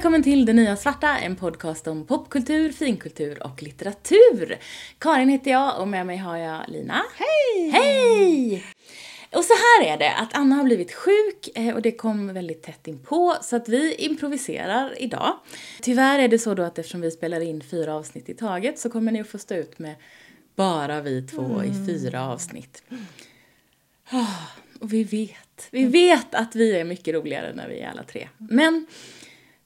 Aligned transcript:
välkommen 0.00 0.22
till 0.22 0.46
Det 0.46 0.52
Nya 0.52 0.76
Svarta, 0.76 1.18
en 1.18 1.36
podcast 1.36 1.86
om 1.86 2.06
popkultur, 2.06 2.72
finkultur 2.72 3.42
och 3.42 3.62
litteratur. 3.62 4.58
Karin 4.98 5.28
heter 5.28 5.50
jag 5.50 5.80
och 5.80 5.88
med 5.88 6.06
mig 6.06 6.16
har 6.16 6.36
jag 6.36 6.68
Lina. 6.68 7.02
Hej! 7.14 7.70
Hej! 7.70 8.64
Och 9.32 9.44
så 9.44 9.52
här 9.52 9.92
är 9.92 9.98
det, 9.98 10.16
att 10.16 10.34
Anna 10.34 10.54
har 10.54 10.64
blivit 10.64 10.92
sjuk 10.92 11.48
eh, 11.54 11.74
och 11.74 11.82
det 11.82 11.92
kom 11.92 12.34
väldigt 12.34 12.62
tätt 12.62 12.88
inpå 12.88 13.36
så 13.42 13.56
att 13.56 13.68
vi 13.68 13.94
improviserar 13.94 15.02
idag. 15.02 15.38
Tyvärr 15.80 16.18
är 16.18 16.28
det 16.28 16.38
så 16.38 16.54
då 16.54 16.62
att 16.62 16.78
eftersom 16.78 17.00
vi 17.00 17.10
spelar 17.10 17.40
in 17.40 17.62
fyra 17.70 17.94
avsnitt 17.94 18.28
i 18.28 18.34
taget 18.34 18.78
så 18.78 18.90
kommer 18.90 19.12
ni 19.12 19.20
att 19.20 19.28
få 19.28 19.38
stå 19.38 19.54
ut 19.54 19.78
med 19.78 19.94
bara 20.56 21.00
vi 21.00 21.22
två 21.22 21.44
mm. 21.44 21.72
i 21.72 21.86
fyra 21.86 22.26
avsnitt. 22.26 22.82
Oh, 24.12 24.42
och 24.80 24.92
vi 24.92 25.04
vet, 25.04 25.68
vi 25.70 25.84
vet 25.84 26.34
att 26.34 26.56
vi 26.56 26.76
är 26.76 26.84
mycket 26.84 27.14
roligare 27.14 27.52
när 27.54 27.68
vi 27.68 27.80
är 27.80 27.90
alla 27.90 28.02
tre. 28.02 28.28
Men 28.38 28.86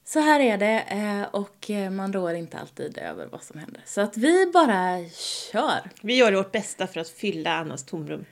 så 0.07 0.19
här 0.19 0.39
är 0.39 0.57
det 0.57 0.83
eh, 0.89 1.21
och 1.31 1.69
eh, 1.69 1.89
man 1.89 2.13
rår 2.13 2.33
inte 2.33 2.57
alltid 2.57 2.97
över 2.97 3.27
vad 3.27 3.43
som 3.43 3.59
händer. 3.59 3.81
Så 3.85 4.01
att 4.01 4.17
vi 4.17 4.45
bara 4.53 5.09
kör. 5.51 5.91
Vi 6.01 6.15
gör 6.15 6.33
vårt 6.33 6.51
bästa 6.51 6.87
för 6.87 6.99
att 6.99 7.09
fylla 7.09 7.53
Annas 7.53 7.85
tomrum. 7.85 8.25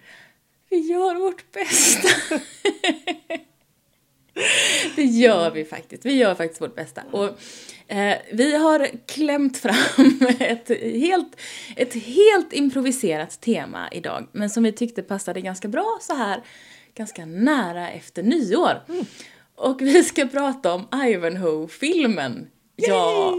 Vi 0.69 0.77
gör 0.77 1.15
vårt 1.15 1.51
bästa. 1.51 2.07
det 4.95 5.03
gör 5.03 5.51
vi 5.51 5.65
faktiskt. 5.65 6.05
Vi 6.05 6.13
gör 6.13 6.35
faktiskt 6.35 6.61
vårt 6.61 6.75
bästa. 6.75 7.01
Och 7.11 7.29
eh, 7.87 8.17
vi 8.31 8.55
har 8.55 8.89
klämt 9.05 9.57
fram 9.57 10.27
ett 10.39 10.69
helt, 10.81 11.41
ett 11.75 11.93
helt 11.93 12.53
improviserat 12.53 13.41
tema 13.41 13.89
idag. 13.91 14.27
Men 14.31 14.49
som 14.49 14.63
vi 14.63 14.71
tyckte 14.71 15.01
passade 15.01 15.41
ganska 15.41 15.67
bra 15.67 15.97
så 16.01 16.15
här 16.15 16.43
ganska 16.95 17.25
nära 17.25 17.91
efter 17.91 18.23
nyår. 18.23 18.83
Mm. 18.89 19.05
Och 19.55 19.81
vi 19.81 20.03
ska 20.03 20.25
prata 20.25 20.73
om 20.73 20.87
Ivanhoe-filmen. 21.05 22.47
Ja! 22.75 23.37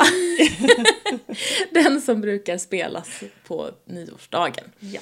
den 1.71 2.01
som 2.01 2.21
brukar 2.21 2.59
spelas 2.59 3.09
på 3.47 3.71
nyårsdagen. 3.87 4.65
Ja. 4.79 5.01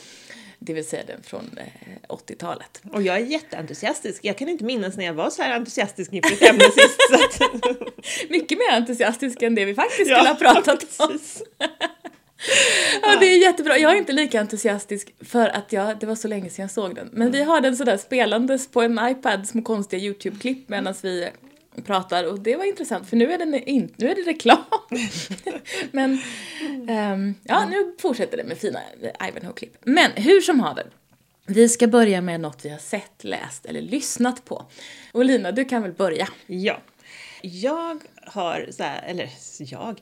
Det 0.59 0.73
vill 0.75 0.89
säga 0.89 1.03
den 1.07 1.23
från 1.23 1.59
80-talet. 2.09 2.83
Och 2.93 3.03
jag 3.03 3.17
är 3.17 3.21
jätteentusiastisk. 3.27 4.25
Jag 4.25 4.39
kan 4.39 4.49
inte 4.49 4.65
minnas 4.65 4.97
när 4.97 5.05
jag 5.05 5.15
var 5.15 5.31
så 5.31 5.43
här 5.43 5.57
entusiastisk 5.57 6.13
inför 6.13 6.33
ett 6.33 6.43
ämne 6.43 6.65
sist. 6.65 7.01
Mycket 8.31 8.59
mer 8.59 8.73
entusiastisk 8.73 9.43
än 9.43 9.55
det 9.55 9.65
vi 9.65 9.75
faktiskt 9.75 10.11
skulle 10.11 10.29
ha 10.29 10.35
pratat 10.35 11.01
om. 11.01 11.19
Ja, 13.03 13.17
det 13.21 13.27
är 13.27 13.39
jättebra. 13.39 13.79
Jag 13.79 13.93
är 13.93 13.97
inte 13.97 14.13
lika 14.13 14.41
entusiastisk 14.41 15.15
för 15.21 15.49
att 15.49 15.73
jag, 15.73 15.99
det 15.99 16.07
var 16.07 16.15
så 16.15 16.29
länge 16.29 16.51
sedan 16.51 16.63
jag 16.63 16.71
såg 16.71 16.95
den. 16.95 17.09
Men 17.13 17.23
mm. 17.23 17.33
vi 17.33 17.43
har 17.43 17.61
den 17.61 17.77
sådär 17.77 17.97
spelandes 17.97 18.71
på 18.71 18.83
en 18.83 19.01
iPad, 19.03 19.49
små 19.49 19.63
konstiga 19.63 20.03
YouTube-klipp 20.03 20.69
medan 20.69 20.95
vi 21.03 21.29
pratar 21.85 22.25
och 22.25 22.41
det 22.41 22.57
var 22.57 22.65
intressant 22.65 23.09
för 23.09 23.17
nu 23.17 23.33
är, 23.33 23.39
den 23.39 23.55
in, 23.55 23.95
nu 23.97 24.11
är 24.11 24.15
det 24.15 24.23
reklam. 24.23 24.65
Men 25.91 26.13
um, 27.13 27.35
ja, 27.43 27.67
nu 27.71 27.95
fortsätter 27.99 28.37
det 28.37 28.45
med 28.45 28.59
fina 28.59 28.81
Ivanhoe-klipp. 29.29 29.77
Men 29.81 30.11
hur 30.11 30.41
som 30.41 30.61
haver. 30.61 30.87
Vi 31.47 31.69
ska 31.69 31.87
börja 31.87 32.21
med 32.21 32.41
något 32.41 32.65
vi 32.65 32.69
har 32.69 32.79
sett, 32.79 33.25
läst 33.25 33.67
eller 33.67 33.81
lyssnat 33.81 34.45
på. 34.45 34.67
Och 35.13 35.25
Lina, 35.25 35.53
du 35.53 35.65
kan 35.65 35.83
väl 35.83 35.93
börja? 35.93 36.29
Ja. 36.47 36.81
Jag 37.43 38.03
har 38.27 38.69
så 38.71 38.83
här, 38.83 39.03
eller 39.03 39.31
jag, 39.59 40.01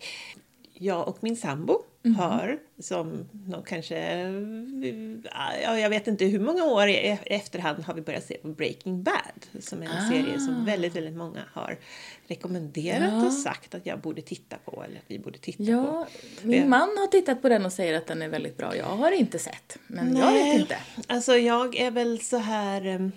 jag 0.75 1.09
och 1.09 1.19
min 1.21 1.37
sambo 1.37 1.83
mm. 2.05 2.17
har 2.17 2.59
som 2.79 3.29
de 3.33 3.63
kanske, 3.63 3.99
ja, 5.63 5.79
jag 5.79 5.91
vet 5.91 6.07
inte 6.07 6.25
hur 6.25 6.41
många 6.41 6.65
år 6.65 6.89
i 6.89 7.19
efterhand 7.25 7.85
har 7.85 7.95
vi 7.95 8.01
börjat 8.01 8.25
se 8.25 8.35
på 8.35 8.49
Breaking 8.49 9.03
Bad 9.03 9.63
som 9.65 9.83
är 9.83 9.87
en 9.87 10.07
ah. 10.07 10.11
serie 10.11 10.41
som 10.41 10.65
väldigt, 10.65 10.97
väldigt 10.97 11.17
många 11.17 11.41
har 11.53 11.79
rekommenderat 12.27 13.13
ja. 13.13 13.27
och 13.27 13.33
sagt 13.33 13.75
att 13.75 13.87
jag 13.87 14.01
borde 14.01 14.23
titta 14.23 14.57
på 14.65 14.85
eller 14.85 14.97
att 14.97 15.05
vi 15.07 15.19
borde 15.19 15.39
titta 15.39 15.63
ja, 15.63 16.09
på. 16.43 16.47
Min 16.47 16.69
man 16.69 16.81
har 16.81 17.07
tittat 17.07 17.43
på 17.43 17.49
den 17.49 17.65
och 17.65 17.73
säger 17.73 17.95
att 17.95 18.07
den 18.07 18.23
är 18.23 18.29
väldigt 18.29 18.57
bra. 18.57 18.77
Jag 18.77 18.85
har 18.85 19.13
inte 19.13 19.39
sett, 19.39 19.79
men 19.87 20.07
Nej, 20.07 20.23
jag 20.23 20.33
vet 20.33 20.61
inte. 20.61 20.77
Alltså 21.07 21.37
jag 21.37 21.77
är 21.77 21.91
väl 21.91 22.21
så 22.21 22.37
här, 22.37 23.11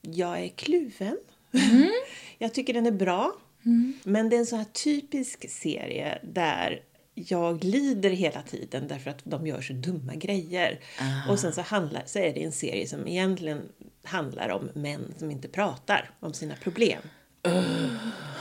jag 0.00 0.40
är 0.40 0.48
kluven. 0.48 1.16
Mm. 1.52 1.90
jag 2.38 2.54
tycker 2.54 2.74
den 2.74 2.86
är 2.86 2.90
bra. 2.90 3.32
Mm. 3.64 3.92
Men 4.02 4.28
det 4.28 4.36
är 4.36 4.40
en 4.40 4.46
så 4.46 4.56
här 4.56 4.64
typisk 4.64 5.50
serie 5.50 6.18
där 6.22 6.82
jag 7.26 7.64
lider 7.64 8.10
hela 8.10 8.42
tiden 8.42 8.88
därför 8.88 9.10
att 9.10 9.20
de 9.24 9.46
gör 9.46 9.60
så 9.60 9.72
dumma 9.72 10.14
grejer. 10.14 10.80
Aha. 11.00 11.32
Och 11.32 11.38
sen 11.38 11.52
så, 11.52 11.60
handlar, 11.60 12.02
så 12.06 12.18
är 12.18 12.34
det 12.34 12.42
en 12.42 12.52
serie 12.52 12.86
som 12.86 13.08
egentligen 13.08 13.62
handlar 14.04 14.48
om 14.48 14.70
män 14.74 15.14
som 15.18 15.30
inte 15.30 15.48
pratar 15.48 16.10
om 16.20 16.32
sina 16.32 16.54
problem. 16.54 17.02
Uh. 17.48 17.90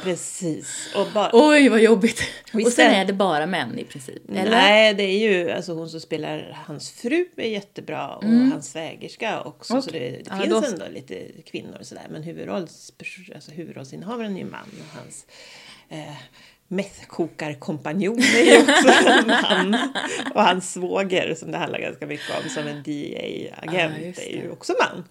Precis. 0.04 0.94
Och 0.96 1.08
bara, 1.14 1.30
Oj, 1.34 1.70
vad 1.70 1.82
jobbigt! 1.82 2.22
Och, 2.54 2.62
och 2.62 2.72
sen 2.72 2.92
är 2.92 3.06
det 3.06 3.14
bara 3.14 3.46
män 3.46 3.80
i 3.80 3.84
princip? 3.84 4.30
Eller? 4.30 4.52
Nej, 4.52 4.94
det 4.94 5.04
är 5.04 5.30
ju 5.30 5.52
alltså 5.52 5.74
hon 5.74 5.90
som 5.90 6.00
spelar 6.00 6.58
hans 6.66 6.92
fru 6.92 7.26
är 7.38 7.50
jättebra 7.50 8.16
och 8.16 8.24
mm. 8.24 8.52
hans 8.52 8.72
svägerska 8.72 9.42
också. 9.42 9.74
Okay. 9.78 9.82
Så 9.82 9.92
det, 9.92 10.10
det 10.10 10.44
finns 10.44 10.50
då... 10.50 10.74
ändå 10.74 10.86
lite 10.94 11.42
kvinnor 11.46 11.78
och 11.80 11.86
sådär. 11.86 12.08
Men 12.10 12.24
huvudrolls, 12.24 12.94
alltså 13.36 13.52
huvudrollsinnehavaren 13.52 14.36
är 14.36 14.40
ju 14.40 14.46
man 14.46 14.70
och 14.80 15.00
hans 15.00 15.26
eh, 15.90 16.16
methkokarkompanjon 16.72 18.20
är 18.20 18.44
ju 18.44 18.62
också 18.62 18.88
en 19.10 19.28
man. 19.28 19.78
Och 20.36 20.44
hans 20.44 20.74
svåger 20.74 21.36
som 21.36 21.52
det 21.52 21.58
handlar 21.58 21.80
ganska 21.80 22.08
mycket 22.08 22.44
om 22.44 22.50
som 22.50 22.68
en 22.68 22.84
DEA-agent 22.84 24.18
ah, 24.18 24.22
är 24.22 24.42
ju 24.44 24.52
också 24.52 24.74
man. 24.80 25.04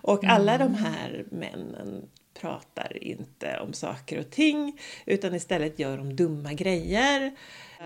Och 0.00 0.24
alla 0.24 0.54
mm. 0.54 0.72
de 0.72 0.78
här 0.78 1.24
männen 1.30 2.02
pratar 2.42 3.04
inte 3.04 3.58
om 3.58 3.72
saker 3.72 4.18
och 4.18 4.30
ting 4.30 4.78
utan 5.06 5.34
istället 5.34 5.78
gör 5.78 5.96
de 5.96 6.16
dumma 6.16 6.52
grejer. 6.52 7.32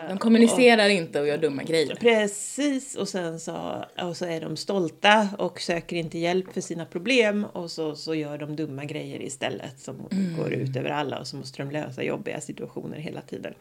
De 0.08 0.18
kommunicerar 0.18 0.84
och, 0.84 0.90
inte 0.90 1.20
och 1.20 1.26
gör 1.26 1.38
dumma 1.38 1.62
grejer. 1.62 1.94
Precis, 1.94 2.94
och 2.94 3.08
sen 3.08 3.40
så, 3.40 3.84
och 4.02 4.16
så 4.16 4.26
är 4.26 4.40
de 4.40 4.56
stolta 4.56 5.28
och 5.38 5.60
söker 5.60 5.96
inte 5.96 6.18
hjälp 6.18 6.52
för 6.52 6.60
sina 6.60 6.86
problem 6.86 7.44
och 7.44 7.70
så, 7.70 7.96
så 7.96 8.14
gör 8.14 8.38
de 8.38 8.56
dumma 8.56 8.84
grejer 8.84 9.22
istället 9.22 9.80
som 9.80 10.08
mm. 10.10 10.36
går 10.36 10.52
ut 10.52 10.76
över 10.76 10.90
alla 10.90 11.18
och 11.18 11.26
så 11.26 11.36
måste 11.36 11.62
de 11.62 11.70
lösa 11.70 12.02
jobbiga 12.02 12.40
situationer 12.40 12.96
hela 12.98 13.20
tiden. 13.20 13.54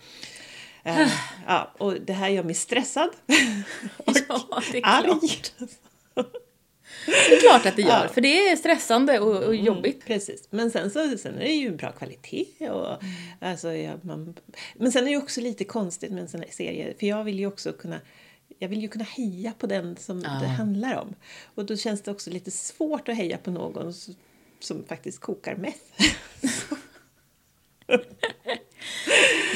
Uh, 0.87 1.07
ja, 1.47 1.71
och 1.77 1.93
det 2.01 2.13
här 2.13 2.29
gör 2.29 2.43
mig 2.43 2.55
stressad. 2.55 3.09
och 3.97 4.13
ja, 4.29 4.61
klart. 4.71 5.51
Det 7.05 7.35
är 7.35 7.39
klart 7.39 7.65
att 7.65 7.75
det 7.75 7.81
gör, 7.81 8.03
ja. 8.03 8.09
för 8.13 8.21
det 8.21 8.49
är 8.49 8.55
stressande 8.55 9.19
och, 9.19 9.35
och 9.35 9.53
mm, 9.53 9.65
jobbigt. 9.65 9.95
Mm, 9.95 10.07
precis, 10.07 10.47
men 10.49 10.71
sen, 10.71 10.91
så, 10.91 11.17
sen 11.17 11.35
är 11.35 11.39
det 11.39 11.53
ju 11.53 11.71
bra 11.71 11.91
kvalitet. 11.91 12.69
Och, 12.69 13.03
mm. 13.03 13.15
alltså, 13.39 13.73
ja, 13.73 13.93
man, 14.01 14.35
men 14.75 14.91
sen 14.91 15.01
är 15.01 15.05
det 15.05 15.11
ju 15.11 15.17
också 15.17 15.41
lite 15.41 15.63
konstigt 15.63 16.11
med 16.11 16.21
en 16.21 16.27
sån 16.27 16.41
här 16.41 16.49
serie, 16.51 16.93
för 16.99 17.07
jag 17.07 17.23
vill 17.23 17.39
ju 17.39 17.47
också 17.47 17.73
kunna 17.73 17.99
jag 18.59 18.69
vill 18.69 18.81
ju 18.81 18.87
kunna 18.87 19.03
heja 19.03 19.53
på 19.59 19.67
den 19.67 19.97
som 19.97 20.21
ja. 20.21 20.29
det 20.41 20.47
handlar 20.47 20.95
om. 20.95 21.15
Och 21.55 21.65
då 21.65 21.77
känns 21.77 22.01
det 22.01 22.11
också 22.11 22.29
lite 22.29 22.51
svårt 22.51 23.09
att 23.09 23.15
heja 23.15 23.37
på 23.37 23.51
någon 23.51 23.93
som, 23.93 24.15
som 24.59 24.85
faktiskt 24.85 25.19
kokar 25.19 25.55
meth. 25.55 25.79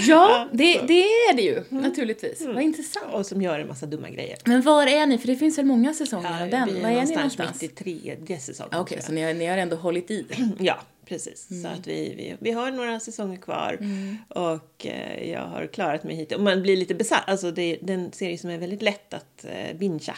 Ja, 0.08 0.48
det, 0.52 0.82
det 0.88 1.02
är 1.04 1.36
det 1.36 1.42
ju 1.42 1.64
mm. 1.72 1.84
naturligtvis. 1.84 2.42
Mm. 2.42 2.54
Vad 2.54 2.64
intressant. 2.64 3.14
Och 3.14 3.26
som 3.26 3.42
gör 3.42 3.60
en 3.60 3.68
massa 3.68 3.86
dumma 3.86 4.10
grejer. 4.10 4.38
Men 4.46 4.62
var 4.62 4.88
är 4.88 5.06
ni? 5.06 5.18
För 5.18 5.28
det 5.28 5.36
finns 5.36 5.58
väl 5.58 5.66
många 5.66 5.94
säsonger 5.94 6.30
ja, 6.30 6.44
av 6.44 6.50
den? 6.50 6.82
Var 6.82 6.90
är 6.90 7.06
ni 7.06 7.16
någonstans? 7.16 7.62
mitt 7.62 7.72
i 7.72 7.76
tredje 7.76 8.40
säsongen. 8.40 8.70
Okej, 8.74 8.82
okay, 8.82 9.06
så 9.06 9.12
ni 9.12 9.22
har, 9.22 9.34
ni 9.34 9.46
har 9.46 9.58
ändå 9.58 9.76
hållit 9.76 10.12
i? 10.12 10.26
ja, 10.60 10.80
precis. 11.06 11.52
Mm. 11.52 11.64
Så 11.64 11.80
att 11.80 11.88
vi, 11.88 12.14
vi, 12.18 12.36
vi 12.40 12.52
har 12.52 12.72
några 12.72 13.00
säsonger 13.00 13.38
kvar 13.38 13.78
mm. 13.80 14.18
och 14.30 14.86
eh, 14.86 15.30
jag 15.32 15.42
har 15.42 15.68
klarat 15.68 16.04
mig 16.04 16.16
hit. 16.16 16.32
Och 16.32 16.42
man 16.42 16.62
blir 16.62 16.78
lite 16.78 16.96
besatt. 16.96 17.24
Alltså 17.30 17.52
det 17.52 17.62
är 17.62 17.90
en 17.92 18.12
serie 18.12 18.38
som 18.38 18.50
är 18.50 18.58
väldigt 18.58 18.82
lätt 18.82 19.14
att 19.14 19.46
eh, 19.46 19.78
bingea. 19.78 20.16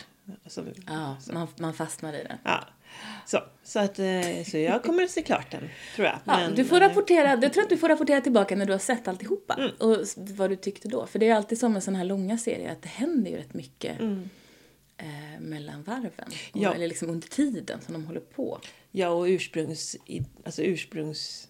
Ja, 0.87 1.17
man, 1.33 1.47
man 1.57 1.73
fastnar 1.73 2.13
i 2.13 2.23
den. 2.23 2.37
Ja. 2.43 2.63
Så, 3.25 3.43
så, 3.63 3.79
att, 3.79 3.99
eh, 3.99 4.43
så 4.45 4.57
jag 4.57 4.83
kommer 4.83 5.03
att 5.03 5.11
se 5.11 5.21
klart 5.21 5.51
den, 5.51 5.69
tror 5.95 6.07
jag. 6.07 6.19
Ja, 6.25 6.37
Men, 6.37 6.55
du 6.55 6.65
får 6.65 6.79
rapportera, 6.79 7.39
jag 7.41 7.53
tror 7.53 7.63
att 7.63 7.69
du 7.69 7.77
får 7.77 7.89
rapportera 7.89 8.21
tillbaka 8.21 8.55
när 8.55 8.65
du 8.65 8.71
har 8.71 8.79
sett 8.79 9.07
alltihopa 9.07 9.53
mm. 9.53 9.71
och 9.79 9.97
vad 10.15 10.49
du 10.49 10.55
tyckte 10.55 10.87
då. 10.87 11.05
För 11.05 11.19
det 11.19 11.27
är 11.27 11.35
alltid 11.35 11.59
som 11.59 11.73
med 11.73 11.83
sådana 11.83 11.97
här 11.97 12.05
långa 12.05 12.37
serier 12.37 12.71
att 12.71 12.81
det 12.81 12.89
händer 12.89 13.31
ju 13.31 13.37
rätt 13.37 13.53
mycket 13.53 13.99
mm. 13.99 14.29
eh, 14.97 15.39
mellan 15.39 15.83
varven. 15.83 16.31
Ja. 16.53 16.73
Eller 16.73 16.87
liksom 16.87 17.09
under 17.09 17.27
tiden 17.27 17.81
som 17.81 17.93
de 17.93 18.05
håller 18.05 18.19
på. 18.19 18.59
Ja, 18.91 19.09
och 19.09 19.23
ursprungs, 19.23 19.97
alltså 20.45 20.61
ursprungs 20.61 21.47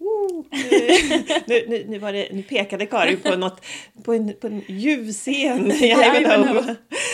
nu, 1.46 1.64
nu, 1.68 1.84
nu, 1.88 1.98
var 1.98 2.12
det, 2.12 2.28
nu 2.32 2.42
pekade 2.42 2.86
Karin 2.86 3.20
på 3.20 3.36
något, 3.36 3.64
på 4.02 4.14
en, 4.14 4.34
på 4.40 4.46
en 4.46 4.62
ljuv 4.68 5.12
scen. 5.12 5.72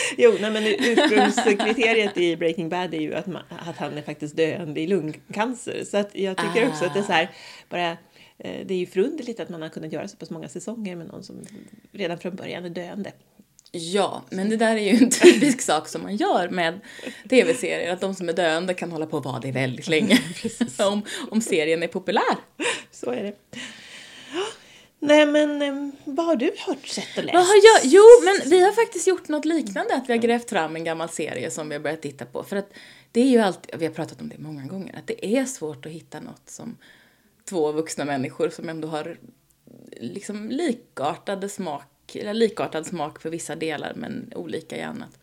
jo, 0.17 0.35
nej, 0.41 0.51
men 0.51 0.63
ursprungskriteriet 0.63 2.17
i 2.17 2.35
Breaking 2.35 2.69
Bad 2.69 2.93
är 2.93 2.99
ju 2.99 3.13
att, 3.15 3.27
man, 3.27 3.43
att 3.49 3.77
han 3.77 3.97
är 3.97 4.01
faktiskt 4.01 4.35
döende 4.35 4.81
i 4.81 4.87
lungcancer. 4.87 5.83
Så 5.85 5.97
att 5.97 6.15
jag 6.15 6.37
tycker 6.37 6.65
ah. 6.65 6.69
också 6.69 6.85
att 6.85 6.93
det 6.93 6.99
är 6.99 7.03
så 7.03 7.11
här, 7.11 7.31
bara 7.69 7.91
eh, 8.37 8.65
det 8.65 8.73
är 8.73 8.77
ju 8.77 8.85
förunderligt 8.85 9.39
att 9.39 9.49
man 9.49 9.61
har 9.61 9.69
kunnat 9.69 9.91
göra 9.91 10.07
så 10.07 10.17
pass 10.17 10.29
många 10.29 10.47
säsonger 10.49 10.95
med 10.95 11.07
någon 11.07 11.23
som 11.23 11.35
redan 11.91 12.19
från 12.19 12.35
början 12.35 12.65
är 12.65 12.69
döende. 12.69 13.11
Ja, 13.71 14.23
men 14.29 14.49
det 14.49 14.57
där 14.57 14.75
är 14.75 14.93
ju 14.93 15.03
en 15.03 15.09
typisk 15.09 15.61
sak 15.61 15.87
som 15.87 16.01
man 16.01 16.15
gör 16.15 16.49
med 16.49 16.79
tv-serier, 17.29 17.93
att 17.93 18.01
de 18.01 18.15
som 18.15 18.29
är 18.29 18.33
döende 18.33 18.73
kan 18.73 18.91
hålla 18.91 19.05
på 19.05 19.17
att 19.17 19.25
vara 19.25 19.39
det 19.39 19.51
väldigt 19.51 19.87
länge. 19.87 20.19
om, 20.79 21.01
om 21.31 21.41
serien 21.41 21.83
är 21.83 21.87
populär. 21.87 22.37
Så 22.91 23.11
är 23.11 23.23
det. 23.23 23.33
Nej 24.99 25.25
men 25.25 25.61
eh, 25.61 25.89
vad 26.05 26.25
har 26.25 26.35
du 26.35 26.51
hört, 26.57 26.87
sett 26.87 27.17
och 27.17 27.23
läst? 27.23 27.35
Vad 27.35 27.45
har 27.45 27.55
jag? 27.55 27.81
Jo, 27.83 28.03
men 28.23 28.49
vi 28.49 28.63
har 28.63 28.71
faktiskt 28.71 29.07
gjort 29.07 29.27
något 29.27 29.45
liknande, 29.45 29.95
att 29.95 30.09
vi 30.09 30.13
har 30.13 30.19
grävt 30.19 30.49
fram 30.49 30.75
en 30.75 30.83
gammal 30.83 31.09
serie 31.09 31.51
som 31.51 31.69
vi 31.69 31.75
har 31.75 31.81
börjat 31.81 32.01
titta 32.01 32.25
på. 32.25 32.43
För 32.43 32.55
att 32.55 32.73
det 33.11 33.21
är 33.21 33.29
ju 33.29 33.39
alltid, 33.39 33.79
vi 33.79 33.85
har 33.85 33.93
pratat 33.93 34.21
om 34.21 34.29
det 34.29 34.37
många 34.37 34.65
gånger, 34.65 34.97
att 34.97 35.07
det 35.07 35.37
är 35.37 35.45
svårt 35.45 35.85
att 35.85 35.91
hitta 35.91 36.19
något 36.19 36.49
som 36.49 36.77
två 37.49 37.71
vuxna 37.71 38.05
människor 38.05 38.49
som 38.49 38.69
ändå 38.69 38.87
har 38.87 39.17
liksom 39.97 40.49
likartade 40.49 41.49
smak, 41.49 42.15
eller 42.15 42.33
likartad 42.33 42.85
smak 42.85 43.21
för 43.21 43.29
vissa 43.29 43.55
delar 43.55 43.93
men 43.95 44.31
olika 44.35 44.77
i 44.77 44.81
annat 44.81 45.19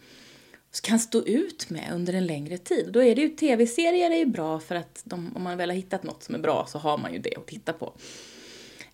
kan 0.83 0.99
stå 0.99 1.23
ut 1.27 1.71
med 1.71 1.91
under 1.93 2.13
en 2.13 2.27
längre 2.27 2.59
tid. 2.59 2.89
Då 2.93 3.03
är 3.03 3.15
det 3.15 3.23
ju 3.23 3.29
tv-serier 3.29 4.11
är 4.11 4.17
ju 4.17 4.27
bra 4.27 4.61
för 4.61 4.75
att 4.75 5.03
de, 5.05 5.37
om 5.37 5.43
man 5.43 5.57
väl 5.57 5.71
har 5.71 5.77
hittat 5.77 6.03
något 6.03 6.23
som 6.23 6.35
är 6.35 6.39
bra 6.39 6.67
så 6.69 6.79
har 6.79 6.99
man 6.99 7.13
ju 7.13 7.19
det 7.19 7.37
att 7.37 7.47
titta 7.47 7.73
på. 7.73 7.93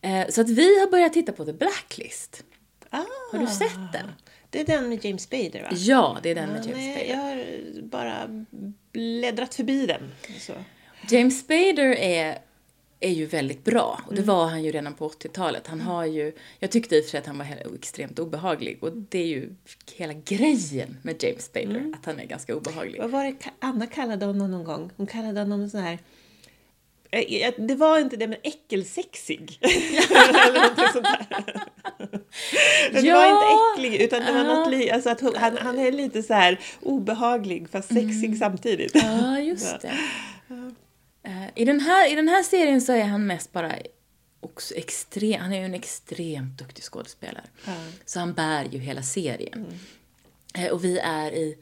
Eh, 0.03 0.29
så 0.29 0.41
att 0.41 0.49
vi 0.49 0.81
har 0.81 0.91
börjat 0.91 1.13
titta 1.13 1.33
på 1.33 1.45
The 1.45 1.53
Blacklist. 1.53 2.45
Ah, 2.91 3.05
har 3.33 3.39
du 3.39 3.47
sett 3.47 3.93
den? 3.93 4.07
Det 4.51 4.61
är 4.61 4.65
den 4.65 4.89
med 4.89 5.05
James 5.05 5.23
Spader 5.23 5.63
va? 5.63 5.69
Ja, 5.73 6.19
det 6.23 6.31
är 6.31 6.35
den 6.35 6.49
med 6.49 6.67
James 6.67 6.77
nej, 6.77 6.95
Spader. 6.95 7.11
Jag 7.11 7.23
har 7.23 7.83
bara 7.83 8.45
bläddrat 8.93 9.55
förbi 9.55 9.87
den. 9.87 10.11
Så. 10.39 10.53
James 11.09 11.41
Spader 11.41 11.97
är 11.97 12.39
är 13.01 13.11
ju 13.11 13.27
väldigt 13.27 13.65
bra. 13.65 14.01
Och 14.07 14.15
det 14.15 14.23
var 14.23 14.47
han 14.47 14.65
ju 14.65 14.73
redan 14.73 14.95
på 14.95 15.09
80-talet. 15.09 15.67
Han 15.67 15.81
har 15.81 16.05
ju, 16.05 16.33
jag 16.59 16.71
tyckte 16.71 16.97
i 16.97 17.01
och 17.01 17.05
för 17.05 17.11
sig 17.11 17.21
att 17.21 17.27
han 17.27 17.39
var 17.39 17.75
extremt 17.75 18.19
obehaglig. 18.19 18.79
Och 18.85 18.93
det 18.93 19.19
är 19.19 19.27
ju 19.27 19.55
hela 19.95 20.13
grejen 20.13 20.97
med 21.03 21.23
James 21.23 21.45
Spader, 21.45 21.77
mm. 21.77 21.95
att 21.95 22.07
han 22.07 22.21
är 22.21 22.25
ganska 22.25 22.57
obehaglig. 22.57 23.01
Vad 23.01 23.11
var 23.11 23.25
det 23.25 23.35
Anna 23.59 23.87
kallade 23.87 24.27
honom 24.27 24.51
någon 24.51 24.65
gång? 24.65 24.91
Hon 24.97 25.07
kallade 25.07 25.41
honom 25.41 25.71
sån 25.71 25.81
här 25.81 25.99
det 27.57 27.75
var 27.75 27.99
inte 27.99 28.17
det, 28.17 28.27
men 28.27 28.39
äckelsexig. 28.43 29.59
Eller 29.63 30.55
någonting 30.55 30.85
sånt 30.93 31.07
där. 31.29 31.67
Det 32.93 33.01
ja, 33.01 33.15
var 33.15 33.27
inte 33.27 33.85
äcklig, 33.87 34.01
utan 34.01 34.25
det 34.25 34.33
var 34.33 34.45
något 34.45 34.93
alltså 34.93 35.11
att 35.11 35.37
han, 35.37 35.57
han 35.57 35.79
är 35.79 35.93
lite 35.93 36.23
så 36.23 36.35
här 36.35 36.61
obehaglig 36.83 37.69
fast 37.71 37.89
sexig 37.89 38.25
mm. 38.25 38.39
samtidigt. 38.39 38.95
Ja, 38.95 39.41
just 39.41 39.81
det. 39.81 39.93
Uh, 41.27 41.49
i, 41.55 41.65
den 41.65 41.81
här, 41.81 42.13
I 42.13 42.15
den 42.15 42.29
här 42.29 42.43
serien 42.43 42.81
så 42.81 42.93
är 42.93 43.05
han 43.05 43.27
mest 43.27 43.53
bara 43.53 43.73
också 44.41 44.75
extrem, 44.75 45.41
han 45.41 45.53
är 45.53 45.59
ju 45.59 45.65
en 45.65 45.75
extremt 45.75 46.59
duktig 46.59 46.85
skådespelare. 46.85 47.45
Mm. 47.67 47.93
Så 48.05 48.19
han 48.19 48.33
bär 48.33 48.65
ju 48.65 48.79
hela 48.79 49.03
serien. 49.03 49.67
Mm. 50.55 50.73
Och 50.73 50.85
vi 50.85 50.99
är 50.99 51.33
i, 51.33 51.57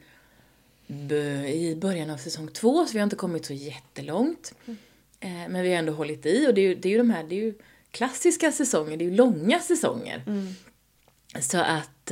i 1.47 1.75
början 1.75 2.09
av 2.09 2.17
säsong 2.17 2.47
två, 2.47 2.85
så 2.85 2.93
vi 2.93 2.99
har 2.99 3.03
inte 3.03 3.15
kommit 3.15 3.45
så 3.45 3.53
jättelångt. 3.53 4.53
Mm. 4.65 4.77
Uh, 5.25 5.49
men 5.49 5.61
vi 5.61 5.69
har 5.69 5.79
ändå 5.79 5.93
hållit 5.93 6.25
i 6.25 6.47
och 6.47 6.53
det 6.53 6.61
är 6.61 6.67
ju, 6.67 6.75
det 6.75 6.87
är 6.87 6.91
ju 6.91 6.97
de 6.97 7.09
här, 7.09 7.23
det 7.23 7.35
är 7.35 7.43
ju 7.43 7.53
klassiska 7.91 8.51
säsonger, 8.51 8.97
det 8.97 9.05
är 9.05 9.09
ju 9.09 9.15
långa 9.15 9.59
säsonger. 9.59 10.23
Mm. 10.27 10.53
Så 11.39 11.57
att 11.57 12.11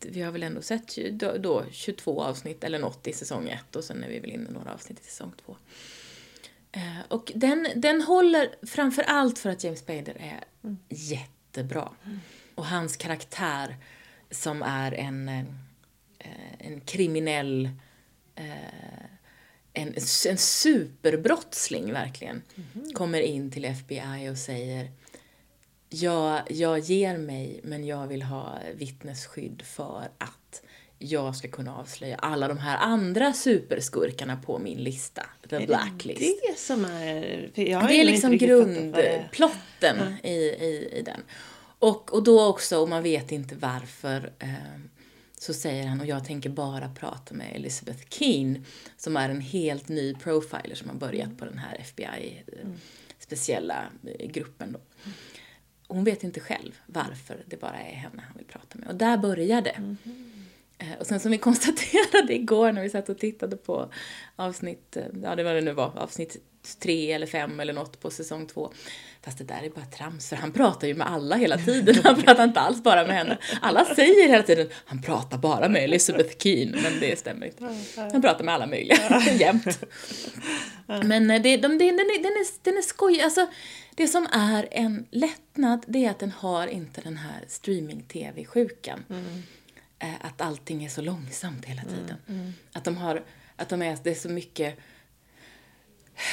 vi 0.00 0.22
har 0.22 0.32
väl 0.32 0.42
ändå 0.42 0.62
sett 0.62 0.96
då, 1.12 1.36
då 1.38 1.64
22 1.70 2.22
avsnitt 2.22 2.64
eller 2.64 2.78
något 2.78 3.06
i 3.06 3.12
säsong 3.12 3.48
ett 3.48 3.76
och 3.76 3.84
sen 3.84 4.04
är 4.04 4.08
vi 4.08 4.18
väl 4.18 4.30
inne 4.30 4.50
några 4.50 4.74
avsnitt 4.74 5.00
i 5.00 5.04
säsong 5.04 5.32
två. 5.46 5.56
Eh, 6.76 7.00
och 7.08 7.32
den, 7.34 7.68
den 7.74 8.02
håller 8.02 8.66
framför 8.66 9.02
allt 9.02 9.38
för 9.38 9.50
att 9.50 9.64
James 9.64 9.78
Spader 9.78 10.16
är 10.20 10.44
mm. 10.64 10.78
jättebra. 10.88 11.88
Mm. 12.04 12.20
Och 12.54 12.66
hans 12.66 12.96
karaktär 12.96 13.76
som 14.30 14.62
är 14.62 14.92
en, 14.92 15.28
eh, 15.28 15.44
en 16.58 16.80
kriminell 16.80 17.70
eh, 18.34 18.44
en, 19.74 19.94
en 20.28 20.38
superbrottsling 20.38 21.92
verkligen 21.92 22.42
mm. 22.74 22.92
kommer 22.92 23.20
in 23.20 23.50
till 23.50 23.64
FBI 23.64 24.28
och 24.32 24.38
säger 24.38 24.90
jag, 25.88 26.42
jag 26.48 26.78
ger 26.78 27.18
mig 27.18 27.60
men 27.62 27.84
jag 27.84 28.06
vill 28.06 28.22
ha 28.22 28.58
vittnesskydd 28.74 29.62
för 29.62 30.08
att 30.18 30.62
jag 30.98 31.36
ska 31.36 31.48
kunna 31.48 31.76
avslöja 31.76 32.16
alla 32.16 32.48
de 32.48 32.58
här 32.58 32.76
andra 32.76 33.32
superskurkarna 33.32 34.36
på 34.36 34.58
min 34.58 34.78
lista. 34.78 35.26
The 35.50 35.56
är 35.56 35.66
Blacklist. 35.66 36.20
Det 36.20 36.52
det 36.52 36.58
som 36.58 36.84
är... 36.84 37.50
det 37.54 37.72
är 37.72 38.04
liksom 38.04 38.38
grundplotten 38.38 40.16
i, 40.22 40.34
i, 40.38 40.88
i 40.92 41.02
den. 41.02 41.20
Och, 41.78 42.14
och 42.14 42.22
då 42.22 42.46
också, 42.46 42.78
och 42.78 42.88
man 42.88 43.02
vet 43.02 43.32
inte 43.32 43.54
varför, 43.54 44.32
eh, 44.38 44.48
så 45.44 45.54
säger 45.54 45.86
han, 45.86 46.00
och 46.00 46.06
jag 46.06 46.24
tänker 46.24 46.50
bara 46.50 46.88
prata 46.88 47.34
med 47.34 47.56
Elizabeth 47.56 48.04
Keen, 48.08 48.64
som 48.96 49.16
är 49.16 49.28
en 49.28 49.40
helt 49.40 49.88
ny 49.88 50.14
profiler 50.14 50.74
som 50.74 50.88
har 50.88 50.96
börjat 50.96 51.38
på 51.38 51.44
den 51.44 51.58
här 51.58 51.76
FBI-speciella 51.80 53.74
mm. 54.02 54.16
eh, 54.18 54.26
gruppen 54.30 54.72
då. 54.72 54.78
Hon 55.88 56.04
vet 56.04 56.24
inte 56.24 56.40
själv 56.40 56.78
varför 56.86 57.44
det 57.46 57.60
bara 57.60 57.80
är 57.80 57.94
henne 57.94 58.22
han 58.26 58.36
vill 58.36 58.46
prata 58.46 58.78
med. 58.78 58.88
Och 58.88 58.94
där 58.94 59.16
börjar 59.16 59.62
det. 59.62 59.70
Mm. 59.70 59.96
Eh, 60.78 60.98
och 61.00 61.06
sen 61.06 61.20
som 61.20 61.30
vi 61.30 61.38
konstaterade 61.48 62.34
igår 62.34 62.72
när 62.72 62.82
vi 62.82 62.90
satt 62.90 63.08
och 63.08 63.18
tittade 63.18 63.56
på 63.56 63.92
avsnitt, 64.36 64.96
eh, 64.96 65.06
ja 65.22 65.36
det 65.36 65.42
var 65.42 65.54
det 65.54 65.60
nu 65.60 65.72
var, 65.72 65.98
avsnitt 65.98 66.36
tre 66.80 67.12
eller 67.12 67.26
fem 67.26 67.60
eller 67.60 67.72
något 67.72 68.00
på 68.00 68.10
säsong 68.10 68.46
två. 68.46 68.72
Fast 69.22 69.38
det 69.38 69.44
där 69.44 69.62
är 69.62 69.70
bara 69.70 69.84
trams, 69.84 70.28
för 70.28 70.36
han 70.36 70.52
pratar 70.52 70.88
ju 70.88 70.94
med 70.94 71.10
alla 71.10 71.36
hela 71.36 71.58
tiden. 71.58 71.96
Han 72.04 72.22
pratar 72.22 72.44
inte 72.44 72.60
alls 72.60 72.82
bara 72.82 73.06
med 73.06 73.16
henne. 73.16 73.38
Alla 73.62 73.84
säger 73.84 74.28
hela 74.28 74.42
tiden, 74.42 74.68
han 74.84 75.02
pratar 75.02 75.38
bara 75.38 75.68
med 75.68 75.84
Elizabeth 75.84 76.36
Keen, 76.38 76.70
men 76.70 77.00
det 77.00 77.18
stämmer 77.18 77.46
inte. 77.46 77.76
Han 77.96 78.22
pratar 78.22 78.44
med 78.44 78.54
alla 78.54 78.66
möjliga, 78.66 79.20
jämt. 79.38 79.78
Men 80.86 81.30
eh, 81.30 81.42
det, 81.42 81.56
de, 81.56 81.78
den, 81.78 81.82
är, 81.82 82.22
den, 82.22 82.32
är, 82.32 82.64
den 82.64 82.76
är 82.76 82.82
skoj, 82.82 83.20
alltså 83.20 83.46
det 83.94 84.08
som 84.08 84.26
är 84.32 84.68
en 84.70 85.06
lättnad, 85.10 85.84
det 85.86 86.04
är 86.04 86.10
att 86.10 86.18
den 86.18 86.30
har 86.30 86.66
inte 86.66 87.00
den 87.00 87.16
här 87.16 87.44
streaming-tv-sjukan. 87.48 89.04
Mm. 89.10 89.42
Eh, 89.98 90.26
att 90.26 90.40
allting 90.40 90.84
är 90.84 90.88
så 90.88 91.02
långsamt 91.02 91.64
hela 91.64 91.82
tiden. 91.82 92.16
Mm, 92.28 92.40
mm. 92.40 92.52
Att 92.72 92.84
de 92.84 92.96
har, 92.96 93.22
att 93.56 93.68
de 93.68 93.82
är, 93.82 93.98
det 94.02 94.10
är 94.10 94.14
så 94.14 94.28
mycket 94.28 94.78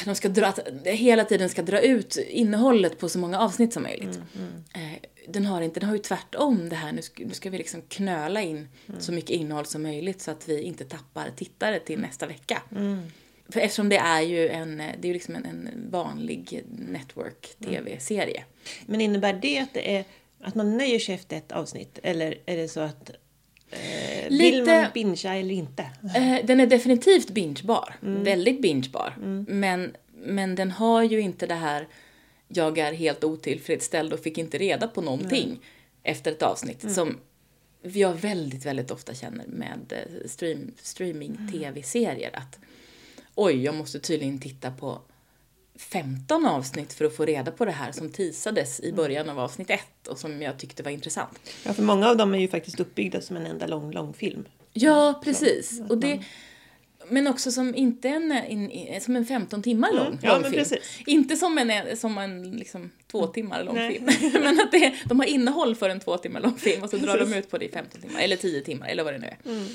de 0.05 0.15
ska 0.15 0.29
dra, 0.29 0.45
att 0.45 0.59
hela 0.85 1.25
tiden 1.25 1.49
ska 1.49 1.61
dra 1.61 1.81
ut 1.81 2.17
innehållet 2.29 2.99
på 2.99 3.09
så 3.09 3.19
många 3.19 3.39
avsnitt 3.39 3.73
som 3.73 3.83
möjligt. 3.83 4.15
Mm, 4.15 4.63
mm. 4.73 4.93
Eh, 4.93 4.99
den 5.27 5.45
har 5.45 5.61
inte, 5.61 5.79
den 5.79 5.89
har 5.89 5.95
ju 5.95 6.01
tvärtom 6.01 6.69
det 6.69 6.75
här, 6.75 6.91
nu 6.91 7.01
ska, 7.01 7.23
nu 7.23 7.33
ska 7.33 7.49
vi 7.49 7.57
liksom 7.57 7.81
knöla 7.81 8.41
in 8.41 8.67
mm. 8.87 9.01
så 9.01 9.11
mycket 9.11 9.29
innehåll 9.29 9.65
som 9.65 9.83
möjligt 9.83 10.21
så 10.21 10.31
att 10.31 10.49
vi 10.49 10.61
inte 10.61 10.85
tappar 10.85 11.29
tittare 11.35 11.79
till 11.79 11.99
nästa 11.99 12.25
vecka. 12.25 12.61
För 13.49 13.59
eftersom 13.59 13.89
det 13.89 13.97
är 13.97 14.21
ju 14.21 14.49
en, 14.49 14.77
det 14.77 15.03
är 15.03 15.07
ju 15.07 15.13
liksom 15.13 15.35
en, 15.35 15.45
en 15.45 15.87
vanlig 15.91 16.63
network-tv-serie. 16.69 18.43
Men 18.85 19.01
innebär 19.01 19.33
det 19.33 19.59
att 19.59 19.73
det 19.73 19.95
är 19.95 20.05
att 20.43 20.55
man 20.55 20.77
nöjer 20.77 20.99
sig 20.99 21.15
efter 21.15 21.37
ett 21.37 21.51
avsnitt 21.51 21.99
eller 22.03 22.37
är 22.45 22.57
det 22.57 22.67
så 22.67 22.79
att 22.79 23.11
Eh, 23.71 24.29
Lite, 24.29 24.61
vill 24.61 24.65
man 24.65 24.85
bingea 24.93 25.35
eller 25.35 25.55
inte? 25.55 25.83
Eh, 26.15 26.45
den 26.45 26.59
är 26.59 26.67
definitivt 26.67 27.29
bingebar. 27.29 27.95
Mm. 28.01 28.23
Väldigt 28.23 28.61
bingebar. 28.61 29.13
Mm. 29.17 29.45
Men, 29.49 29.95
men 30.23 30.55
den 30.55 30.71
har 30.71 31.03
ju 31.03 31.19
inte 31.21 31.47
det 31.47 31.55
här 31.55 31.87
jag 32.47 32.77
är 32.77 32.93
helt 32.93 33.23
otillfredsställd 33.23 34.13
och 34.13 34.19
fick 34.19 34.37
inte 34.37 34.57
reda 34.57 34.87
på 34.87 35.01
någonting 35.01 35.45
mm. 35.45 35.59
efter 36.03 36.31
ett 36.31 36.41
avsnitt 36.41 36.91
som 36.91 37.17
jag 37.81 38.13
väldigt, 38.13 38.65
väldigt 38.65 38.91
ofta 38.91 39.13
känner 39.13 39.47
med 39.47 39.79
eh, 39.89 40.27
stream, 40.27 40.71
streaming-tv-serier 40.81 42.29
att 42.33 42.59
oj, 43.35 43.63
jag 43.63 43.75
måste 43.75 43.99
tydligen 43.99 44.39
titta 44.39 44.71
på 44.71 45.01
15 45.75 46.45
avsnitt 46.45 46.93
för 46.93 47.05
att 47.05 47.15
få 47.15 47.25
reda 47.25 47.51
på 47.51 47.65
det 47.65 47.71
här 47.71 47.91
som 47.91 48.09
tisades 48.09 48.79
i 48.79 48.93
början 48.93 49.29
av 49.29 49.39
avsnitt 49.39 49.69
1 49.69 50.07
och 50.07 50.17
som 50.17 50.41
jag 50.41 50.59
tyckte 50.59 50.83
var 50.83 50.91
intressant. 50.91 51.39
Ja, 51.65 51.73
för 51.73 51.83
många 51.83 52.09
av 52.09 52.17
dem 52.17 52.35
är 52.35 52.39
ju 52.39 52.47
faktiskt 52.47 52.79
uppbyggda 52.79 53.21
som 53.21 53.37
en 53.37 53.45
enda 53.45 53.67
lång, 53.67 53.91
lång 53.91 54.13
film. 54.13 54.45
Ja, 54.73 55.21
precis. 55.23 55.77
Så, 55.77 55.87
och 55.87 55.97
det, 55.97 56.23
men 57.07 57.27
också 57.27 57.51
som 57.51 57.75
inte 57.75 58.09
en, 58.09 58.31
in, 58.31 59.01
som 59.01 59.15
en 59.15 59.25
15 59.25 59.63
timmar 59.63 59.93
lång, 59.93 60.07
mm, 60.07 60.19
ja, 60.21 60.33
lång 60.33 60.43
film. 60.43 60.55
Precis. 60.55 60.99
Inte 61.05 61.35
som 61.35 61.57
en, 61.57 61.97
som 61.97 62.17
en 62.17 62.51
liksom, 62.51 62.91
två 63.11 63.27
timmar 63.27 63.63
lång 63.63 63.75
Nej. 63.75 63.93
film. 64.19 64.33
men 64.43 64.59
att 64.59 64.71
det, 64.71 64.93
de 65.05 65.19
har 65.19 65.27
innehåll 65.27 65.75
för 65.75 65.89
en 65.89 65.99
två 65.99 66.17
timmar 66.17 66.41
lång 66.41 66.57
film 66.57 66.83
och 66.83 66.89
så 66.89 66.97
drar 66.97 67.17
de 67.17 67.33
ut 67.33 67.49
på 67.49 67.57
det 67.57 67.65
i 67.65 67.71
15 67.71 68.01
timmar, 68.01 68.21
eller 68.21 68.35
10 68.35 68.61
timmar, 68.61 68.87
eller 68.87 69.03
vad 69.03 69.13
det 69.13 69.19
nu 69.19 69.27
är. 69.27 69.37
Mm. 69.45 69.67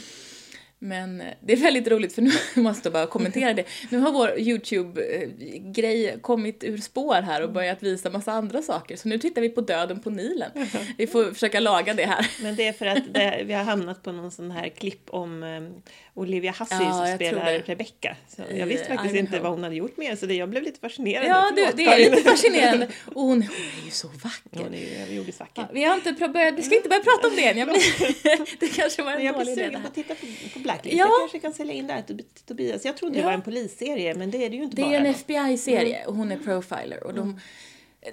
Men 0.78 1.20
eh, 1.20 1.26
det 1.40 1.52
är 1.52 1.56
väldigt 1.56 1.88
roligt 1.88 2.12
för 2.12 2.22
nu 2.22 2.30
måste 2.62 2.86
jag 2.86 2.92
bara 2.92 3.06
kommentera 3.06 3.54
det. 3.54 3.64
Nu 3.90 3.98
har 3.98 4.12
vår 4.12 4.38
YouTube-grej 4.38 6.18
kommit 6.20 6.64
ur 6.64 6.78
spår 6.78 7.22
här 7.22 7.42
och 7.42 7.52
börjat 7.52 7.82
visa 7.82 8.10
massa 8.10 8.32
andra 8.32 8.62
saker. 8.62 8.96
Så 8.96 9.08
nu 9.08 9.18
tittar 9.18 9.42
vi 9.42 9.48
på 9.48 9.60
Döden 9.60 10.00
på 10.00 10.10
Nilen. 10.10 10.50
Vi 10.98 11.06
får 11.06 11.32
försöka 11.32 11.60
laga 11.60 11.94
det 11.94 12.04
här. 12.04 12.30
Men 12.42 12.56
det 12.56 12.66
är 12.66 12.72
för 12.72 12.86
att 12.86 13.14
det, 13.14 13.42
vi 13.46 13.52
har 13.52 13.64
hamnat 13.64 14.02
på 14.02 14.12
någon 14.12 14.30
sån 14.30 14.50
här 14.50 14.68
klipp 14.68 15.10
om 15.10 15.42
um, 15.42 15.82
Olivia 16.14 16.54
Hussey 16.58 16.78
ja, 16.80 17.06
som 17.06 17.16
spelar 17.16 17.58
Rebecca. 17.58 18.16
Så 18.28 18.42
jag 18.54 18.66
visste 18.66 18.86
faktiskt 18.86 19.14
I 19.14 19.18
inte 19.18 19.40
vad 19.40 19.52
hon 19.52 19.62
hade 19.62 19.76
gjort 19.76 19.96
mer 19.96 20.16
så 20.16 20.26
det, 20.26 20.34
jag 20.34 20.48
blev 20.48 20.62
lite 20.62 20.80
fascinerad. 20.80 21.26
Ja, 21.26 21.52
det, 21.56 21.76
det 21.76 21.84
är 21.84 22.10
lite 22.10 22.30
fascinerande. 22.30 22.88
Och 23.14 23.22
hon, 23.22 23.42
hon 23.42 23.42
är 23.80 23.84
ju 23.84 23.90
så 23.90 24.08
vacker. 24.08 24.64
Hon 24.64 24.74
är 24.74 25.12
ju 25.12 25.22
vacker. 25.22 25.62
Ja, 25.62 25.68
vi 25.72 25.84
har 25.84 25.94
inte 25.94 26.28
börjat, 26.28 26.54
vi 26.58 26.62
ska 26.62 26.76
inte 26.76 26.88
börja 26.88 27.02
prata 27.02 27.28
om 27.28 27.36
det 27.36 27.46
än. 27.46 27.58
Jag 27.58 27.68
blir, 27.68 28.60
det 28.60 28.68
kanske 28.68 29.02
var 29.02 29.12
en 29.12 29.16
dålig 29.16 29.28
idé. 29.28 29.36
Jag 29.44 29.54
blir 29.54 29.54
sugen 29.54 29.82
på 29.82 29.88
att 29.88 29.94
titta 29.94 30.14
på, 30.14 30.26
på 30.52 30.58
Blacklist. 30.66 30.96
Ja. 30.96 31.04
Jag 31.04 31.20
kanske 31.20 31.38
kan 31.38 31.52
sälja 31.52 31.74
in 31.74 31.86
där 31.86 32.02
till 32.02 32.24
Tobias. 32.46 32.84
Jag 32.84 32.96
trodde 32.96 33.14
ja. 33.14 33.20
det 33.20 33.26
var 33.26 33.32
en 33.32 33.42
polisserie 33.42 34.14
men 34.14 34.30
det 34.30 34.44
är 34.44 34.50
det 34.50 34.56
ju 34.56 34.62
inte 34.62 34.76
det 34.76 34.82
bara. 34.82 34.90
Det 34.90 34.96
är 34.96 35.00
en 35.00 35.06
FBI-serie 35.06 35.96
mm. 35.96 36.08
och 36.08 36.14
hon 36.16 36.32
är 36.32 36.36
profiler. 36.38 37.04
Och 37.04 37.14
de, 37.14 37.40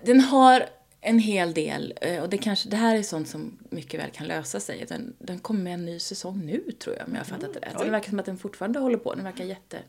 den 0.06 0.20
har 0.20 0.66
en 1.02 1.20
hel 1.20 1.54
del. 1.54 1.94
eh, 2.02 2.22
Och 2.24 2.30
det, 2.30 2.38
kanske, 2.38 2.70
det 2.70 2.76
här 2.78 2.96
är 2.96 3.02
sånt 3.04 3.28
som 3.28 3.58
mycket 3.70 4.00
väl 4.00 4.10
kan 4.10 4.28
lösa 4.28 4.60
sig. 4.60 4.86
Den, 4.88 5.16
den 5.20 5.40
kommer 5.40 5.62
med 5.62 5.74
en 5.74 5.86
ny 5.86 6.00
säsong 6.00 6.46
nu 6.46 6.72
tror 6.72 6.96
jag, 6.96 7.08
om 7.08 7.14
jag 7.14 7.20
har 7.20 7.26
fattat 7.26 7.54
det 7.54 7.60
rätt. 7.60 7.78
Så 7.78 7.84
det 7.84 7.90
verkar 7.92 8.10
som 8.10 8.20
att 8.20 8.26
den 8.26 8.38
fortfarande 8.38 8.80
håller 8.80 8.98
på. 8.98 9.14
Den 9.16 9.24
verkar 9.24 9.44
jätte... 9.46 9.80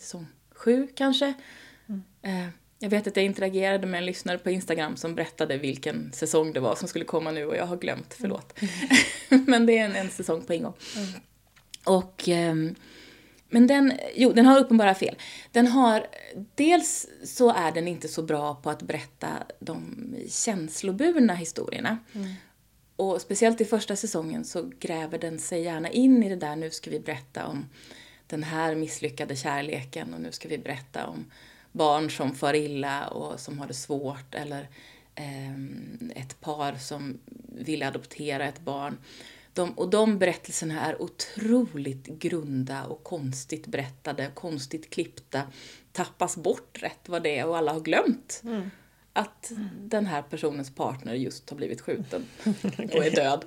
Säsong 0.00 0.26
sju 0.54 0.88
kanske. 0.94 1.34
Eh, 2.22 2.46
Jag 2.78 2.90
vet 2.90 3.06
att 3.06 3.16
jag 3.16 3.24
interagerade 3.24 3.86
med 3.86 3.98
en 3.98 4.06
lyssnare 4.06 4.38
på 4.38 4.50
Instagram 4.50 4.96
som 4.96 5.14
berättade 5.14 5.58
vilken 5.58 6.12
säsong 6.12 6.52
det 6.52 6.60
var 6.60 6.74
som 6.74 6.88
skulle 6.88 7.04
komma 7.04 7.30
nu 7.30 7.44
och 7.46 7.56
jag 7.56 7.66
har 7.66 7.76
glömt, 7.76 8.14
förlåt. 8.20 8.58
Men 9.28 9.66
det 9.66 9.78
är 9.78 9.84
en, 9.84 9.96
en 9.96 10.10
säsong 10.10 10.42
på 10.42 10.54
ingång. 10.54 10.74
Och, 11.84 12.28
ehm, 12.28 12.74
men 13.48 13.66
den, 13.66 13.92
jo, 14.14 14.32
den 14.32 14.46
har 14.46 14.58
uppenbara 14.58 14.94
fel. 14.94 15.16
Den 15.52 15.66
har, 15.66 16.06
dels 16.54 17.08
så 17.24 17.50
är 17.50 17.72
den 17.72 17.88
inte 17.88 18.08
så 18.08 18.22
bra 18.22 18.54
på 18.54 18.70
att 18.70 18.82
berätta 18.82 19.28
de 19.60 19.96
känsloburna 20.28 21.34
historierna. 21.34 21.98
Och 22.96 23.20
speciellt 23.20 23.60
i 23.60 23.64
första 23.64 23.96
säsongen 23.96 24.44
så 24.44 24.70
gräver 24.80 25.18
den 25.18 25.38
sig 25.38 25.62
gärna 25.62 25.88
in 25.90 26.22
i 26.22 26.28
det 26.28 26.36
där, 26.36 26.56
nu 26.56 26.70
ska 26.70 26.90
vi 26.90 27.00
berätta 27.00 27.46
om 27.46 27.66
den 28.26 28.42
här 28.42 28.74
misslyckade 28.74 29.36
kärleken 29.36 30.14
och 30.14 30.20
nu 30.20 30.32
ska 30.32 30.48
vi 30.48 30.58
berätta 30.58 31.06
om 31.06 31.30
barn 31.72 32.10
som 32.10 32.34
far 32.34 32.54
illa 32.54 33.08
och 33.08 33.40
som 33.40 33.58
har 33.58 33.66
det 33.66 33.74
svårt 33.74 34.34
eller 34.34 34.68
ehm, 35.14 36.12
ett 36.16 36.40
par 36.40 36.74
som 36.74 37.18
vill 37.48 37.82
adoptera 37.82 38.44
ett 38.44 38.60
barn. 38.60 38.98
De, 39.54 39.72
och 39.72 39.90
de 39.90 40.18
berättelserna 40.18 40.86
är 40.86 41.02
otroligt 41.02 42.06
grunda 42.06 42.84
och 42.84 43.04
konstigt 43.04 43.66
berättade, 43.66 44.30
konstigt 44.34 44.90
klippta, 44.90 45.42
tappas 45.92 46.36
bort 46.36 46.78
rätt 46.82 47.08
vad 47.08 47.22
det 47.22 47.38
är 47.38 47.46
och 47.46 47.56
alla 47.56 47.72
har 47.72 47.80
glömt 47.80 48.42
att 49.12 49.52
den 49.78 50.06
här 50.06 50.22
personens 50.22 50.74
partner 50.74 51.14
just 51.14 51.50
har 51.50 51.56
blivit 51.56 51.80
skjuten 51.80 52.26
och 52.92 53.06
är 53.06 53.10
död. 53.10 53.44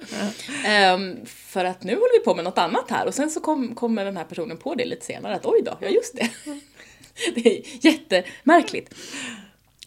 Ehm, 0.66 1.26
för 1.26 1.66
att 1.66 1.84
nu 1.84 1.94
håller 1.94 2.20
vi 2.20 2.26
på 2.26 2.36
med 2.36 2.44
något 2.44 2.58
annat 2.58 2.90
här 2.90 3.08
och 3.08 3.14
sen 3.14 3.30
så 3.30 3.40
kom, 3.40 3.76
kommer 3.76 4.06
den 4.06 4.18
här 4.18 4.24
personen 4.24 4.58
på 4.58 4.76
det 4.76 4.86
lite 4.86 5.06
senare 5.06 5.36
att 5.36 5.46
oj 5.46 5.62
då, 5.66 5.78
ja 5.82 5.88
just 5.88 6.16
det. 6.16 6.30
det 7.36 7.58
är 7.58 7.86
jättemärkligt. 7.86 8.94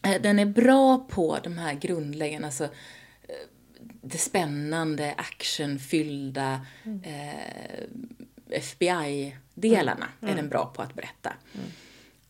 Eh, 0.03 0.21
Den 0.23 0.39
är 0.39 0.47
bra 0.47 1.07
på 1.11 1.39
de 1.43 1.59
här 1.59 1.75
grundläggande, 1.75 2.47
alltså 2.47 2.69
det 4.07 4.19
spännande, 4.19 5.15
actionfyllda 5.17 6.67
eh, 7.05 7.85
FBI-delarna 8.51 10.09
är 10.21 10.35
den 10.37 10.49
bra 10.49 10.67
på 10.67 10.83
att 10.83 10.95
berätta. 10.95 11.33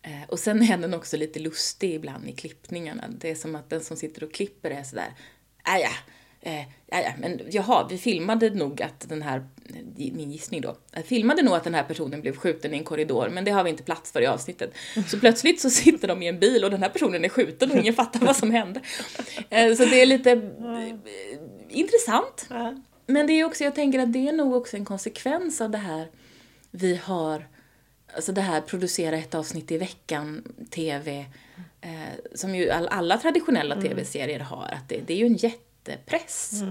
Eh, 0.03 0.23
och 0.29 0.39
sen 0.39 0.63
är 0.63 0.77
den 0.77 0.95
också 0.95 1.17
lite 1.17 1.39
lustig 1.39 1.95
ibland 1.95 2.29
i 2.29 2.33
klippningarna. 2.33 3.05
Det 3.19 3.31
är 3.31 3.35
som 3.35 3.55
att 3.55 3.71
den 3.71 3.81
som 3.81 3.97
sitter 3.97 4.25
och 4.25 4.35
klipper 4.35 4.71
är 4.71 4.83
sådär, 4.83 5.15
"Ah, 5.63 5.79
ja, 5.79 5.91
eh, 6.41 6.61
ja, 6.87 7.01
ja, 7.01 7.13
men 7.19 7.41
jaha, 7.51 7.87
vi 7.91 7.99
filmade 7.99 8.51
nog 8.51 8.83
att 8.83 9.09
den 9.09 9.23
här, 9.23 9.47
min 9.97 10.33
gissning 10.33 10.61
då, 10.61 10.77
eh, 10.93 11.03
filmade 11.03 11.43
nog 11.43 11.55
att 11.55 11.65
den 11.65 11.75
här 11.75 11.85
personen 11.85 12.21
blev 12.21 12.37
skjuten 12.37 12.75
i 12.75 12.77
en 12.77 12.85
korridor, 12.85 13.29
men 13.29 13.45
det 13.45 13.51
har 13.51 13.65
vi 13.65 13.71
inte 13.71 13.83
plats 13.83 14.13
för 14.13 14.23
i 14.23 14.27
avsnittet. 14.27 14.75
Så 15.09 15.19
plötsligt 15.21 15.61
så 15.61 15.71
sitter 15.71 16.09
de 16.09 16.23
i 16.23 16.29
en 16.29 16.39
bil 16.39 16.65
och 16.65 16.71
den 16.71 16.83
här 16.83 16.91
personen 16.91 17.25
är 17.25 17.29
skjuten 17.29 17.71
och 17.71 17.77
ingen 17.77 17.95
fattar 17.95 18.21
vad 18.21 18.37
som 18.37 18.51
hände. 18.51 18.81
Eh, 19.51 19.75
så 19.75 19.85
det 19.85 20.03
är 20.03 20.07
lite 20.07 20.37
intressant. 21.69 22.47
Ja. 22.51 22.75
Men 23.07 23.27
det 23.27 23.33
är 23.33 23.45
också, 23.45 23.65
jag 23.65 23.75
tänker 23.75 23.99
att 23.99 24.13
det 24.13 24.29
är 24.29 24.33
nog 24.33 24.55
också 24.55 24.77
en 24.77 24.85
konsekvens 24.85 25.61
av 25.61 25.71
det 25.71 25.79
här 25.79 26.09
vi 26.71 26.97
har, 26.97 27.49
alltså 28.15 28.33
det 28.33 28.41
här 28.41 28.61
producera 28.61 29.17
ett 29.17 29.35
avsnitt 29.35 29.71
i 29.71 29.79
veckan, 29.79 30.43
TV, 30.71 31.27
eh, 31.81 31.91
som 32.35 32.55
ju 32.55 32.71
all, 32.71 32.89
alla 32.89 33.19
traditionella 33.19 33.81
TV-serier 33.81 34.41
har, 34.41 34.69
att 34.69 34.89
det, 34.89 35.01
det 35.07 35.13
är 35.13 35.17
ju 35.17 35.27
en 35.27 35.37
jättepress 35.37 36.63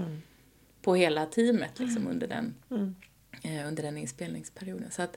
på 0.82 0.94
hela 0.94 1.26
teamet 1.26 1.78
liksom 1.78 2.08
under 2.08 2.26
den, 2.26 2.54
eh, 3.42 3.68
under 3.68 3.82
den 3.82 3.98
inspelningsperioden. 3.98 4.90
Så 4.90 5.02
att, 5.02 5.16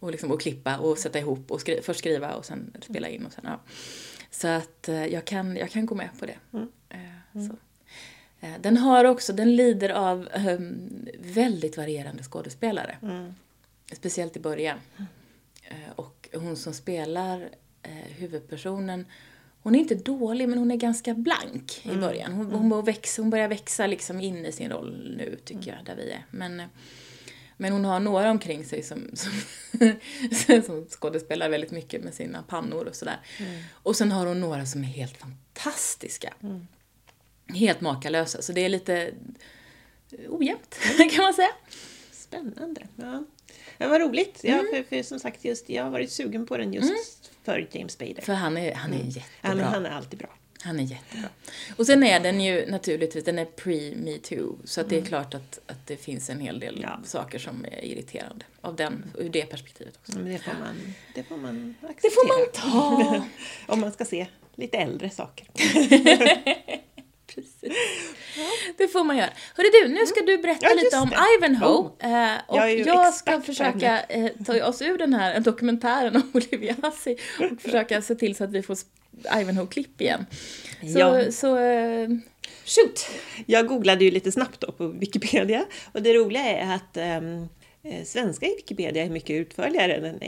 och, 0.00 0.10
liksom, 0.10 0.30
och 0.30 0.40
klippa 0.40 0.78
och 0.78 0.98
sätta 0.98 1.18
ihop 1.18 1.50
och 1.50 1.60
skri, 1.60 1.80
först 1.82 1.98
skriva 1.98 2.34
och 2.34 2.44
sen 2.44 2.72
spela 2.82 3.08
in 3.08 3.26
och 3.26 3.32
sen, 3.32 3.44
ja. 3.46 3.60
Så 4.30 4.48
att 4.48 4.88
eh, 4.88 5.06
jag 5.06 5.24
kan, 5.24 5.56
jag 5.56 5.70
kan 5.70 5.86
gå 5.86 5.94
med 5.94 6.10
på 6.18 6.26
det. 6.26 6.38
Eh, 6.88 7.48
så. 7.48 7.56
Eh, 8.40 8.52
Den 8.60 8.76
har 8.76 9.04
också, 9.04 9.32
den 9.32 9.56
lider 9.56 9.88
av 9.90 10.28
ehm, 10.32 10.90
väldigt 11.18 11.76
varierande 11.76 12.22
skådespelare. 12.22 12.96
Speciellt 13.92 14.36
i 14.36 14.40
början. 14.40 14.78
Eh, 15.62 15.76
och 15.96 16.28
hon 16.34 16.56
som 16.56 16.74
spelar 16.74 17.48
eh, 17.82 17.90
huvudpersonen, 18.18 19.06
hon 19.62 19.74
är 19.74 19.78
inte 19.78 19.94
dålig 19.94 20.48
men 20.48 20.58
hon 20.58 20.70
är 20.70 20.76
ganska 20.76 21.14
blank 21.14 21.80
i 21.86 21.96
början. 21.96 22.32
Hon, 22.32 22.52
hon, 22.52 22.68
börjar 22.68 22.82
växa, 22.82 23.22
hon 23.22 23.30
börjar 23.30 23.48
växa 23.48 23.86
liksom 23.86 24.20
in 24.20 24.46
i 24.46 24.52
sin 24.52 24.70
roll 24.70 25.14
nu 25.18 25.38
tycker 25.44 25.70
jag, 25.76 25.84
där 25.84 25.96
vi 25.96 26.10
är. 26.10 26.24
Men, 26.30 26.62
men 27.56 27.72
hon 27.72 27.84
har 27.84 28.00
några 28.00 28.30
omkring 28.30 28.64
sig 28.64 28.82
som, 28.82 29.10
som, 30.46 30.62
som 30.62 30.86
skådespelar 30.88 31.48
väldigt 31.48 31.70
mycket 31.70 32.04
med 32.04 32.14
sina 32.14 32.42
pannor 32.42 32.84
och 32.84 32.94
sådär. 32.94 33.20
Och 33.72 33.96
sen 33.96 34.12
har 34.12 34.26
hon 34.26 34.40
några 34.40 34.66
som 34.66 34.80
är 34.82 34.86
helt 34.88 35.16
fantastiska. 35.16 36.34
Helt 37.54 37.80
makalösa, 37.80 38.42
så 38.42 38.52
det 38.52 38.60
är 38.64 38.68
lite 38.68 39.14
ojämnt 40.28 40.78
kan 41.14 41.24
man 41.24 41.34
säga. 41.34 41.50
Spännande. 42.12 42.86
Ja. 42.96 43.24
Men 43.78 43.90
vad 43.90 44.00
roligt. 44.00 44.40
Ja, 44.42 44.54
Mm. 44.58 44.66
för, 44.70 44.82
för 44.82 45.02
som 45.02 45.20
sagt, 45.20 45.44
just, 45.44 45.68
jag 45.70 45.84
har 45.84 45.90
varit 45.90 46.12
sugen 46.12 46.46
på 46.46 46.56
den 46.56 46.72
just 46.72 47.30
för 47.44 47.68
James 47.72 47.98
Bader. 47.98 48.22
För 48.22 48.32
han 48.32 48.56
är, 48.56 48.74
han 48.74 48.92
är 48.92 48.98
Ja, 48.98 49.04
jättebra. 49.04 49.54
men 49.54 49.64
han 49.64 49.86
är 49.86 49.90
alltid 49.90 50.18
bra. 50.18 50.28
Han 50.62 50.80
är 50.80 50.84
jättebra. 50.84 51.28
Och 51.76 51.86
sen 51.86 52.02
är 52.02 52.20
den 52.20 52.40
ju 52.40 52.70
naturligtvis, 52.70 53.24
den 53.24 53.38
är 53.38 53.44
pre-me 53.44 54.18
too. 54.18 54.58
Så 54.64 54.80
att 54.80 54.88
det 54.88 54.96
är 54.98 55.02
klart 55.04 55.34
att, 55.34 55.58
att 55.66 55.86
det 55.86 55.96
finns 55.96 56.30
en 56.30 56.40
hel 56.40 56.60
del 56.60 56.76
Mm. 56.78 56.90
Ja. 56.90 56.98
saker 57.04 57.38
som 57.38 57.64
är 57.64 57.84
irriterande. 57.84 58.44
Av 58.60 58.76
den, 58.76 59.04
ur 59.18 59.28
det 59.28 59.46
perspektivet 59.46 59.96
också. 59.96 60.18
Men 60.18 60.32
det 60.32 60.38
får 60.38 60.52
man, 60.60 60.94
det 61.14 61.22
får 61.22 61.36
man 61.36 61.74
acceptera. 61.82 62.00
Det 62.02 62.14
får 62.14 62.28
man 62.28 62.46
ta. 62.52 63.24
Om 63.72 63.80
man 63.80 63.92
ska 63.92 64.04
se 64.04 64.26
lite 64.54 64.76
äldre 64.78 65.10
saker. 65.10 65.46
Precis. 67.42 67.78
Det 68.76 68.88
får 68.88 69.04
man 69.04 69.16
göra. 69.16 69.30
Hörru 69.56 69.68
du, 69.82 69.88
nu 69.94 70.06
ska 70.06 70.20
du 70.20 70.38
berätta 70.38 70.66
Ja, 70.66 70.74
lite 70.74 70.96
om 70.96 71.08
det. 71.10 71.16
Ivanhoe. 71.38 71.90
Eh, 71.98 72.38
och 72.46 72.56
Jag 72.58 72.78
jag 72.78 73.14
ska 73.14 73.40
försöka 73.40 74.00
eh, 74.02 74.30
ta 74.46 74.64
oss 74.66 74.82
ur 74.82 74.98
den 74.98 75.14
här 75.14 75.40
dokumentären 75.40 76.16
om 76.16 76.30
Olivia 76.34 76.74
Hussey 76.82 77.16
och 77.40 77.60
försöka 77.62 78.02
se 78.02 78.14
till 78.14 78.34
så 78.36 78.44
att 78.44 78.50
vi 78.52 78.62
får 78.62 78.76
Ivanhoe-klipp 79.40 80.00
igen. 80.00 80.26
Så, 80.80 80.98
Ja. 80.98 81.32
så 81.32 81.56
eh, 81.58 82.08
shoot! 82.64 83.08
Jag 83.46 83.66
googlade 83.66 84.04
ju 84.04 84.10
lite 84.10 84.32
snabbt 84.32 84.60
då 84.60 84.72
på 84.72 84.86
Wikipedia 84.88 85.64
och 85.92 86.02
det 86.02 86.14
roliga 86.14 86.42
är 86.42 86.74
att 86.74 86.96
eh, 86.96 87.20
svenska 88.04 88.46
i 88.46 88.54
Wikipedia 88.56 89.04
är 89.04 89.10
mycket 89.10 89.30
utförligare 89.30 89.94
än 89.94 90.04
en 90.04 90.22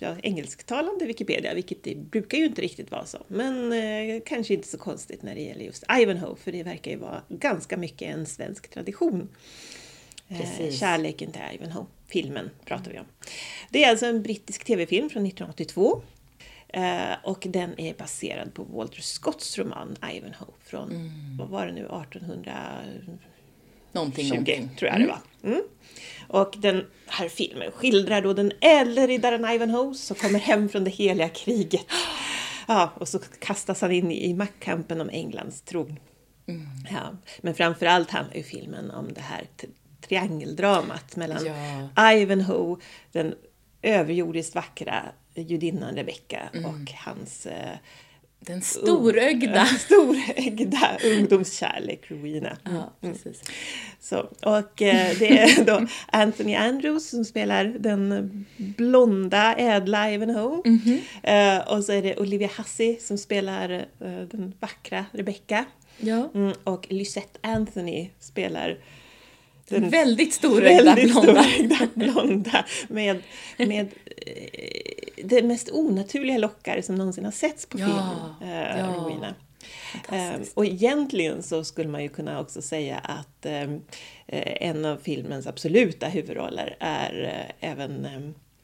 eh, 0.00 0.18
engelsktalande 0.22 1.06
Wikipedia, 1.06 1.54
vilket 1.54 1.82
det 1.82 1.96
brukar 1.96 2.38
ju 2.38 2.44
inte 2.44 2.62
riktigt 2.62 2.90
vara 2.90 3.06
så. 3.06 3.18
Men 3.28 3.72
eh, 3.72 4.22
kanske 4.26 4.54
inte 4.54 4.68
så 4.68 4.78
konstigt 4.78 5.22
när 5.22 5.34
det 5.34 5.40
gäller 5.40 5.64
just 5.64 5.84
Ivanhoe, 6.00 6.36
för 6.36 6.52
det 6.52 6.62
verkar 6.62 6.90
ju 6.90 6.96
vara 6.96 7.22
ganska 7.28 7.76
mycket 7.76 8.14
en 8.14 8.26
svensk 8.26 8.70
tradition. 8.70 9.28
Eh. 10.28 10.70
Kärleken 10.70 11.32
till 11.32 11.40
Ivanhoe, 11.54 11.86
filmen 12.06 12.50
pratar 12.64 12.92
vi 12.92 12.98
om. 12.98 13.06
Det 13.70 13.84
är 13.84 13.90
alltså 13.90 14.06
en 14.06 14.22
brittisk 14.22 14.64
tv-film 14.64 15.10
från 15.10 15.26
1982. 15.26 16.02
Eh, 16.68 17.14
och 17.22 17.46
den 17.50 17.80
är 17.80 17.94
baserad 17.94 18.54
på 18.54 18.64
Walter 18.64 19.02
Scotts 19.02 19.58
roman 19.58 19.96
Ivanhoe 20.12 20.54
från, 20.64 21.10
vad 21.38 21.48
var 21.48 21.66
det 21.66 21.72
nu, 21.72 21.80
1820 21.80 22.50
Någonting, 23.94 24.28
någonting. 24.28 24.70
tror 24.78 24.90
jag 24.90 25.00
det 25.00 25.06
var. 25.06 25.20
Mm. 25.44 25.62
Och 26.28 26.54
den 26.58 26.86
här 27.06 27.28
filmen 27.28 27.70
skildrar 27.70 28.22
då 28.22 28.32
den 28.32 28.52
ädle 28.60 29.06
riddaren 29.06 29.44
Ivanhoe 29.54 29.94
som 29.94 30.16
kommer 30.16 30.38
hem 30.38 30.68
från 30.68 30.84
det 30.84 30.90
heliga 30.90 31.28
kriget. 31.28 31.86
Ja, 32.68 32.92
och 32.94 33.08
så 33.08 33.18
kastas 33.18 33.80
han 33.80 33.92
in 33.92 34.12
i 34.12 34.34
maktkampen 34.34 35.00
om 35.00 35.10
Englands 35.10 35.62
tron. 35.62 35.98
Ja, 36.90 37.16
men 37.40 37.54
framförallt 37.54 38.10
handlar 38.10 38.36
ju 38.36 38.42
filmen 38.42 38.90
om 38.90 39.12
det 39.12 39.20
här 39.20 39.44
triangeldramat 40.08 41.16
mellan 41.16 41.46
Ja. 41.96 42.12
Ivanhoe, 42.12 42.76
den 43.12 43.34
överjordiskt 43.82 44.54
vackra 44.54 45.02
judinnan 45.34 45.94
Rebecca 45.96 46.42
och 46.52 46.92
hans 46.94 47.46
eh, 47.46 47.76
Den 48.46 48.62
storögda. 48.62 49.64
storögda 49.64 50.98
ungdomskärlek 51.04 52.10
Rowena. 52.10 52.56
Ja, 52.64 52.92
precis. 53.00 53.42
Så, 54.00 54.18
och 54.42 54.82
eh, 54.82 55.16
det 55.18 55.38
är 55.38 55.64
då 55.64 55.86
Anthony 56.06 56.54
Andrews 56.54 57.08
som 57.10 57.24
spelar 57.24 57.64
den 57.64 58.46
blonda, 58.56 59.54
ädla 59.54 60.12
Ivanhoe. 60.12 60.62
Eh, 61.22 61.58
och 61.72 61.84
så 61.84 61.92
är 61.92 62.02
det 62.02 62.16
Olivia 62.16 62.50
Hussey 62.58 62.96
som 63.00 63.18
spelar 63.18 63.70
eh, 63.70 64.20
den 64.30 64.54
vackra 64.60 65.04
Rebecca. 65.12 65.64
Ja. 65.98 66.30
Mm, 66.34 66.52
och 66.64 66.86
Lysette 66.90 67.38
Anthony 67.42 68.10
spelar 68.20 68.78
den 69.68 69.90
Väldigt 69.90 70.34
storögda 70.34 70.94
väldigt 70.94 71.22
blonda. 71.22 71.88
blonda 71.94 72.64
med, 72.88 73.22
med 73.58 73.88
eh, 74.26 75.24
det 75.24 75.42
mest 75.42 75.70
onaturliga 75.72 76.38
lockar 76.38 76.80
som 76.82 76.94
någonsin 76.94 77.24
har 77.24 77.32
setts 77.32 77.66
på 77.66 77.78
Ja, 77.78 77.86
film. 78.40 78.50
Eh, 78.52 78.78
ja. 78.78 78.86
Rowena. 78.86 79.34
Eh, 80.12 80.40
och 80.54 80.66
egentligen 80.66 81.42
så 81.42 81.64
skulle 81.64 81.88
man 81.88 82.02
ju 82.02 82.08
kunna 82.08 82.40
också 82.40 82.62
säga 82.62 82.98
att 82.98 83.46
eh, 83.46 83.70
en 84.60 84.84
av 84.84 84.96
filmens 84.96 85.46
absoluta 85.46 86.06
huvudroller 86.08 86.76
är 86.80 87.24
eh, 87.60 87.70
även 87.70 88.06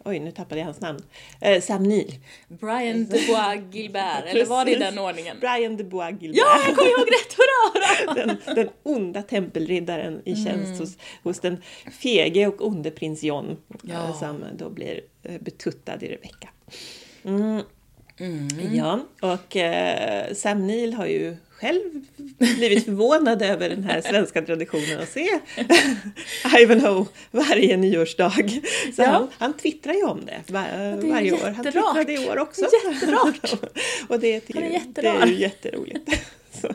Oj, 0.04 0.18
nu 0.18 0.30
tappade 0.30 0.60
jag 0.60 0.64
hans 0.64 0.80
namn. 0.80 0.98
Eh, 1.40 1.62
Sam 1.62 1.82
Neill. 1.82 2.14
Brian 2.48 3.04
Dubois 3.04 3.62
Gilbert, 3.72 4.24
eller 4.26 4.46
var 4.46 4.64
det 4.64 4.72
i 4.72 4.78
den 4.78 4.98
ordningen? 4.98 5.36
Brian 5.40 5.76
Dubois 5.76 6.14
Gilbert. 6.20 6.38
Ja, 6.38 6.60
jag 6.66 6.76
kommer 6.76 6.90
ihåg 6.90 7.08
rätt! 7.08 7.36
Hurra, 7.36 8.14
hurra! 8.14 8.26
den, 8.26 8.54
den 8.54 8.68
onda 8.82 9.22
tempelriddaren 9.22 10.22
i 10.24 10.36
tjänst 10.36 10.66
mm. 10.66 10.78
hos, 10.78 10.96
hos 11.22 11.40
den 11.40 11.62
fege 12.02 12.46
och 12.46 12.66
onde 12.66 12.90
prins 12.90 13.22
John 13.22 13.56
ja. 13.82 14.12
som 14.12 14.44
då 14.56 14.70
blir 14.70 15.00
betuttad 15.40 16.02
i 16.02 16.08
Rebecca. 16.08 16.48
Mm. 17.24 17.62
Mm. 18.20 18.74
Ja, 18.74 19.00
och 19.20 19.56
eh, 19.56 20.34
Sam 20.34 20.66
Neill 20.66 20.94
har 20.94 21.06
ju 21.06 21.36
själv 21.60 21.80
blivit 22.38 22.84
förvånad 22.84 23.42
över 23.42 23.68
den 23.68 23.84
här 23.84 24.00
svenska 24.00 24.42
traditionen 24.42 25.00
att 25.00 25.08
se 25.08 25.28
Ivanhoe 26.58 27.06
varje 27.30 27.76
nyårsdag. 27.76 28.32
Så 28.96 29.02
ja. 29.02 29.06
han, 29.06 29.28
han 29.38 29.52
twittrar 29.52 29.92
ju 29.92 30.04
om 30.04 30.26
det, 30.26 30.52
var, 30.52 30.96
det 31.02 31.10
varje 31.10 31.32
år. 31.32 31.50
Han 31.50 31.64
twittrade 31.64 32.12
i 32.12 32.28
år 32.28 32.38
också. 32.38 32.66
Jätterart! 32.84 33.60
och 34.08 34.20
det, 34.20 34.40
till, 34.40 34.56
är 34.56 34.80
det 34.94 35.08
är 35.08 35.26
ju 35.26 35.34
jätteroligt. 35.34 36.10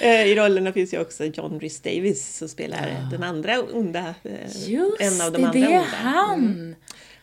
Eh, 0.00 0.26
I 0.26 0.34
rollerna 0.34 0.72
finns 0.72 0.94
ju 0.94 1.00
också 1.00 1.24
John 1.24 1.60
Rhys 1.60 1.80
Davis 1.80 2.36
som 2.36 2.48
spelar 2.48 2.88
ja. 2.88 3.08
den 3.10 3.22
andra 3.22 3.60
onda, 3.62 4.14
eh, 4.22 4.68
Just 4.68 5.00
en 5.00 5.20
av 5.20 5.32
de 5.32 5.44
andra 5.44 5.60
det 5.60 5.66
är 5.66 5.78
onda. 5.78 5.88
han! 5.90 6.38
Mm. 6.38 6.74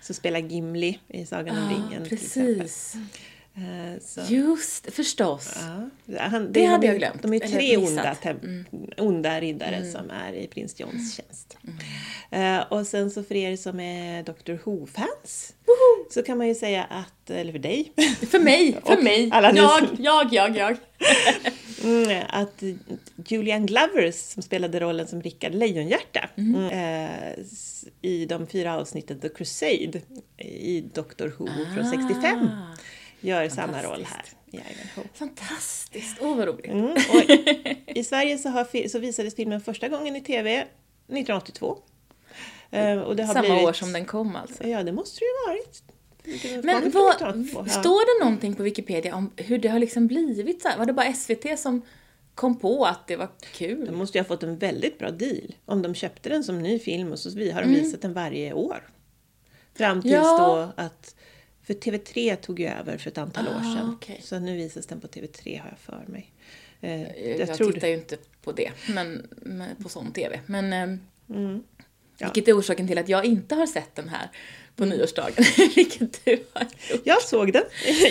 Som 0.01 0.15
spelar 0.15 0.39
Gimli 0.39 1.00
i 1.07 1.25
Sagan 1.25 1.57
om 1.57 1.69
ringen. 1.69 2.09
Precis. 2.09 2.95
Eh, 2.95 3.01
så. 4.01 4.22
Just 4.30 4.94
förstås. 4.94 5.58
Ja. 6.06 6.20
Han, 6.20 6.46
det, 6.46 6.60
det 6.60 6.66
hade 6.66 6.82
de, 6.82 6.88
jag 6.88 6.98
glömt. 6.98 7.22
De 7.22 7.34
är 7.34 7.39
tre 7.39 7.78
onda, 7.78 8.16
mm. 8.24 8.66
onda 8.98 9.39
riddare 9.39 9.75
mm. 9.75 9.92
som 9.92 10.10
är 10.10 10.34
i 10.34 10.48
prins 10.48 10.80
Johns 10.80 11.16
tjänst. 11.16 11.58
Mm. 12.32 12.60
Uh, 12.60 12.66
och 12.72 12.88
sen 12.88 13.12
så 13.12 13.24
för 13.24 13.36
er 13.36 13.56
som 13.56 13.80
är 13.80 14.24
Dr 14.24 14.54
Who-fans 14.63 15.54
så 16.10 16.24
kan 16.24 16.38
man 16.38 16.48
ju 16.48 16.56
säga 16.56 16.84
att, 16.84 17.30
eller 17.30 17.51
för 17.51 17.60
dig. 17.60 17.92
För 18.30 18.39
mig, 18.39 18.78
för 18.86 19.01
mig. 19.01 19.30
Alla 19.32 19.51
jag, 19.51 19.88
jag, 20.00 20.34
jag, 20.34 20.58
jag. 20.58 20.78
mm, 21.84 22.24
att 22.30 22.63
Julian 23.28 23.66
Glover 23.66 24.12
som 24.12 24.44
spelade 24.44 24.80
rollen 24.80 25.08
som 25.08 25.22
Rickard 25.22 25.54
Lejonhjärta 25.54 26.30
mm. 26.38 26.56
uh, 26.56 27.46
i 28.01 28.25
de 28.25 28.48
fyra 28.48 28.78
avsnitten 28.78 29.20
The 29.20 29.30
Crusade 29.30 30.01
i 30.38 30.82
Dr 30.82 31.28
Who 31.38 31.48
ah. 31.50 31.75
från 31.75 31.89
65 31.89 32.50
gör 33.22 33.50
samma 33.50 33.84
roll 33.84 34.06
här 34.06 34.26
i 34.52 34.56
Ivanhoe. 34.56 35.10
Fantastiskt! 35.14 36.18
Åh, 36.22 36.32
oh, 36.32 36.38
vad 36.38 36.48
roligt! 36.48 36.68
Mm, 36.68 36.96
I 37.88 38.04
Sverige 38.04 38.38
så, 38.38 38.50
har, 38.50 38.88
så 38.88 39.00
visades 39.00 39.36
filmen 39.36 39.62
första 39.62 39.88
gången 39.88 40.16
i 40.16 40.22
TV 40.22 40.56
1982. 40.60 41.78
Uh, 42.74 43.00
och 43.00 43.16
det 43.16 43.24
har 43.24 43.34
samma 43.34 43.48
blivit, 43.48 43.68
år 43.68 43.74
som 43.74 43.94
den 43.94 44.06
kom 44.06 44.36
alltså? 44.36 44.68
Ja, 44.68 44.84
det 44.84 44.92
måste 44.92 45.20
det 45.20 45.26
ju 45.26 45.48
varit. 45.48 45.84
Men 46.64 46.92
vad, 46.92 47.72
står 47.72 48.20
det 48.20 48.26
någonting 48.26 48.56
på 48.56 48.64
Wikipedia 48.64 49.16
om 49.16 49.32
hur 49.38 49.58
det 49.58 49.68
har 49.68 49.80
liksom 49.80 50.08
blivit 50.08 50.62
så 50.62 50.68
här? 50.68 50.78
Var 50.78 50.86
det 50.86 50.94
bara 50.94 51.14
SVT 51.14 51.60
som 51.60 51.82
kom 52.36 52.60
på 52.60 52.86
att 52.86 53.08
det 53.08 53.16
var 53.16 53.30
kul? 53.54 53.86
De 53.86 53.92
måste 53.92 54.18
ju 54.18 54.22
ha 54.24 54.28
fått 54.28 54.44
en 54.44 54.58
väldigt 54.58 55.00
bra 55.00 55.12
deal 55.12 55.56
om 55.66 55.82
de 55.82 55.96
köpte 55.96 56.30
den 56.30 56.44
som 56.44 56.60
ny 56.60 56.80
film 56.80 57.12
och 57.12 57.20
så 57.20 57.30
har 57.30 57.36
de 57.38 57.50
mm. 57.50 57.74
visat 57.74 58.02
den 58.02 58.14
varje 58.14 58.54
år. 58.54 58.90
Fram 59.74 60.02
tills 60.02 60.14
ja. 60.14 60.72
då 60.76 60.84
att 60.84 61.16
för 61.70 61.74
TV3 61.74 62.36
tog 62.36 62.60
ju 62.60 62.68
över 62.68 62.98
för 62.98 63.10
ett 63.10 63.18
antal 63.18 63.48
ah, 63.48 63.58
år 63.58 63.75
sedan. 63.75 63.90
Okay. 63.90 64.16
Så 64.22 64.40
nu 64.40 64.58
visas 64.58 64.86
den 64.86 65.00
på 65.00 65.08
TV3 65.08 65.62
har 65.62 65.70
jag 65.70 65.79
för 65.79 66.12
mig. 66.12 66.32
Eh, 66.82 67.01
jag, 67.01 67.50
jag 67.50 67.58
tittar 67.58 67.88
ju 67.88 67.94
inte 67.94 68.18
på 68.44 68.51
det, 68.51 68.72
men, 68.88 69.27
men 69.42 69.84
på 69.84 69.90
sån 69.90 70.12
TV. 70.12 70.40
Men, 70.46 70.74
eh, 70.74 71.00
mm. 71.38 71.64
ja. 72.18 72.27
Vilket 72.27 72.48
är 72.48 72.60
orsaken 72.60 72.88
till 72.88 72.98
att 72.98 73.10
jag 73.10 73.25
inte 73.25 73.55
har 73.55 73.68
sett 73.68 73.96
den 73.96 74.10
här 74.10 74.29
på 74.75 74.86
nyårsdagen, 74.86 75.46
vilket 75.75 76.25
du 76.25 76.46
har 76.53 76.62
gjort. 76.62 77.01
Jag 77.03 77.22
såg 77.22 77.53
den 77.53 77.64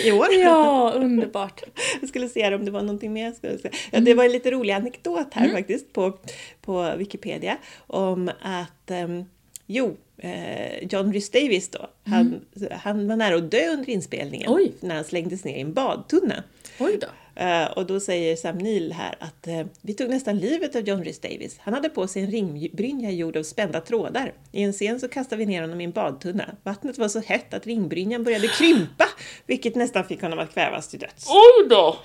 i 0.03 0.11
år. 0.11 0.33
Ja, 0.33 0.93
underbart. 0.95 1.63
Jag 2.01 2.09
skulle 2.09 2.29
se 2.29 2.55
om 2.55 2.65
det 2.65 2.71
var 2.71 2.81
någonting 2.81 3.13
mer. 3.13 3.31
Skulle 3.31 3.57
säga. 3.57 3.73
Ja, 3.91 3.99
det 3.99 4.13
var 4.13 4.25
en 4.25 4.31
lite 4.31 4.51
rolig 4.51 4.73
anekdot 4.73 5.33
här 5.33 5.43
mm. 5.43 5.55
faktiskt 5.55 5.93
på, 5.93 6.17
på 6.61 6.95
Wikipedia 6.97 7.57
om 7.87 8.31
att 8.41 8.91
um, 8.91 9.25
Jo, 9.71 9.97
eh, 10.17 10.87
John 10.89 11.13
Rhys 11.13 11.29
Davis 11.29 11.69
då, 11.69 11.89
han, 12.03 12.41
mm. 12.55 12.71
han 12.71 13.07
var 13.07 13.15
nära 13.15 13.35
att 13.35 13.51
dö 13.51 13.73
under 13.73 13.89
inspelningen 13.89 14.49
Oj. 14.49 14.71
när 14.79 14.95
han 14.95 15.03
slängdes 15.03 15.43
ner 15.43 15.57
i 15.57 15.61
en 15.61 15.73
badtunna. 15.73 16.43
Oj 16.79 16.97
då. 17.01 17.07
Uh, 17.41 17.71
och 17.71 17.85
då 17.85 17.99
säger 17.99 18.35
Sam 18.35 18.57
Neill 18.57 18.91
här 18.91 19.15
att 19.19 19.47
uh, 19.47 19.65
vi 19.81 19.93
tog 19.93 20.09
nästan 20.09 20.37
livet 20.37 20.75
av 20.75 20.81
John 20.81 21.03
Rhys 21.03 21.19
Davis. 21.19 21.57
Han 21.59 21.73
hade 21.73 21.89
på 21.89 22.07
sig 22.07 22.21
en 22.21 22.31
ringbrynja 22.31 23.11
gjord 23.11 23.37
av 23.37 23.43
spända 23.43 23.81
trådar. 23.81 24.33
I 24.51 24.63
en 24.63 24.73
scen 24.73 24.99
så 24.99 25.07
kastade 25.07 25.39
vi 25.39 25.45
ner 25.45 25.61
honom 25.61 25.81
i 25.81 25.83
en 25.83 25.91
badtunna. 25.91 26.55
Vattnet 26.63 26.97
var 26.97 27.07
så 27.07 27.19
hett 27.19 27.53
att 27.53 27.67
ringbrynjan 27.67 28.23
började 28.23 28.47
krympa, 28.47 29.05
vilket 29.45 29.75
nästan 29.75 30.05
fick 30.05 30.21
honom 30.21 30.39
att 30.39 30.53
kvävas 30.53 30.87
till 30.87 30.99
döds. 30.99 31.27
Oj 31.29 31.67
då! 31.69 31.97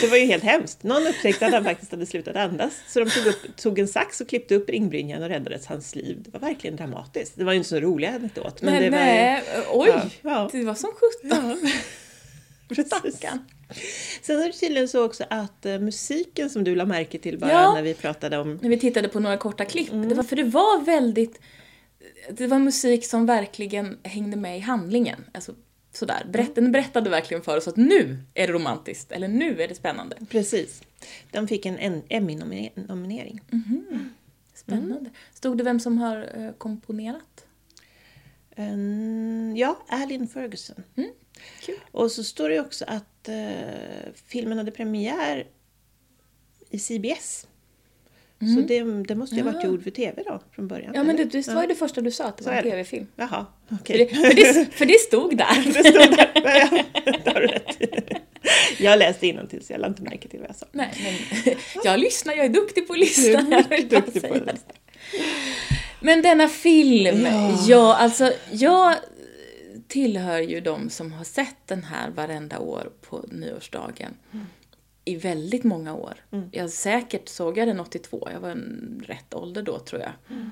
Det 0.00 0.06
var 0.10 0.16
ju 0.16 0.26
helt 0.26 0.44
hemskt. 0.44 0.82
Någon 0.82 1.06
upptäckte 1.06 1.46
att 1.46 1.52
han 1.52 1.64
faktiskt 1.64 1.90
hade 1.90 2.06
slutat 2.06 2.36
andas, 2.36 2.72
så 2.88 3.00
de 3.00 3.10
tog, 3.10 3.26
upp, 3.26 3.56
tog 3.56 3.78
en 3.78 3.88
sax 3.88 4.20
och 4.20 4.28
klippte 4.28 4.54
upp 4.54 4.70
ringbrynjan 4.70 5.22
och 5.22 5.28
räddades 5.28 5.66
hans 5.66 5.94
liv. 5.94 6.16
Det 6.20 6.30
var 6.30 6.40
verkligen 6.40 6.76
dramatiskt. 6.76 7.32
Det 7.36 7.44
var 7.44 7.52
ju 7.52 7.56
inte 7.56 7.68
så 7.68 7.80
rolig 7.80 8.08
anekdot. 8.08 8.62
Men, 8.62 8.74
men 8.74 8.82
det 8.82 8.90
nej, 8.90 9.42
var 9.56 9.80
oj! 9.80 9.88
Ja, 9.88 10.02
ja. 10.22 10.48
Det 10.52 10.64
var 10.64 10.74
som 10.74 10.90
sjutton. 10.92 11.58
Ja. 11.62 11.70
Precis. 12.68 13.20
Sen 14.22 14.40
är 14.40 14.46
det 14.46 14.52
tydligen 14.52 14.88
så 14.88 15.04
också 15.04 15.24
att 15.30 15.66
uh, 15.66 15.78
musiken 15.78 16.50
som 16.50 16.64
du 16.64 16.74
la 16.74 16.84
märke 16.84 17.18
till 17.18 17.38
bara 17.38 17.50
ja, 17.50 17.74
när 17.74 17.82
vi 17.82 17.94
pratade 17.94 18.38
om... 18.38 18.58
När 18.62 18.68
vi 18.68 18.78
tittade 18.78 19.08
på 19.08 19.20
några 19.20 19.36
korta 19.36 19.64
klipp. 19.64 19.92
Mm. 19.92 20.08
Det 20.08 20.14
var, 20.14 20.24
för 20.24 20.36
det 20.36 20.44
var 20.44 20.84
väldigt... 20.84 21.40
Det 22.30 22.46
var 22.46 22.58
musik 22.58 23.06
som 23.06 23.26
verkligen 23.26 23.98
hängde 24.02 24.36
med 24.36 24.56
i 24.56 24.60
handlingen. 24.60 25.24
Alltså, 25.32 25.54
sådär. 25.92 26.26
Berätt, 26.32 26.54
den 26.54 26.72
berättade 26.72 27.10
verkligen 27.10 27.42
för 27.42 27.56
oss 27.56 27.68
att 27.68 27.76
nu 27.76 28.18
är 28.34 28.46
det 28.46 28.52
romantiskt, 28.52 29.12
eller 29.12 29.28
nu 29.28 29.62
är 29.62 29.68
det 29.68 29.74
spännande. 29.74 30.16
Precis. 30.28 30.82
Den 31.30 31.48
fick 31.48 31.66
en 31.66 32.02
Emmy-nominering. 32.08 33.40
Mm. 33.52 34.10
Spännande. 34.54 34.98
Mm. 34.98 35.12
Stod 35.34 35.58
det 35.58 35.64
vem 35.64 35.80
som 35.80 35.98
har 35.98 36.38
uh, 36.38 36.52
komponerat? 36.52 37.44
Ja, 39.56 39.78
Alin 39.88 40.28
Ferguson. 40.28 40.82
Mm. 40.96 41.10
Kul. 41.60 41.76
Och 41.92 42.12
så 42.12 42.24
står 42.24 42.48
det 42.48 42.60
också 42.60 42.84
att 42.88 43.28
uh, 43.28 43.34
filmen 44.26 44.58
hade 44.58 44.70
premiär 44.70 45.46
i 46.70 46.78
CBS. 46.78 47.46
Mm. 48.40 48.54
Så 48.54 48.60
det, 48.68 49.04
det 49.08 49.14
måste 49.14 49.36
ju 49.36 49.42
ha 49.42 49.52
varit 49.52 49.64
gjord 49.64 49.82
för 49.82 49.90
TV 49.90 50.22
då, 50.26 50.40
från 50.52 50.68
början? 50.68 50.92
Ja, 50.94 51.02
men 51.02 51.16
det, 51.16 51.24
det 51.24 51.48
var 51.48 51.62
ju 51.62 51.68
det 51.68 51.74
första 51.74 52.00
du 52.00 52.10
sa, 52.10 52.24
att 52.24 52.36
det 52.36 52.44
så 52.44 52.50
var 52.50 52.56
en 52.56 52.62
TV-film. 52.62 53.06
Jaha, 53.16 53.46
okej. 53.70 54.04
Okay. 54.04 54.22
För, 54.22 54.28
för, 54.28 54.36
det, 54.36 54.72
för 54.72 54.86
det 54.86 55.00
stod 55.00 55.36
där. 55.36 55.64
det 55.72 55.84
stod 55.84 56.16
där, 56.16 56.30
ja, 56.34 56.82
det 57.24 57.30
har 57.32 57.40
du 57.40 57.46
rätt 57.46 58.22
Jag 58.78 58.98
läste 58.98 59.46
till 59.50 59.66
så 59.66 59.72
jag 59.72 59.80
lade 59.80 59.90
inte 59.90 60.02
märke 60.02 60.28
till 60.28 60.40
vad 60.40 60.48
jag 60.48 60.56
sa. 60.56 60.66
Nej, 60.72 60.92
men 61.44 61.54
jag 61.84 62.00
lyssnar, 62.00 62.34
jag 62.34 62.46
är 62.46 62.50
duktig 62.50 62.86
på 62.86 62.92
att 62.92 62.98
lyssna. 62.98 63.42
Du 63.42 63.74
är 63.74 63.82
duktig 63.88 64.22
på 64.22 64.34
att 64.34 64.46
lyssna. 64.46 64.72
Men 66.00 66.22
denna 66.22 66.48
film, 66.48 67.26
ja. 67.26 67.58
ja, 67.68 67.96
alltså 67.96 68.32
jag 68.50 68.94
tillhör 69.88 70.40
ju 70.40 70.60
de 70.60 70.90
som 70.90 71.12
har 71.12 71.24
sett 71.24 71.66
den 71.66 71.84
här 71.84 72.10
varenda 72.10 72.58
år 72.58 72.92
på 73.00 73.24
nyårsdagen. 73.28 74.14
Mm. 74.32 74.46
I 75.04 75.16
väldigt 75.16 75.64
många 75.64 75.94
år. 75.94 76.24
Mm. 76.30 76.48
Jag 76.52 76.70
säkert 76.70 77.28
såg 77.28 77.58
jag 77.58 77.68
den 77.68 77.80
82, 77.80 78.28
jag 78.32 78.40
var 78.40 78.50
en 78.50 79.02
rätt 79.06 79.34
ålder 79.34 79.62
då 79.62 79.78
tror 79.78 80.00
jag. 80.00 80.12
Mm. 80.30 80.50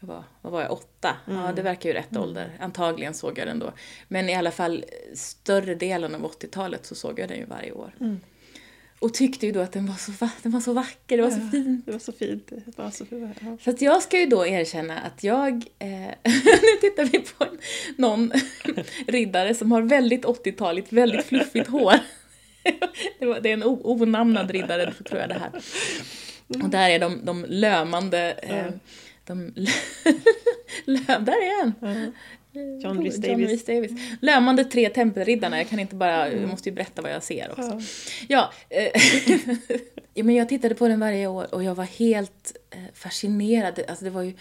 Jag 0.00 0.08
var, 0.08 0.24
vad 0.42 0.52
var 0.52 0.62
jag, 0.62 0.72
åtta? 0.72 1.16
Ja, 1.24 1.42
mm. 1.42 1.54
det 1.54 1.62
verkar 1.62 1.88
ju 1.88 1.94
rätt 1.94 2.10
mm. 2.10 2.22
ålder. 2.22 2.56
Antagligen 2.60 3.14
såg 3.14 3.38
jag 3.38 3.46
den 3.46 3.58
då. 3.58 3.72
Men 4.08 4.28
i 4.28 4.34
alla 4.34 4.50
fall 4.50 4.84
större 5.14 5.74
delen 5.74 6.14
av 6.14 6.30
80-talet 6.32 6.86
så 6.86 6.94
såg 6.94 7.18
jag 7.18 7.28
den 7.28 7.38
ju 7.38 7.44
varje 7.44 7.72
år. 7.72 7.92
Mm. 9.00 9.08
Och 9.08 9.14
tyckte 9.14 9.46
ju 9.46 9.52
då 9.52 9.60
att 9.60 9.72
den 9.72 9.86
var 9.86 9.94
så, 9.94 10.28
den 10.42 10.52
var 10.52 10.60
så 10.60 10.72
vacker, 10.72 11.16
det 11.16 11.22
var 11.22 11.30
så 11.30 11.48
fint. 11.50 11.86
Det 11.86 11.92
var 11.92 11.98
så 11.98 12.12
fint. 12.12 12.46
Det 12.48 12.78
var 12.78 12.90
så 12.90 13.06
fint 13.06 13.36
ja. 13.40 13.56
Så 13.60 13.70
att 13.70 13.80
jag 13.80 14.02
ska 14.02 14.20
ju 14.20 14.26
då 14.26 14.46
erkänna 14.46 14.98
att 14.98 15.24
jag, 15.24 15.64
eh, 15.78 15.88
nu 16.44 16.76
tittar 16.80 17.04
vi 17.04 17.18
på 17.18 17.44
en, 17.44 17.58
någon 17.96 18.32
riddare 19.06 19.54
som 19.54 19.72
har 19.72 19.82
väldigt 19.82 20.24
80-taligt, 20.24 20.92
väldigt 20.92 21.26
fluffigt 21.26 21.68
hår. 21.68 21.94
det, 23.18 23.26
var, 23.26 23.40
det 23.40 23.48
är 23.48 23.52
en 23.52 23.62
onamnad 23.64 24.50
riddare, 24.50 24.92
tror 25.04 25.20
jag 25.20 25.28
det 25.28 25.38
här. 25.38 25.50
Och 26.62 26.70
där 26.70 26.90
är 26.90 26.98
de, 26.98 27.24
de 27.24 27.46
lömande, 27.48 28.32
eh, 28.32 28.66
de 29.24 29.52
där 31.06 31.32
är 31.32 31.62
en! 31.62 32.12
John 32.80 33.02
Rhys 33.02 33.16
Davis. 33.16 33.64
Davis. 33.64 33.92
Lömande 34.20 34.64
tre 34.64 34.88
tempelriddarna, 34.88 35.58
jag 35.58 35.68
kan 35.68 35.78
inte 35.78 35.94
bara, 35.94 36.32
jag 36.32 36.48
måste 36.48 36.68
ju 36.68 36.74
berätta 36.74 37.02
vad 37.02 37.12
jag 37.12 37.22
ser 37.22 37.50
också. 37.50 37.80
Ja, 38.28 38.52
eh, 38.68 39.02
ja 40.14 40.24
men 40.24 40.34
jag 40.34 40.48
tittade 40.48 40.74
på 40.74 40.88
den 40.88 41.00
varje 41.00 41.26
år 41.26 41.54
och 41.54 41.62
jag 41.62 41.74
var 41.74 41.84
helt 41.84 42.56
eh, 42.70 42.78
fascinerad. 42.94 43.80
Alltså 43.88 44.04
det 44.04 44.10
var 44.10 44.22
ju, 44.22 44.32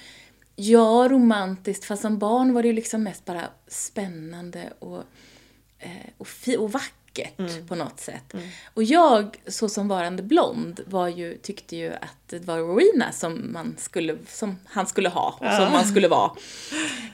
ja 0.56 1.08
romantiskt, 1.12 1.86
fast 1.86 2.02
som 2.02 2.18
barn 2.18 2.54
var 2.54 2.62
det 2.62 2.68
ju 2.68 2.74
liksom 2.74 3.04
mest 3.04 3.26
bara 3.26 3.44
spännande 3.68 4.74
och, 4.80 5.04
eh, 5.80 5.90
och, 6.18 6.28
fi, 6.28 6.58
och 6.58 6.72
vackert 6.72 6.97
vackert 7.18 7.68
på 7.68 7.76
något 7.76 8.00
sätt. 8.00 8.34
Och 8.74 8.84
jag, 8.84 9.38
så 9.48 9.70
som 9.70 9.88
varande 9.88 10.24
blond, 10.24 10.80
var 10.86 11.08
ju, 11.08 11.38
tyckte 11.38 11.76
ju 11.76 11.94
att 11.94 12.18
det 12.28 12.40
var 12.40 12.58
Rowena 12.58 13.12
som, 13.12 13.54
man 13.54 13.76
skulle, 13.78 14.18
som 14.28 14.58
han 14.66 14.88
skulle 14.88 15.10
ha, 15.10 15.38
och 15.40 15.54
som 15.54 15.72
man 15.72 15.86
skulle 15.86 16.08
vara. 16.08 16.32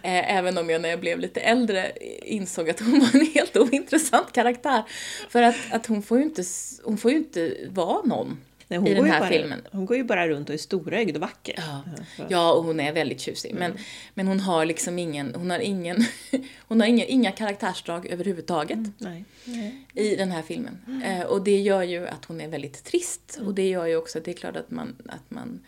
Eh, 0.04 0.36
även 0.38 0.58
om 0.58 0.70
jag 0.70 0.82
när 0.82 0.89
jag 0.89 1.00
blev 1.00 1.20
lite 1.20 1.39
äldre 1.39 1.92
insåg 2.22 2.70
att 2.70 2.80
hon 2.80 3.00
var 3.00 3.20
en 3.22 3.26
helt 3.34 3.58
ointressant 3.58 4.32
karaktär. 4.32 4.84
För 5.30 5.42
att, 5.42 5.56
att 5.72 5.86
hon, 5.86 6.04
får 6.04 6.18
ju 6.18 6.24
inte, 6.24 6.44
hon 6.84 6.98
får 6.98 7.12
ju 7.12 7.18
inte 7.18 7.58
vara 7.70 8.02
någon. 8.06 8.38
Nej, 8.79 8.79
hon 8.79 8.88
i 8.88 8.93
den 8.93 9.12
här 9.12 9.19
bara, 9.19 9.29
filmen. 9.29 9.62
Hon 9.71 9.86
går 9.86 9.97
ju 9.97 10.03
bara 10.03 10.27
runt 10.27 10.49
och 10.49 10.53
är 10.53 10.57
storögd 10.57 11.15
och 11.15 11.21
vacker. 11.21 11.55
Ja, 11.57 11.83
ja 12.29 12.53
och 12.53 12.63
hon 12.63 12.79
är 12.79 12.93
väldigt 12.93 13.19
tjusig. 13.19 13.55
Men, 13.55 13.73
men 14.13 14.27
hon 14.27 14.39
har 14.39 14.65
liksom 14.65 14.99
ingen, 14.99 15.36
hon 15.36 15.49
har 15.49 15.59
ingen, 15.59 16.05
hon 16.67 16.81
har 16.81 16.88
ingen, 16.88 17.07
inga 17.07 17.31
karaktärsdrag 17.31 18.07
överhuvudtaget 18.07 18.79
Nej. 18.97 19.25
Nej. 19.45 19.88
i 19.93 20.15
den 20.15 20.31
här 20.31 20.41
filmen. 20.41 21.03
Eh, 21.05 21.21
och 21.21 21.43
det 21.43 21.59
gör 21.59 21.83
ju 21.83 22.07
att 22.07 22.25
hon 22.25 22.41
är 22.41 22.47
väldigt 22.47 22.83
trist. 22.83 23.39
Och 23.45 23.53
det 23.53 23.69
gör 23.69 23.86
ju 23.86 23.95
också 23.95 24.17
att 24.17 24.25
det 24.25 24.31
är 24.31 24.36
klart 24.36 24.55
att 24.55 24.71
man, 24.71 24.95
att 25.05 25.31
man 25.31 25.59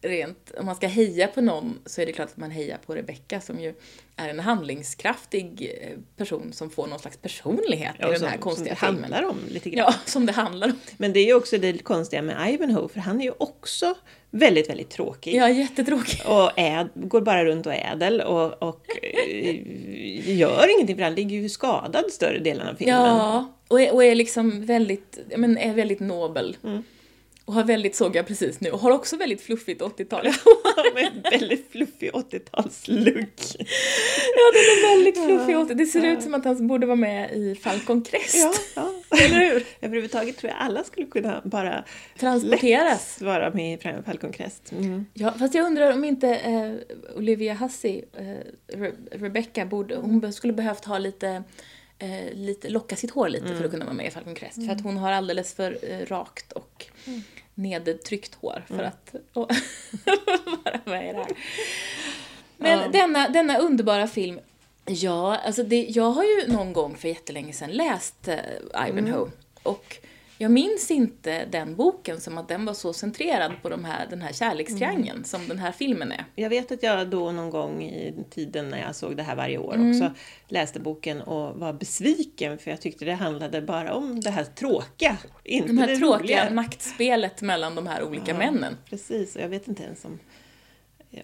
rent, 0.00 0.50
om 0.58 0.66
man 0.66 0.76
ska 0.76 0.86
heja 0.86 1.26
på 1.26 1.40
någon 1.40 1.78
så 1.86 2.00
är 2.00 2.06
det 2.06 2.12
klart 2.12 2.28
att 2.28 2.36
man 2.36 2.50
hejar 2.50 2.78
på 2.86 2.94
Rebecca 2.94 3.40
som 3.40 3.60
ju 3.60 3.74
är 4.16 4.28
en 4.28 4.40
handlingskraftig 4.40 5.72
eh, 5.80 5.98
person 6.16 6.52
som 6.52 6.70
får 6.70 6.86
någon 6.86 6.98
slags 6.98 7.16
personlighet 7.16 7.94
Ja, 7.98 8.06
i 8.06 8.10
den 8.10 8.18
som, 8.20 8.28
här 8.28 8.36
konstiga 8.38 8.76
som 8.76 8.86
det 8.86 8.92
filmen. 8.92 9.12
handlar 9.12 9.30
om 9.30 9.38
lite 9.48 9.70
grann. 9.70 9.84
Ja, 9.88 9.94
som 10.10 10.26
det 10.26 10.32
handlar 10.32 10.66
om. 10.68 10.78
Men 10.96 11.12
det 11.12 11.20
är 11.20 11.24
ju 11.24 11.34
också 11.34 11.58
det 11.58 11.78
konstiga 11.84 12.22
med 12.22 12.54
Ivanhoe, 12.54 12.88
för 12.88 13.00
han 13.00 13.20
är 13.20 13.24
ju 13.24 13.32
också 13.38 13.94
väldigt, 14.30 14.70
väldigt 14.70 14.90
tråkig. 14.90 15.34
Ja, 15.34 15.48
jättetråkig. 15.50 16.20
Och 16.26 16.58
äd, 16.58 16.88
går 16.94 17.20
bara 17.20 17.44
runt 17.44 17.66
och 17.66 17.74
är 17.74 17.92
ädel 17.92 18.20
och, 18.20 18.62
och 18.62 18.86
eh, 19.02 20.36
gör 20.36 20.74
ingenting 20.76 20.96
för 20.96 21.02
han 21.02 21.14
ligger 21.14 21.36
ju 21.36 21.48
skadad 21.48 22.04
större 22.12 22.38
delen 22.38 22.68
av 22.68 22.74
filmen. 22.74 22.94
Ja, 22.96 23.52
och 23.68 23.80
är, 23.80 23.94
och 23.94 24.04
är 24.04 24.14
liksom 24.14 24.66
väldigt, 24.66 25.18
men 25.36 25.58
är 25.58 25.74
väldigt 25.74 26.00
nobel. 26.00 26.56
Och 27.46 27.54
har 27.54 27.64
väldigt, 27.64 27.96
såg 27.96 28.16
jag 28.16 28.26
precis 28.26 28.60
nu, 28.60 28.70
och 28.70 28.78
har 28.80 28.90
också 28.90 29.16
väldigt 29.16 29.40
fluffigt 29.42 29.82
80-tal. 29.82 30.24
Med 30.94 31.04
en 31.06 31.22
väldigt 31.30 31.70
fluffig 31.72 32.10
80-talslook. 32.12 33.56
ja, 34.36 34.50
den 34.52 34.64
är 34.64 34.96
väldigt 34.96 35.24
fluffig 35.24 35.58
80 35.58 35.74
Det 35.74 35.86
ser 35.86 36.04
ut 36.06 36.22
som 36.22 36.34
att 36.34 36.44
han 36.44 36.66
borde 36.66 36.86
vara 36.86 36.96
med 36.96 37.32
i 37.32 37.54
Falcon 37.54 38.02
Crest. 38.02 38.34
Ja, 38.36 38.52
ja. 39.10 39.18
Eller 39.24 39.36
hur? 39.52 39.66
Överhuvudtaget 39.80 40.36
tror 40.38 40.50
jag 40.52 40.60
alla 40.60 40.84
skulle 40.84 41.06
kunna 41.06 41.40
bara 41.44 41.84
Transporteras. 42.18 43.20
vara 43.20 43.50
med 43.50 43.74
i 43.74 44.02
Falcon 44.06 44.32
Crest. 44.32 44.72
Mm. 44.72 45.06
Ja, 45.14 45.32
fast 45.38 45.54
jag 45.54 45.66
undrar 45.66 45.92
om 45.92 46.04
inte 46.04 46.28
eh, 46.36 46.72
Olivia 47.16 47.54
Hussey, 47.54 48.02
eh, 48.18 48.76
Re- 48.76 48.94
Rebecca, 49.12 49.66
borde, 49.66 49.96
hon 49.96 50.32
skulle 50.32 50.52
behövt 50.52 50.84
ha 50.84 50.98
lite, 50.98 51.42
eh, 51.98 52.32
lite, 52.32 52.68
locka 52.68 52.96
sitt 52.96 53.10
hår 53.10 53.28
lite 53.28 53.56
för 53.56 53.64
att 53.64 53.70
kunna 53.70 53.84
vara 53.84 53.94
med 53.94 54.06
i 54.06 54.10
Falcon 54.10 54.34
Crest. 54.34 54.66
För 54.66 54.72
att 54.72 54.80
hon 54.80 54.96
har 54.96 55.12
alldeles 55.12 55.54
för 55.54 55.78
eh, 55.82 56.06
rakt 56.06 56.52
och 56.52 56.86
nedtryckt 57.54 58.34
hår 58.34 58.64
för 58.68 58.82
att 58.82 59.14
och, 59.32 59.50
vara 60.64 60.80
med 60.84 61.10
i 61.10 61.12
det 61.12 61.18
här. 61.18 61.32
Men 62.56 62.92
denna, 62.92 63.28
denna 63.28 63.58
underbara 63.58 64.06
film, 64.06 64.40
ja, 64.84 65.36
alltså 65.36 65.62
det, 65.62 65.86
jag 65.88 66.10
har 66.10 66.24
ju 66.24 66.52
någon 66.52 66.72
gång 66.72 66.96
för 66.96 67.08
jättelänge 67.08 67.52
sedan 67.52 67.70
läst 67.70 68.28
eh, 68.28 68.88
Ivanhoe. 68.88 69.30
Och 69.62 69.96
jag 70.38 70.50
minns 70.50 70.90
inte 70.90 71.44
den 71.44 71.76
boken 71.76 72.20
som 72.20 72.38
att 72.38 72.48
den 72.48 72.64
var 72.64 72.74
så 72.74 72.92
centrerad 72.92 73.52
på 73.62 73.68
de 73.68 73.84
här, 73.84 74.06
den 74.10 74.22
här 74.22 74.32
kärlekstriangeln 74.32 75.24
som 75.24 75.48
den 75.48 75.58
här 75.58 75.72
filmen 75.72 76.12
är. 76.12 76.24
Jag 76.34 76.50
vet 76.50 76.72
att 76.72 76.82
jag 76.82 77.08
då 77.08 77.32
någon 77.32 77.50
gång 77.50 77.82
i 77.82 78.14
tiden 78.30 78.68
när 78.68 78.80
jag 78.80 78.96
såg 78.96 79.16
det 79.16 79.22
här 79.22 79.36
varje 79.36 79.58
år 79.58 79.74
Mm. 79.74 79.90
också 79.90 80.12
läste 80.48 80.80
boken 80.80 81.20
och 81.20 81.60
var 81.60 81.72
besviken 81.72 82.58
för 82.58 82.70
jag 82.70 82.80
tyckte 82.80 83.04
det 83.04 83.12
handlade 83.14 83.62
bara 83.62 83.94
om 83.94 84.20
det 84.20 84.30
här 84.30 84.44
tråkiga, 84.44 85.16
inte 85.44 85.68
De 85.68 85.78
här 85.78 85.86
det 85.86 85.96
tråkiga 85.96 86.18
roliga. 86.44 86.50
makspelet 86.54 87.42
mellan 87.42 87.74
de 87.74 87.86
här 87.86 88.02
olika 88.02 88.32
Ja. 88.32 88.38
männen. 88.38 88.76
Precis, 88.90 89.36
och 89.36 89.42
jag 89.42 89.48
vet 89.48 89.68
inte 89.68 89.82
ens 89.82 90.04
om, 90.04 90.18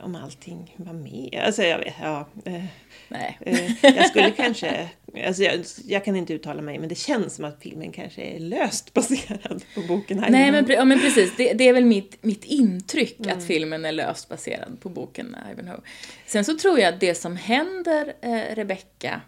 om 0.03 0.15
allting 0.17 0.75
var 0.77 0.93
med. 0.93 1.43
Alltså 1.47 1.63
jag 1.63 1.79
vet, 1.79 1.95
ja. 2.03 2.29
Eh, 2.45 2.65
Nej. 3.09 3.39
eh, 3.41 3.71
jag 3.83 4.09
skulle 4.09 4.31
kanske, 4.31 4.89
alltså 5.27 5.43
jag, 5.43 5.65
jag 5.87 6.05
kan 6.05 6.17
inte 6.17 6.33
uttala 6.35 6.63
mig 6.63 6.79
men 6.79 6.89
det 6.89 6.95
känns 6.95 7.35
som 7.35 7.45
att 7.45 7.63
filmen 7.63 7.93
kanske 7.93 8.23
är 8.23 8.39
löst 8.41 8.95
baserad 8.95 9.65
på 9.75 9.81
boken 9.81 10.25
Nej 10.29 10.53
men, 10.53 10.67
ja, 10.69 10.85
men 10.85 11.01
precis, 11.01 11.33
det, 11.37 11.53
det 11.53 11.69
är 11.69 11.73
väl 11.73 11.85
mitt, 11.85 12.23
mitt 12.23 12.45
intryck 12.45 13.17
Mm. 13.21 13.39
att 13.39 13.45
filmen 13.45 13.85
är 13.85 13.93
löst 13.93 14.29
baserad 14.29 14.81
på 14.81 14.89
boken 14.89 15.37
Ivanhoe. 15.53 15.81
Sen 16.27 16.45
så 16.45 16.59
tror 16.59 16.79
jag 16.81 16.95
att 16.95 17.01
det 17.01 17.15
som 17.15 17.37
händer 17.37 18.13
eh, 18.21 18.55
Rebecca 18.55 19.21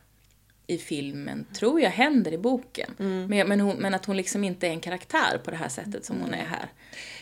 i 0.67 0.79
filmen 0.79 1.47
tror 1.55 1.81
jag 1.81 1.91
händer 1.91 2.33
i 2.33 2.39
boken. 2.39 2.91
Mm. 2.99 3.27
Men, 3.27 3.49
men, 3.49 3.61
hon, 3.61 3.77
men 3.77 3.95
att 3.95 4.05
hon 4.07 4.17
liksom 4.17 4.45
inte 4.45 4.67
är 4.67 4.71
en 4.71 4.81
karaktär 4.81 5.39
på 5.45 5.51
det 5.51 5.57
här 5.57 5.69
sättet 5.69 6.05
som 6.05 6.21
hon 6.21 6.35
är 6.35 6.45
här. 6.45 6.67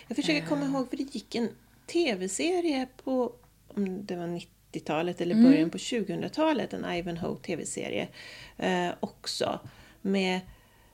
Jag 0.08 0.16
försöker 0.16 0.46
komma 0.46 0.64
Eh. 0.64 0.70
ihåg, 0.70 0.90
för 0.90 0.96
det 0.96 1.14
gick 1.14 1.34
en 1.34 1.48
tv-serie 1.92 2.86
på, 3.04 3.32
om 3.68 4.06
det 4.06 4.16
var 4.16 4.26
90-talet 4.26 5.20
eller 5.20 5.34
Mm. 5.34 5.50
början 5.50 5.70
på 5.70 5.78
2000-talet, 5.78 6.72
en 6.72 6.84
Ivanhoe 6.94 7.36
tv-serie 7.36 8.08
eh, 8.58 8.88
också. 9.00 9.60
Med, 10.02 10.40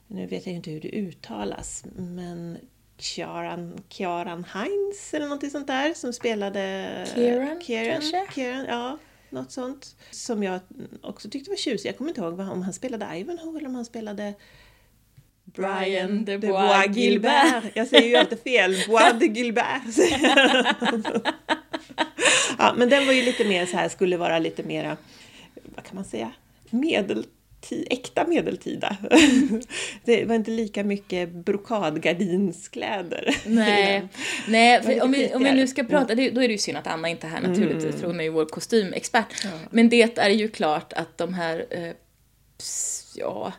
nu 0.07 0.27
vet 0.27 0.45
jag 0.45 0.55
inte 0.55 0.71
hur 0.71 0.81
det 0.81 0.89
uttalas, 0.89 1.85
men 1.95 2.57
Kjaran, 2.97 3.83
Kjaran 3.89 4.43
Heinz 4.43 5.13
eller 5.13 5.25
någonting 5.25 5.49
sånt 5.49 5.67
där 5.67 5.93
som 5.93 6.13
spelade... 6.13 6.61
Kieran, 7.15 7.61
Kieran? 7.61 8.27
Kieran, 8.35 8.65
ja. 8.65 8.97
Något 9.29 9.51
sånt. 9.51 9.95
Som 10.11 10.43
jag 10.43 10.59
också 11.01 11.29
tyckte 11.29 11.49
var 11.49 11.57
tjusigt. 11.57 11.85
Jag 11.85 11.97
kommer 11.97 12.09
inte 12.11 12.21
ihåg 12.21 12.39
om 12.39 12.61
han 12.61 12.73
spelade 12.73 13.17
Ivanhoe 13.17 13.57
eller 13.57 13.67
om 13.69 13.75
han 13.75 13.85
spelade 13.85 14.33
Brian 15.57 16.25
de 16.25 16.37
Bois 16.37 16.51
Bois 16.51 16.97
Gilbert. 16.97 17.63
Jag 17.73 17.87
säger 17.87 18.07
ju 18.07 18.15
alltid 18.15 18.39
fel. 18.39 18.75
Bois 18.87 19.13
de 19.19 19.25
Gilbert. 19.27 19.81
ja, 22.57 22.73
men 22.77 22.89
den 22.89 23.05
var 23.05 23.13
ju 23.13 23.21
lite 23.21 23.45
mer 23.45 23.65
så 23.65 23.77
här, 23.77 23.89
skulle 23.89 24.17
vara 24.17 24.39
lite 24.39 24.63
mera, 24.63 24.97
vad 25.75 25.85
kan 25.85 25.95
man 25.95 26.05
säga, 26.05 26.31
medeltid, 26.69 27.87
äkta 27.89 28.27
medeltida. 28.27 28.97
det 30.03 30.25
var 30.25 30.35
inte 30.35 30.51
lika 30.51 30.83
mycket 30.83 31.29
brokadgardinskläder. 31.29 33.35
Nej, 33.45 34.07
nej 34.47 34.83
för 34.83 35.03
om, 35.03 35.11
vi, 35.11 35.33
om 35.33 35.43
vi 35.43 35.51
nu 35.51 35.67
ska 35.67 35.83
prata, 35.83 36.15
det, 36.15 36.29
då 36.29 36.41
är 36.41 36.47
det 36.47 36.51
ju 36.51 36.57
synd 36.57 36.77
att 36.77 36.87
Anna 36.87 37.09
inte 37.09 37.27
är 37.27 37.31
här 37.31 37.41
naturligtvis, 37.41 37.83
Mm. 37.85 37.99
för 37.99 38.07
hon 38.07 38.19
är 38.19 38.23
ju 38.23 38.29
vår 38.29 38.45
kostymexpert. 38.45 39.45
Men 39.71 39.89
det 39.89 40.17
är 40.17 40.29
ju 40.29 40.47
klart 40.47 40.93
att 40.93 41.17
de 41.17 41.33
här, 41.33 41.65
eh, 41.69 41.91
ja, 43.15 43.53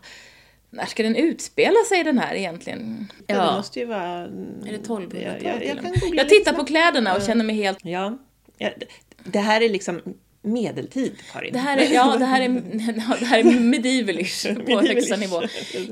när 0.70 0.86
ska 0.86 1.02
den 1.02 1.16
utspela 1.16 1.84
sig 1.88 2.04
den 2.04 2.18
här 2.18 2.34
egentligen? 2.34 3.12
Ja. 3.26 3.34
Det 3.50 3.56
måste 3.56 3.78
ju 3.80 3.86
vara... 3.86 4.02
Är 4.24 4.28
det 4.72 4.88
1200-tal 4.88 5.22
Jag, 5.22 5.42
jag, 5.42 5.64
jag 5.66 5.78
Jag 6.14 6.28
tittar 6.28 6.52
på 6.52 6.64
kläderna 6.64 7.14
och 7.16 7.22
känner 7.22 7.44
mig 7.44 7.56
helt... 7.56 7.78
Ja, 7.82 8.18
ja, 8.58 8.70
det- 8.78 8.86
det 9.24 9.38
här 9.38 9.60
är 9.60 9.68
liksom 9.68 10.00
medeltid, 10.52 11.12
Karin. 11.32 11.52
Det 11.52 11.58
här 11.58 11.78
är, 11.78 11.94
ja, 11.94 12.16
det 12.18 12.24
här 12.24 12.40
är, 12.40 12.62
ja, 13.08 13.16
det 13.20 13.26
här 13.26 13.38
är 13.38 13.60
medievalish 13.60 14.54
på 14.66 14.80
högsta 14.88 15.16
nivå. 15.16 15.42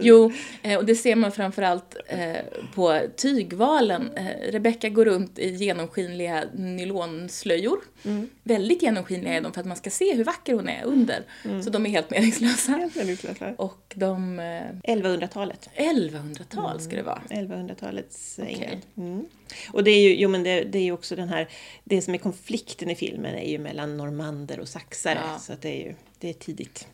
Jo, 0.00 0.32
eh, 0.62 0.78
och 0.78 0.84
det 0.84 0.94
ser 0.94 1.16
man 1.16 1.32
framförallt 1.32 1.96
eh, 2.08 2.36
på 2.74 3.00
tygvalen. 3.16 4.10
Eh, 4.16 4.52
Rebecca 4.52 4.88
går 4.88 5.04
runt 5.04 5.38
i 5.38 5.48
genomskinliga 5.48 6.44
nylonslöjor. 6.54 7.78
Mm. 8.04 8.28
Väldigt 8.42 8.82
genomskinliga 8.82 9.34
är 9.34 9.40
de 9.40 9.52
för 9.52 9.60
att 9.60 9.66
man 9.66 9.76
ska 9.76 9.90
se 9.90 10.14
hur 10.14 10.24
vacker 10.24 10.54
hon 10.54 10.68
är 10.68 10.84
under. 10.84 11.22
Mm. 11.44 11.62
Så 11.62 11.70
de 11.70 11.86
är 11.86 11.90
helt 11.90 12.10
meningslösa. 12.10 12.72
Helt 12.72 12.96
meningslösa. 12.96 13.54
Och 13.56 13.94
de... 13.96 14.38
Eh, 14.38 14.94
1100-talet. 14.94 15.68
1100-tal 15.76 16.80
ska 16.80 16.96
det 16.96 17.02
vara. 17.02 17.22
1100-talets 17.28 18.38
Okej. 18.42 18.54
England. 18.54 18.82
Mm. 18.96 19.26
Och 19.72 19.84
det 19.84 19.90
är 19.90 20.00
ju, 20.00 20.16
jo 20.16 20.28
men 20.28 20.42
det, 20.42 20.64
det 20.64 20.78
är 20.78 20.82
ju 20.82 20.92
också 20.92 21.16
den 21.16 21.28
här, 21.28 21.48
det 21.84 22.02
som 22.02 22.14
är 22.14 22.18
konflikten 22.18 22.90
i 22.90 22.94
filmen 22.94 23.34
är 23.34 23.50
ju 23.50 23.58
mellan 23.58 23.96
normander 24.46 24.60
och 24.60 24.68
saxare. 24.68 25.18
Ja. 25.32 25.38
Så 25.38 25.52
att 25.52 25.62
det 25.62 25.68
är 25.68 25.86
ju, 25.86 25.94
det 26.18 26.28
är 26.28 26.32
tidigt. 26.34 26.88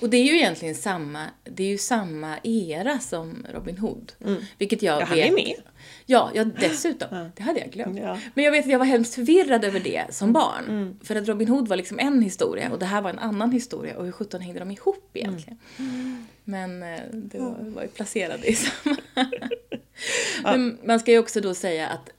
Och 0.00 0.10
det 0.10 0.16
är 0.16 0.24
ju 0.24 0.36
egentligen 0.36 0.74
samma, 0.74 1.26
det 1.44 1.62
är 1.62 1.68
ju 1.68 1.78
samma 1.78 2.38
era 2.42 2.98
som 2.98 3.46
Robin 3.52 3.78
Hood. 3.78 4.12
Vilket 4.58 4.82
jag 4.82 4.98
Mm. 4.98 5.00
Ja, 5.00 5.06
han 5.06 5.16
vet. 5.16 5.28
är 5.28 5.34
med. 5.34 5.62
Ja, 6.06 6.30
ja 6.34 6.44
dessutom. 6.44 7.30
Det 7.36 7.42
hade 7.42 7.60
jag 7.60 7.70
glömt. 7.70 7.98
Ja. 7.98 8.18
Men 8.34 8.44
jag 8.44 8.52
vet 8.52 8.64
att 8.64 8.70
jag 8.70 8.78
var 8.78 8.86
hemskt 8.86 9.14
förvirrad 9.14 9.64
över 9.64 9.80
det 9.80 10.04
som 10.10 10.32
barn. 10.32 10.98
För 11.02 11.16
att 11.16 11.28
Robin 11.28 11.48
Hood 11.48 11.68
var 11.68 11.76
liksom 11.76 11.98
en 11.98 12.22
historia 12.22 12.70
och 12.72 12.78
det 12.78 12.86
här 12.86 13.02
var 13.02 13.10
en 13.10 13.18
annan 13.18 13.52
historia. 13.52 13.96
Och 13.96 14.04
hur 14.04 14.12
sjutton 14.12 14.40
hängde 14.40 14.58
de 14.58 14.70
ihop 14.70 15.10
egentligen? 15.14 15.58
Men 16.44 16.82
eh, 16.82 17.00
det 17.12 17.38
var, 17.38 17.56
var 17.60 17.82
ju 17.82 17.88
placerade 17.88 18.46
i 18.46 18.54
samma... 18.54 18.96
Men 20.42 20.78
man 20.84 21.00
ska 21.00 21.10
ju 21.10 21.18
också 21.18 21.40
då 21.40 21.54
säga 21.54 21.88
att 21.88 22.10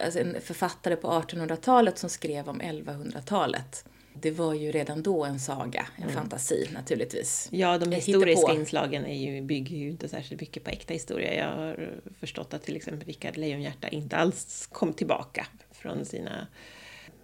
alltså 0.00 0.20
en 0.20 0.36
författare 0.40 0.96
på 0.96 1.08
1800-talet 1.08 1.98
som 1.98 2.10
skrev 2.10 2.48
om 2.48 2.60
1100-talet 2.60 3.84
det 4.20 4.30
var 4.30 4.54
ju 4.54 4.72
redan 4.72 5.02
då 5.02 5.24
en 5.24 5.40
saga, 5.40 5.86
en 5.96 6.08
fantasi 6.08 6.68
naturligtvis. 6.74 7.48
Ja, 7.52 7.78
de 7.78 7.92
historiska 7.92 8.52
inslagen 8.52 9.06
är 9.06 9.16
ju, 9.16 9.42
bygger 9.42 9.76
ju 9.76 9.88
inte 9.88 10.08
särskilt 10.08 10.40
mycket 10.40 10.64
på 10.64 10.70
äkta 10.70 10.94
historia. 10.94 11.34
Jag 11.34 11.56
har 11.56 12.00
förstått 12.20 12.54
att 12.54 12.62
till 12.62 12.76
exempel 12.76 13.06
Rickard 13.06 13.36
Lejonhjärta 13.36 13.88
inte 13.88 14.16
alls 14.16 14.68
kom 14.72 14.92
tillbaka 14.92 15.46
från 15.70 16.04
sina... 16.04 16.46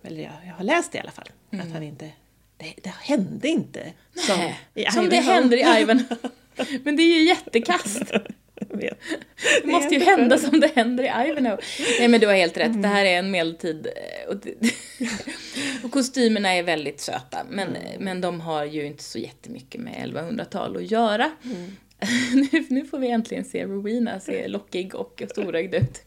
Eller 0.02 0.22
jag, 0.22 0.32
jag 0.46 0.54
har 0.54 0.64
läst 0.64 0.92
det 0.92 0.98
i 0.98 1.00
alla 1.00 1.10
fall. 1.10 1.28
Att 1.50 1.72
han 1.72 1.82
inte... 1.82 2.10
Det, 2.56 2.74
det 2.82 2.94
hände 3.00 3.48
inte. 3.48 3.92
Nej, 4.28 4.60
i 4.74 4.84
som 4.84 5.08
det 5.08 5.16
händer 5.16 5.56
i 5.56 5.82
Ivan. 5.82 6.04
Men 6.84 6.96
det 6.96 7.02
är 7.02 7.18
ju 7.18 7.22
jättekast. 7.22 8.12
Vet. 8.68 9.00
Det 9.62 9.68
måste 9.68 9.94
ju 9.94 10.00
hända 10.00 10.38
som 10.38 10.60
det 10.60 10.70
händer 10.74 11.04
i 11.04 11.28
Ivanhoe. 11.28 11.58
Nej 11.98 12.08
men 12.08 12.20
du 12.20 12.26
har 12.26 12.34
helt 12.34 12.56
rätt, 12.56 12.82
det 12.82 12.88
här 12.88 13.04
är 13.04 13.18
en 13.18 13.30
medeltid 13.30 13.86
eh, 13.86 14.30
och, 14.30 14.36
det, 14.36 14.54
och 15.84 15.90
kostymerna 15.90 16.54
är 16.54 16.62
väldigt 16.62 17.00
söta. 17.00 17.38
Men, 17.50 17.76
men 17.98 18.20
de 18.20 18.40
har 18.40 18.64
ju 18.64 18.86
inte 18.86 19.02
så 19.02 19.18
jättemycket 19.18 19.80
med 19.80 19.94
1100-tal 19.94 20.76
att 20.76 20.90
göra. 20.90 21.30
nu, 22.34 22.64
nu 22.68 22.84
får 22.84 22.98
vi 22.98 23.10
äntligen 23.10 23.44
se 23.44 23.64
Rowena 23.64 24.20
se 24.20 24.48
lockig 24.48 24.94
och 24.94 25.22
storögd 25.30 25.74
ut. 25.74 26.02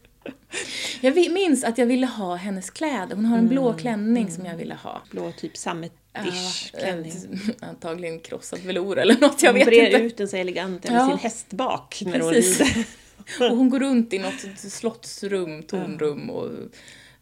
Jag 1.00 1.32
minns 1.32 1.64
att 1.64 1.78
jag 1.78 1.86
ville 1.86 2.06
ha 2.06 2.34
hennes 2.34 2.70
kläder. 2.70 3.16
Hon 3.16 3.24
har 3.24 3.38
en 3.38 3.48
blå 3.48 3.72
klänning 3.72 4.30
som 4.30 4.46
jag 4.46 4.56
ville 4.56 4.74
ha. 4.74 5.02
Blå 5.10 5.32
typ 5.32 5.56
sammet-ish 6.22 6.70
Ja, 6.72 6.78
klänning. 6.80 7.12
antagligen 7.60 8.20
krossad 8.20 8.58
velour 8.60 8.98
eller 8.98 9.16
något, 9.20 9.42
jag 9.42 9.50
Hon 9.50 9.58
vet 9.58 9.68
brer 9.68 9.86
inte. 9.86 9.98
ut 9.98 10.16
den 10.16 10.28
så 10.28 10.36
elegant 10.36 10.84
över 10.86 10.96
Ja. 10.98 11.08
sin 11.08 11.18
hästbak 11.18 12.02
när 12.06 12.20
hon 12.20 12.32
Precis. 12.32 12.60
rider. 12.60 12.84
Och 13.50 13.56
hon 13.56 13.70
går 13.70 13.80
runt 13.80 14.12
i 14.12 14.18
något 14.18 14.40
slottsrum, 14.72 15.62
tornrum 15.62 16.30
och 16.30 16.50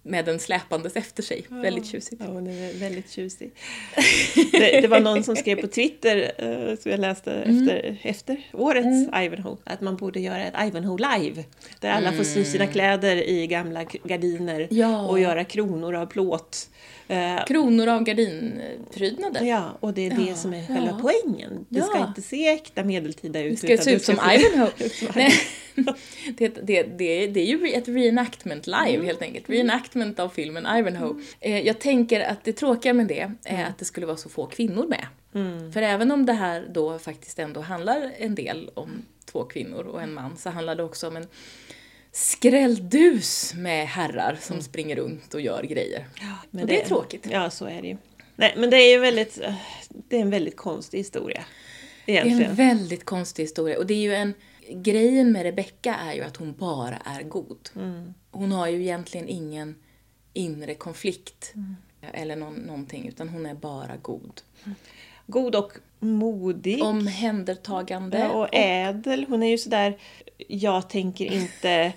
med 0.03 0.25
den 0.25 0.39
släpandes 0.39 0.97
efter 0.97 1.23
sig. 1.23 1.45
Väldigt 1.49 1.87
tjusigt. 1.87 2.23
Ja, 2.25 2.33
hon 2.33 2.47
är 2.47 2.79
väldigt 2.79 3.11
tjusig. 3.11 3.53
Det, 4.53 4.81
det 4.81 4.89
var 4.89 5.01
någon 5.01 5.25
som 5.25 5.37
skrev 5.37 5.61
på 5.61 5.67
Twitter, 5.67 6.33
eh, 6.39 6.77
som 6.79 6.91
jag 6.91 7.01
läste 7.01 7.33
Mm. 7.33 7.63
efter, 7.69 7.99
efter 8.03 8.51
årets 8.53 9.09
Ivanhoe, 9.25 9.57
att 9.65 9.81
man 9.81 9.97
borde 9.97 10.21
göra 10.21 10.45
ett 10.45 10.55
Ivanhoe 10.69 11.19
live. 11.19 11.45
Där 11.81 11.91
alla 11.91 12.13
får 12.13 12.25
sy 12.25 12.45
sina 12.45 12.67
kläder 12.67 13.17
i 13.29 13.47
gamla 13.47 13.85
gardiner 13.85 14.55
Mm. 14.61 14.69
Ja. 14.71 15.07
och 15.07 15.21
göra 15.21 15.45
kronor 15.45 15.95
av 15.95 16.07
plåt. 16.07 16.69
Eh, 17.09 17.45
Kronor 17.47 17.87
av 17.89 18.03
gardinprydnader. 18.03 19.45
Ja, 19.45 19.77
och 19.81 19.95
det 19.95 20.07
är 20.07 20.11
det 20.27 20.35
som 20.35 20.55
är 20.55 20.67
själva 20.67 20.87
Ja. 20.87 20.99
poängen. 21.03 21.67
Det 21.69 21.83
ska 21.83 21.99
Ja. 21.99 22.07
inte 22.09 22.23
se 22.23 22.49
äkta 22.49 22.85
medeltida 22.85 23.41
ut. 23.41 23.61
Det 23.61 23.77
ska 23.77 23.85
se 23.85 23.97
ut 23.97 24.05
som 24.05 24.15
Ivanhoe. 24.15 24.71
Nej. 25.15 25.33
Det, 26.39 26.49
det, 26.49 26.83
det, 26.83 27.27
det 27.27 27.41
är 27.41 27.47
ju 27.47 27.69
ett 27.73 27.89
reenactment 27.89 28.67
live 28.67 29.05
helt 29.05 29.23
enkelt. 29.23 29.51
Reenactment 29.51 30.19
av 30.21 30.29
filmen 30.29 30.79
Ivanhoe. 30.79 31.23
Eh, 31.41 31.61
Jag 31.61 31.79
tänker 31.79 32.21
att 32.21 32.45
det 32.45 32.53
tråkiga 32.53 32.93
med 32.93 33.07
det 33.07 33.31
är 33.45 33.65
att 33.65 33.79
det 33.79 33.85
skulle 33.85 34.07
vara 34.07 34.17
så 34.17 34.29
få 34.29 34.47
kvinnor 34.47 34.87
med. 34.87 35.07
För 35.73 35.83
även 35.83 36.11
om 36.13 36.27
det 36.27 36.33
här 36.33 36.67
då 36.75 36.99
faktiskt 36.99 37.39
ändå 37.39 37.61
handlar 37.61 38.13
en 38.19 38.35
del 38.35 38.71
om 38.75 39.03
två 39.25 39.45
kvinnor 39.45 39.83
och 39.87 40.03
en 40.03 40.15
man 40.15 40.37
så 40.37 40.51
handlar 40.51 40.75
det 40.75 40.83
också 40.83 41.09
om 41.09 41.17
en 41.17 41.27
skrälldus 42.17 43.55
med 43.55 43.87
herrar 43.87 44.39
som 44.41 44.63
springer 44.63 44.97
runt 44.97 45.35
och 45.35 45.41
gör 45.41 45.63
grejer. 45.63 46.09
Men 46.51 46.63
Och 46.63 46.69
det 46.69 46.83
är 46.83 46.87
tråkigt. 46.87 47.27
Ja, 47.31 47.51
så 47.51 47.67
är 47.67 47.83
det 47.83 47.89
ju. 47.89 47.97
Nej, 48.37 48.55
men 48.57 48.71
det 48.71 48.77
är 48.77 48.91
ju 48.91 48.99
väldigt, 48.99 49.41
eh, 49.41 49.55
det 49.91 50.17
är 50.17 50.21
en 50.21 50.31
väldigt 50.31 50.57
konstig 50.57 50.99
historia. 50.99 51.45
Det 52.07 52.17
är 52.17 52.25
Egentligen. 52.25 52.51
en 52.51 52.57
väldigt 52.57 53.05
konstig 53.05 53.43
historia 53.43 53.79
och 53.79 53.87
det 53.87 53.95
är 53.95 53.99
ju 53.99 54.15
en... 54.15 54.35
Grejen 54.71 55.33
med 55.33 55.43
Rebecca 55.43 55.95
är 55.95 56.15
ju 56.15 56.23
att 56.23 56.37
hon 56.37 56.53
bara 56.53 56.97
är 56.97 57.23
god. 57.23 57.71
Hon 58.31 58.53
har 58.53 58.67
ju 58.67 58.83
egentligen 58.83 59.29
ingen 59.29 59.75
inre 60.33 60.75
konflikt 60.75 61.55
eller 62.13 62.37
någon, 62.37 62.55
någonting 62.55 63.09
utan 63.09 63.29
hon 63.29 63.47
är 63.47 63.55
bara 63.55 63.97
god. 63.97 64.41
God 65.27 65.55
och 65.55 65.73
modig. 65.99 66.83
Omhändertagande. 66.83 68.19
Ja, 68.19 68.31
och 68.31 68.49
ädel. 68.53 69.27
Hon 69.29 69.43
är 69.43 69.51
ju 69.51 69.59
sådär, 69.59 69.99
jag 70.49 70.91
tänker 70.91 71.33
inte 71.33 71.93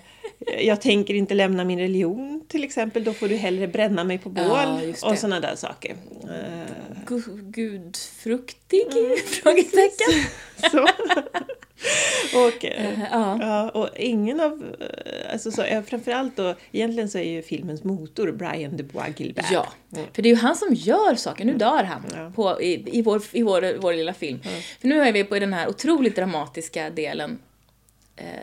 jag 0.60 0.80
tänker 0.80 1.14
inte 1.14 1.34
lämna 1.34 1.64
min 1.64 1.78
religion 1.78 2.44
till 2.48 2.64
exempel, 2.64 3.04
då 3.04 3.12
får 3.12 3.28
du 3.28 3.36
hellre 3.36 3.68
bränna 3.68 4.04
mig 4.04 4.18
på 4.18 4.28
bål 4.28 4.44
Ja, 4.46 4.80
och 5.10 5.18
sådana 5.18 5.40
där 5.40 5.56
saker. 5.56 5.96
Eh, 6.22 7.06
gu- 7.06 7.50
gudfruktig? 7.50 8.86
Frågetecken. 9.42 10.24
så. 10.70 10.82
och, 12.46 12.64
eh, 12.64 12.86
Eh, 13.00 13.00
ja. 13.12 13.38
ja, 13.40 13.70
och 13.70 13.88
ingen 13.96 14.40
av, 14.40 14.76
alltså 15.32 15.50
så, 15.52 15.82
framförallt 15.86 16.36
då, 16.36 16.54
egentligen 16.72 17.08
så 17.08 17.18
är 17.18 17.22
ju 17.30 17.42
filmens 17.42 17.84
motor 17.84 18.32
Brian 18.32 18.76
de 18.76 18.82
Bois 18.82 19.08
Gilbert. 19.20 19.46
Ja, 19.52 19.72
för 20.12 20.22
det 20.22 20.28
är 20.28 20.30
ju 20.30 20.36
han 20.40 20.56
som 20.56 20.74
gör 20.74 21.14
saker. 21.14 21.44
Nu 21.44 21.54
dör 21.54 21.84
han 21.84 22.02
Ja. 22.14 22.32
på, 22.34 22.62
i, 22.62 22.98
i, 22.98 23.02
vår, 23.02 23.22
i 23.32 23.42
vår, 23.42 23.78
vår 23.80 23.92
lilla 23.92 24.14
film. 24.14 24.38
För 24.80 24.88
nu 24.88 25.00
är 25.02 25.12
vi 25.12 25.24
på 25.24 25.38
den 25.38 25.52
här 25.52 25.68
otroligt 25.68 26.16
dramatiska 26.16 26.90
delen 26.90 27.38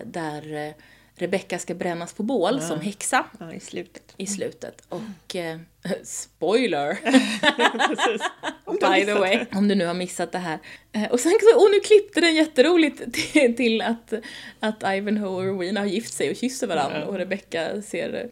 där 0.05 0.73
eh, 1.17 1.21
Rebecca 1.21 1.59
ska 1.59 1.73
brännas 1.73 2.13
på 2.13 2.23
bål 2.23 2.61
som 2.61 2.79
häxa 2.79 3.25
Ja, 3.39 3.53
i 3.53 3.59
slutet. 3.59 4.13
i 4.17 4.27
slutet. 4.27 4.81
Och 4.89 5.35
eh, 5.35 5.57
spoiler! 6.03 6.97
By 8.97 9.05
the 9.05 9.13
way, 9.13 9.45
om 9.51 9.67
du 9.67 9.75
nu 9.75 9.85
har 9.85 9.93
missat 9.93 10.31
det 10.31 10.37
här. 10.37 10.59
Eh, 10.91 11.11
Och 11.11 11.19
sen 11.19 11.31
så, 11.53 11.59
och 11.59 11.71
nu 11.71 11.79
klippte 11.79 12.21
den 12.21 12.35
jätteroligt 12.35 13.13
till, 13.33 13.55
till 13.55 13.81
att, 13.81 14.13
att 14.59 14.83
Ivanhoe 14.95 15.27
och 15.29 15.43
Rowena 15.45 15.79
har 15.79 15.87
gift 15.87 16.13
sig 16.13 16.29
och 16.29 16.35
kysser 16.35 16.67
varandra 16.67 17.05
och 17.05 17.15
Rebecca 17.17 17.81
ser, 17.81 18.29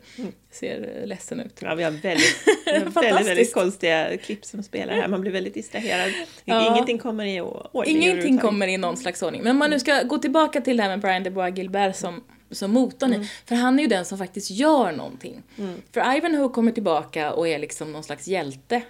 ser 0.52 1.04
ledsen 1.06 1.40
ut. 1.40 1.60
Ja, 1.62 1.76
vi 1.76 1.84
har 1.84 1.92
väldigt, 1.92 2.48
väldigt, 2.66 3.28
väldigt 3.28 3.54
konstiga 3.54 4.18
klipp 4.18 4.46
som 4.46 4.64
spelar 4.64 4.94
här. 4.94 5.08
Man 5.08 5.22
blir 5.22 5.32
väldigt 5.32 5.54
distraherad. 5.54 6.12
Ja. 6.46 6.72
Ingenting 6.74 6.98
kommer 6.98 7.26
i 7.26 7.42
ordning 7.42 7.96
Ingenting 8.02 8.38
kommer 8.38 8.68
i 8.68 8.78
någon 8.78 8.98
slags 8.98 9.24
ordning. 9.24 9.42
Men 9.44 9.52
om 9.52 9.58
man 9.58 9.70
nu 9.70 9.80
ska 9.80 10.02
gå 10.04 10.18
tillbaka 10.18 10.62
till 10.62 10.78
det 10.78 10.84
här 10.84 10.90
med 10.90 11.00
Brian 11.00 11.24
de 11.24 11.30
Bois 11.30 11.58
Gilbert 11.58 11.96
som, 11.96 12.24
som 12.56 12.72
motorn 12.72 13.10
Mm. 13.14 13.22
i, 13.22 13.30
för 13.46 13.56
han 13.56 13.80
är 13.80 13.84
ju 13.84 13.90
den 13.90 14.06
som 14.06 14.18
faktiskt 14.18 14.52
gör 14.52 14.92
någonting. 14.92 15.44
För 15.92 16.18
Ivanhoe 16.18 16.50
kommer 16.50 16.72
tillbaka 16.72 17.34
och 17.34 17.48
är 17.48 17.60
liksom 17.60 17.92
någon 17.92 18.04
slags 18.04 18.28
hjälte. 18.28 18.82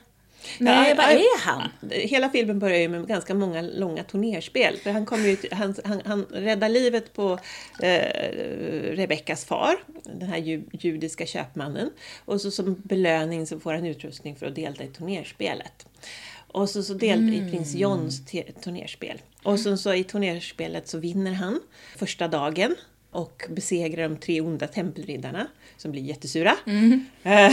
Nej, 0.60 0.90
Ja, 0.90 0.96
vad 0.96 1.06
är 1.06 1.40
han? 1.42 1.62
Hela 1.92 2.30
filmen 2.30 2.60
börjar 2.60 2.80
ju 2.80 2.88
med 2.90 3.08
ganska 3.08 3.34
många 3.34 3.62
långa 3.62 4.04
turnerspel. 4.04 4.78
För 4.78 4.92
han, 4.92 5.06
kommer 5.06 5.28
ju, 5.28 5.38
han, 5.52 5.76
han, 5.84 6.02
han 6.06 6.26
räddar 6.26 6.70
livet 6.70 7.14
på 7.14 7.40
eh, 7.82 8.30
Rebeckas 8.96 9.46
far, 9.46 9.76
den 10.04 10.30
här 10.30 10.38
ju, 10.38 10.64
judiska 10.72 11.26
köpmannen. 11.26 11.90
Och 12.26 12.42
så 12.42 12.52
som 12.52 12.76
belöning 12.84 13.48
så 13.48 13.60
får 13.60 13.74
han 13.74 13.86
utrustning 13.86 14.36
för 14.36 14.46
att 14.46 14.56
delta 14.56 14.84
i 14.84 14.88
turnerspelet. 14.88 15.86
Och 16.48 16.70
så, 16.70 16.84
så 16.84 16.94
deltar 16.94 17.34
i 17.34 17.52
prins 17.52 17.76
Johns 17.76 18.26
turnerspel. 18.64 19.22
Och 19.44 19.60
så, 19.60 19.78
så 19.78 19.94
i 19.94 20.04
turnerspelet 20.04 20.88
så 20.88 20.98
vinner 20.98 21.34
han 21.34 21.60
första 21.98 22.28
dagen 22.28 22.76
och 23.16 23.44
besegrar 23.50 24.10
de 24.10 24.18
tre 24.18 24.42
onda 24.42 24.68
tempelriddarna 24.68 25.48
som 25.78 25.92
blir 25.92 26.02
jättesura. 26.02 26.56
Eh, 27.24 27.52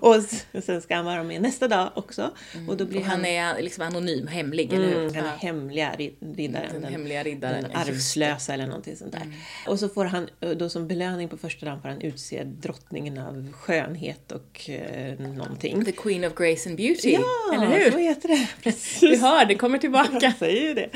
och 0.00 0.16
sen 0.64 0.80
ska 0.82 0.96
han 0.96 1.04
vara 1.04 1.22
med 1.22 1.42
nästa 1.42 1.68
dag 1.68 1.90
också. 1.94 2.30
Och 2.68 2.76
då 2.76 2.84
blir 2.84 3.00
Och 3.00 3.06
han 3.06 3.24
är 3.24 3.62
liksom 3.62 3.84
anonym, 3.86 4.26
hemlig, 4.26 4.72
eller 4.72 4.86
hur? 4.88 4.98
Mm, 5.00 5.12
den 5.12 5.24
Ja. 5.24 5.30
hemliga 5.38 5.94
rid- 5.98 6.36
riddaren. 6.36 6.80
Den 6.80 6.92
hemliga 6.92 7.22
riddaren, 7.22 7.62
Den 7.62 7.70
arvslösa 7.76 8.54
eller 8.54 8.66
någonting 8.66 8.96
sånt 8.96 9.12
där. 9.12 9.20
Mm. 9.20 9.34
Och 9.66 9.78
så 9.78 9.88
får 9.88 10.04
han 10.04 10.28
eh, 10.40 10.50
då 10.50 10.68
som 10.68 10.88
belöning 10.88 11.28
på 11.28 11.36
första 11.36 11.66
dagen 11.66 11.80
får 11.82 11.88
han 11.88 12.00
utse 12.00 12.44
drottningen 12.44 13.18
av 13.18 13.52
skönhet 13.52 14.32
och 14.32 14.70
eh, 14.70 15.18
någonting. 15.20 15.84
The 15.84 15.92
Queen 15.92 16.24
of 16.24 16.34
Grace 16.34 16.68
and 16.68 16.76
Beauty, 16.76 17.10
Ja, 17.12 17.54
eller 17.54 17.90
så 17.90 17.96
hur? 17.96 18.04
heter 18.04 18.28
det. 18.28 18.34
Du 18.56 18.62
Precis. 18.62 19.20
hör, 19.20 19.44
det 19.44 19.54
kommer 19.54 19.78
tillbaka. 19.78 20.18
Jag 20.20 20.36
säger 20.36 20.62
ju 20.62 20.74
det. 20.74 20.88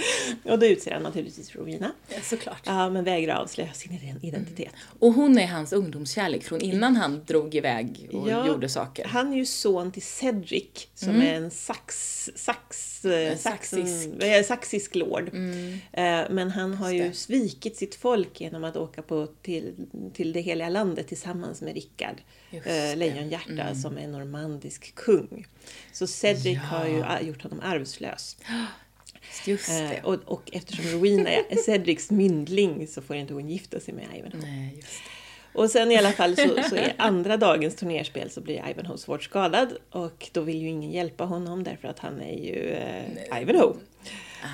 Och 0.51 0.59
då 0.59 0.67
utser 0.67 0.91
han 0.91 1.03
naturligtvis 1.03 1.55
Rowena. 1.57 1.93
Ja, 2.09 2.17
såklart. 2.23 2.63
Ja, 2.65 2.91
men 2.91 3.05
vägrar 3.05 3.35
avslöja 3.37 3.73
sin 3.73 3.93
ident- 3.93 4.25
identitet. 4.27 4.73
Och 4.99 5.13
hon 5.13 5.39
är 5.39 5.47
hans 5.47 5.73
ungdomskärlek 6.09 6.43
från 6.45 6.61
innan 6.61 6.97
han 6.97 7.25
drog 7.25 7.55
iväg 7.55 8.09
och 8.13 8.31
Ja, 8.31 8.47
gjorde 8.47 8.69
saker. 8.69 9.05
Han 9.05 9.33
är 9.33 9.37
ju 9.37 9.47
son 9.47 9.93
till 9.93 10.03
Cedric 10.03 10.89
som 10.95 11.21
är 11.23 11.35
en 11.35 11.51
sax, 11.51 12.31
sax, 12.37 13.05
eh, 13.05 13.37
saxisk. 13.37 13.87
saxen- 13.87 14.21
eh, 14.23 14.43
saxisk 14.45 14.95
lord. 14.95 15.29
Eh, 15.93 16.31
Men 16.31 16.51
han 16.51 16.75
har 16.75 16.91
ju 16.91 17.13
svikit 17.13 17.77
sitt 17.77 17.95
folk 17.95 18.41
genom 18.41 18.65
att 18.65 18.77
åka 18.77 19.03
på 19.03 19.27
till, 19.43 19.75
till 20.15 20.33
det 20.33 20.41
heliga 20.41 20.69
landet 20.69 21.09
tillsammans 21.09 21.61
med 21.63 21.75
Rickard 21.75 22.17
eh. 22.51 22.97
Lejonhjärta 22.97 23.75
som 23.75 23.99
är 23.99 24.07
normandisk 24.09 24.95
kung. 24.95 25.47
Så 25.93 26.07
Cedric 26.07 26.59
har 26.59 26.87
ju 26.87 27.27
gjort 27.27 27.43
honom 27.43 27.61
arvslös. 27.65 28.37
Just 29.47 29.69
det. 29.69 30.01
Och, 30.05 30.15
och 30.25 30.51
eftersom 30.53 30.85
Rowena 30.85 31.31
är 31.31 31.57
Cedrics 31.57 32.11
myndling 32.11 32.87
så 32.89 33.03
får 33.03 33.17
inte 33.17 33.35
hon 33.35 33.49
gifta 33.49 33.81
sig 33.81 33.95
med 33.95 34.05
Ivanhoe. 34.19 34.41
Nej, 34.43 34.73
just 34.77 34.89
det. 34.89 35.18
Och 35.53 35.71
sen 35.71 35.93
i 35.93 35.97
alla 35.97 36.13
fall 36.13 36.37
så, 36.37 36.63
så 36.69 36.77
är 36.77 36.95
andra 36.99 37.37
dagens 37.37 37.77
turnerspel 37.77 38.31
så 38.31 38.41
blir 38.41 38.69
Ivanhoe 38.71 38.99
svårt 38.99 39.23
skadad 39.23 39.73
och 39.91 40.29
då 40.33 40.41
vill 40.41 40.63
ju 40.63 40.69
ingen 40.69 40.91
hjälpa 40.91 41.25
honom 41.25 41.65
därför 41.65 41.89
att 41.89 41.99
han 41.99 42.21
är 42.21 42.39
ju 42.39 42.71
eh, 42.71 43.43
Ivanhoe. 43.43 43.75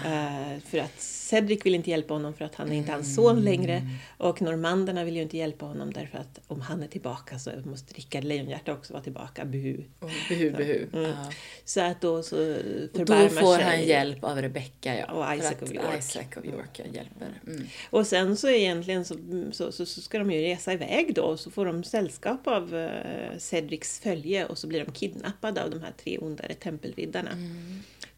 Eh, 0.04 0.60
för 0.70 0.78
att 0.78 1.00
Cedric 1.24 1.66
vill 1.66 1.74
inte 1.74 1.90
hjälpa 1.90 2.14
honom 2.14 2.34
för 2.34 2.44
att 2.44 2.54
han 2.54 2.72
är 2.72 2.76
inte 2.76 2.92
hans 2.92 3.14
son 3.14 3.44
längre 3.44 3.82
och 4.18 4.42
normanderna 4.42 5.04
vill 5.04 5.16
ju 5.16 5.22
inte 5.22 5.36
hjälpa 5.36 5.66
honom 5.66 5.92
därför 5.92 6.18
att 6.18 6.40
om 6.46 6.60
han 6.60 6.82
är 6.82 6.86
tillbaka 6.86 7.38
så 7.38 7.50
måste 7.64 7.94
Rickard 7.94 8.24
Lejonhjärta 8.24 8.72
också 8.72 8.92
vara 8.92 9.02
tillbaka, 9.02 9.44
buhu. 9.44 9.84
Och 10.00 10.10
behu, 10.28 10.50
behu. 10.50 10.86
Mm. 10.92 11.10
Ja. 11.10 11.32
Så 11.64 11.80
att 11.80 12.00
då 12.00 12.22
så 12.22 12.36
förbarmar 12.36 13.24
då 13.24 13.28
får 13.28 13.56
sig... 13.56 13.64
han 13.64 13.82
hjälp 13.82 14.24
av 14.24 14.42
Rebecca, 14.42 14.94
ja. 14.94 15.12
Och 15.12 15.36
Isaac 15.38 15.62
of 15.62 15.72
York. 15.72 15.98
Isaac 15.98 16.36
of 16.36 16.44
York 16.44 16.70
ja, 16.78 16.84
hjälper. 16.92 17.40
Mm. 17.46 17.66
Och 17.90 18.06
sen 18.06 18.36
så 18.36 18.48
egentligen 18.48 19.04
så, 19.04 19.14
så, 19.52 19.72
så, 19.72 19.86
så 19.86 20.00
ska 20.00 20.18
de 20.18 20.30
ju 20.30 20.42
resa 20.42 20.72
iväg 20.72 21.14
då 21.14 21.22
och 21.22 21.40
så 21.40 21.50
får 21.50 21.66
de 21.66 21.84
sällskap 21.84 22.46
av 22.46 22.74
uh, 22.74 22.88
Cedrics 23.38 24.00
följe 24.00 24.46
och 24.46 24.58
så 24.58 24.66
blir 24.66 24.84
de 24.84 24.92
kidnappade 24.92 25.64
av 25.64 25.70
de 25.70 25.80
här 25.80 25.92
tre 26.02 26.18
ondare 26.18 26.54
tempelriddarna. 26.54 27.30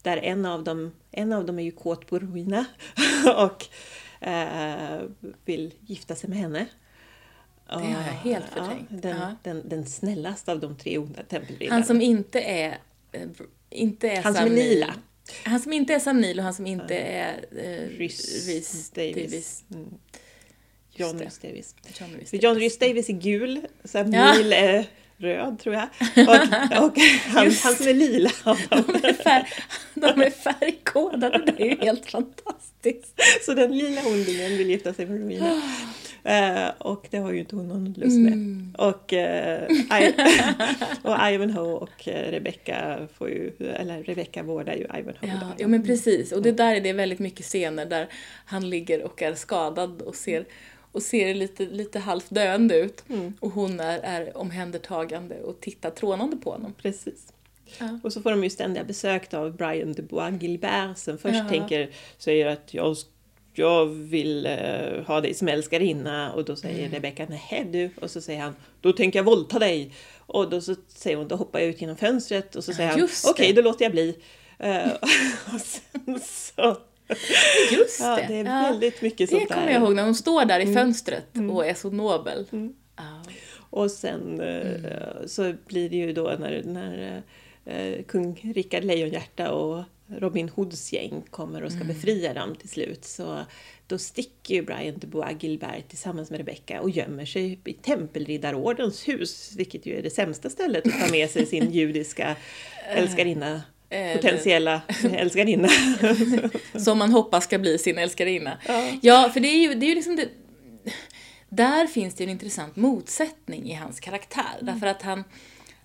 där 0.03 0.17
en 0.17 0.47
av 0.47 0.65
dem, 0.65 0.93
en 1.11 1.33
av 1.33 1.47
dem 1.47 1.59
är 1.59 1.63
ju 1.63 1.71
kåt 1.71 2.07
på 2.07 2.19
Rowena 2.19 2.65
och 3.37 3.65
eh, 4.29 5.03
vill 5.45 5.75
gifta 5.87 6.15
sig 6.15 6.31
med 6.31 6.39
henne. 6.39 6.67
Det 7.69 7.75
har 7.75 7.83
jag 7.91 7.97
helt 7.99 8.45
förträngt. 8.45 8.89
Ja, 8.91 8.97
den, 9.01 9.17
Ja. 9.17 9.37
den, 9.43 9.69
den 9.69 9.87
snällaste 9.87 10.53
av 10.53 10.61
de 10.61 10.77
tre 10.77 10.99
onda 10.99 11.23
tempelriddarna. 11.23 11.75
Han 11.75 11.85
som 11.85 12.01
inte 12.01 12.41
är... 12.41 12.79
eh, 13.13 13.23
Inte 13.71 14.09
är 14.11 14.23
Han 14.23 14.35
som 14.35 14.45
är 14.45 14.51
lila. 14.51 14.95
Han 15.45 15.61
som 15.61 15.73
inte 15.73 15.95
är 15.95 15.99
Sam 15.99 16.21
Neill 16.21 16.39
och 16.39 16.45
han 16.45 16.55
som 16.55 16.67
inte 16.67 16.97
är 16.99 17.45
eh, 17.53 17.89
Rhys 17.99 18.47
Rhys 18.49 18.91
Davis. 18.91 19.65
Mm. 19.75 19.87
John. 20.95 21.19
Rhys 21.19 21.39
Davis. 21.39 21.75
John 22.01 22.11
Rhys 22.19 22.33
John 22.43 22.55
Rhys 22.57 22.79
Davis 22.79 23.09
är 23.09 23.13
gul, 23.13 23.67
Sam 23.85 24.13
Ja. 24.13 24.33
Neill 24.33 24.53
är 24.53 24.87
röd 25.19 25.59
tror 25.59 25.75
jag. 25.75 25.89
Och, 26.29 26.85
och 26.85 26.99
han, 27.27 27.45
Just. 27.45 27.65
han 27.65 27.75
som 27.75 27.89
är 27.89 27.95
lila. 27.95 28.31
De 28.45 29.09
är, 29.09 29.13
färg, 29.13 29.45
de 29.95 30.23
är 30.23 30.31
färgkodade, 30.31 31.39
det 31.47 31.63
är 31.63 31.67
ju 31.67 31.77
helt 31.81 32.11
fantastiskt. 32.11 33.21
Så 33.43 33.55
den 33.55 33.79
lila 33.79 34.01
ondingen 34.07 34.59
vill 34.59 34.71
gifta 34.71 34.95
sig 34.95 35.07
med 35.07 35.21
Rowena. 35.21 35.63
Eh, 36.27 36.69
och 36.79 37.07
det 37.11 37.19
har 37.19 37.33
ju 37.33 37.39
inte 37.41 37.57
hon 37.57 37.69
någon 37.69 37.85
lust 37.85 38.19
med. 38.19 38.33
Mm. 38.33 38.75
Och, 38.79 39.13
eh, 39.13 39.71
I, 39.73 40.15
och 41.03 41.17
Ivanhoe 41.33 41.75
och 41.75 42.09
eh, 42.09 42.31
Rebecca 42.31 43.09
får 43.19 43.31
ju, 43.31 43.53
eller 43.59 44.03
Rebecca 44.03 44.43
vårdar 44.43 44.75
ju 44.75 44.83
Ivanhoe. 44.83 45.17
Ja, 45.21 45.35
då. 45.41 45.47
ja 45.59 45.69
men 45.69 45.87
precis. 45.87 46.33
Och 46.33 46.43
det 46.43 46.53
där 46.53 46.75
är 46.75 46.81
det 46.81 46.93
väldigt 46.93 47.19
mycket 47.19 47.47
scener 47.47 47.87
där 47.87 48.09
han 48.45 48.71
ligger 48.71 49.03
och 49.03 49.23
är 49.23 49.35
skadad 49.35 50.03
och 50.03 50.15
ser, 50.15 50.45
och 50.97 51.03
ser 51.03 51.35
lite, 51.35 51.65
lite 51.67 51.99
halvt 51.99 52.27
döende 52.29 52.77
ut. 52.79 53.05
Mm. 53.09 53.33
Och 53.41 53.51
hon 53.51 53.81
är, 53.81 53.99
är 53.99 54.37
omhändertagande 54.37 55.43
och 55.43 55.61
tittar 55.61 55.91
trånande 55.91 56.37
på 56.37 56.51
honom. 56.51 56.75
Precis. 56.83 57.33
Ja. 57.79 57.99
Och 58.03 58.13
så 58.13 58.21
får 58.23 58.31
de 58.31 58.45
ju 58.45 58.51
ständiga 58.51 58.85
besök 58.85 59.35
av 59.35 59.57
Brian 59.57 59.93
de 59.93 60.03
Bois 60.03 60.43
Gilbert 60.43 60.99
som 60.99 61.19
först 61.19 61.35
Ja. 61.35 61.49
tänker, 61.49 61.91
säger 62.19 62.47
att 62.47 62.75
jag, 62.75 62.97
jag 63.55 63.87
vill 63.87 64.47
eh, 64.47 65.03
ha 65.07 65.21
dig 65.21 65.35
som 65.35 65.49
älskarinna 65.49 66.33
och 66.33 66.45
då 66.45 66.57
säger 66.57 66.79
Mm. 66.79 66.93
Rebecca 66.93 67.27
nej 67.29 67.67
du 67.73 67.91
och 68.01 68.11
så 68.11 68.21
säger 68.21 68.41
han 68.41 68.57
då 68.81 68.93
tänker 68.93 69.19
jag 69.19 69.25
våldta 69.25 69.59
dig 69.59 69.93
och 70.19 70.51
då 70.51 70.61
så 70.61 70.75
säger 70.89 71.17
hon 71.17 71.29
då 71.29 71.37
hoppar 71.37 71.59
jag 71.59 71.69
ut 71.69 71.81
genom 71.81 71.97
fönstret 71.97 72.57
och 72.57 72.65
så 72.65 72.73
säger 72.73 72.91
han 72.91 73.09
okej 73.31 73.53
det. 73.53 73.63
då 73.63 73.69
låter 73.69 73.85
jag 73.85 73.93
bli. 73.93 74.17
Eh, 74.59 74.91
och 75.55 75.61
sen 75.61 76.21
så, 76.21 76.77
Just 77.73 78.01
ja, 78.01 78.17
det! 78.17 78.27
det 78.29 78.35
är 78.35 78.45
väldigt 78.45 79.03
mycket 79.03 79.31
det 79.31 79.37
sånt 79.37 79.49
kommer 79.49 79.67
där. 79.67 79.73
jag 79.73 79.83
ihåg 79.83 79.95
när 79.95 80.05
hon 80.05 80.15
står 80.15 80.45
där 80.45 80.61
i 80.61 80.75
fönstret 80.75 81.27
och 81.51 81.67
är 81.67 81.75
så 81.75 81.91
nobel. 81.91 82.47
Mm. 82.53 82.75
Ja. 82.97 83.23
Och 83.71 83.91
sen 83.91 84.41
eh, 84.41 85.27
så 85.27 85.55
blir 85.67 85.91
det 85.91 85.97
ju 85.97 86.13
då 86.13 86.37
när, 86.39 86.63
när 86.63 87.23
eh, 87.65 88.03
kung 88.03 88.53
Rikard 88.55 88.85
Lejonhjärta 88.85 89.53
och 89.53 89.85
Robin 90.07 90.49
Hoods 90.49 90.93
gäng 90.93 91.23
kommer 91.31 91.63
och 91.63 91.73
ska 91.73 91.85
befria 91.85 92.35
dem 92.35 92.55
till 92.55 92.69
slut 92.69 93.05
så 93.05 93.39
då 93.87 93.99
sticker 93.99 94.55
ju 94.55 94.63
Brian 94.63 94.99
de 94.99 95.07
Bois 95.07 95.43
Gilbert 95.43 95.89
tillsammans 95.89 96.31
med 96.31 96.39
Rebecca 96.39 96.81
och 96.81 96.91
gömmer 96.91 97.25
sig 97.25 97.59
i 97.65 97.73
Tempelriddarordens 97.73 99.09
hus, 99.09 99.53
vilket 99.57 99.87
ju 99.87 99.99
är 99.99 100.03
det 100.03 100.11
sämsta 100.11 100.51
stället 100.51 100.87
att 100.87 101.01
ta 101.01 101.11
med 101.11 101.31
sig 101.31 101.47
sin 101.47 101.71
judiska 101.73 102.37
älskarinna, 102.89 103.55
Eh, 103.55 103.61
potentiella 104.15 104.83
älskarinna. 105.13 105.69
Som 106.79 106.99
man 106.99 107.13
hoppas 107.13 107.45
ska 107.45 107.59
bli 107.59 107.79
sin 107.79 107.99
älskarinna. 107.99 108.59
Ja. 108.69 108.93
Ja, 109.03 109.31
för 109.33 109.41
det 109.41 109.49
är 109.49 109.59
ju, 109.59 109.75
det 109.75 109.87
är 109.87 109.89
ju 109.89 109.95
liksom 109.95 110.17
det... 110.17 110.29
Där 111.49 111.87
finns 111.87 112.15
det 112.15 112.25
en 112.25 112.31
intressant 112.31 112.77
motsättning 112.77 113.71
i 113.71 113.75
hans 113.75 114.01
karaktär. 114.01 114.43
Mm. 114.61 114.75
Därför 114.75 114.87
att 114.87 115.03
han, 115.03 115.25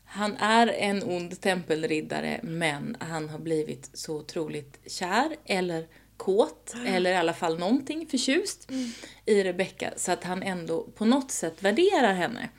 han 0.05 0.37
är 0.37 0.67
en 0.67 1.03
ond 1.03 1.41
tempelriddare 1.41 2.39
men 2.43 2.97
han 2.99 3.29
har 3.29 3.39
blivit 3.39 3.89
så 3.93 4.15
otroligt 4.17 4.79
kär 4.87 5.35
eller 5.45 5.87
kåt 6.17 6.73
eller 6.87 7.11
i 7.11 7.15
alla 7.15 7.33
fall 7.33 7.59
någonting 7.59 8.07
förtjust 8.11 8.69
Mm. 8.69 8.91
i 9.25 9.43
Rebecca 9.43 9.91
så 9.95 10.11
att 10.11 10.23
han 10.23 10.43
ändå 10.43 10.83
på 10.83 11.05
något 11.05 11.31
sätt 11.31 11.63
värderar 11.63 12.13
henne 12.13 12.39
Mm. 12.39 12.49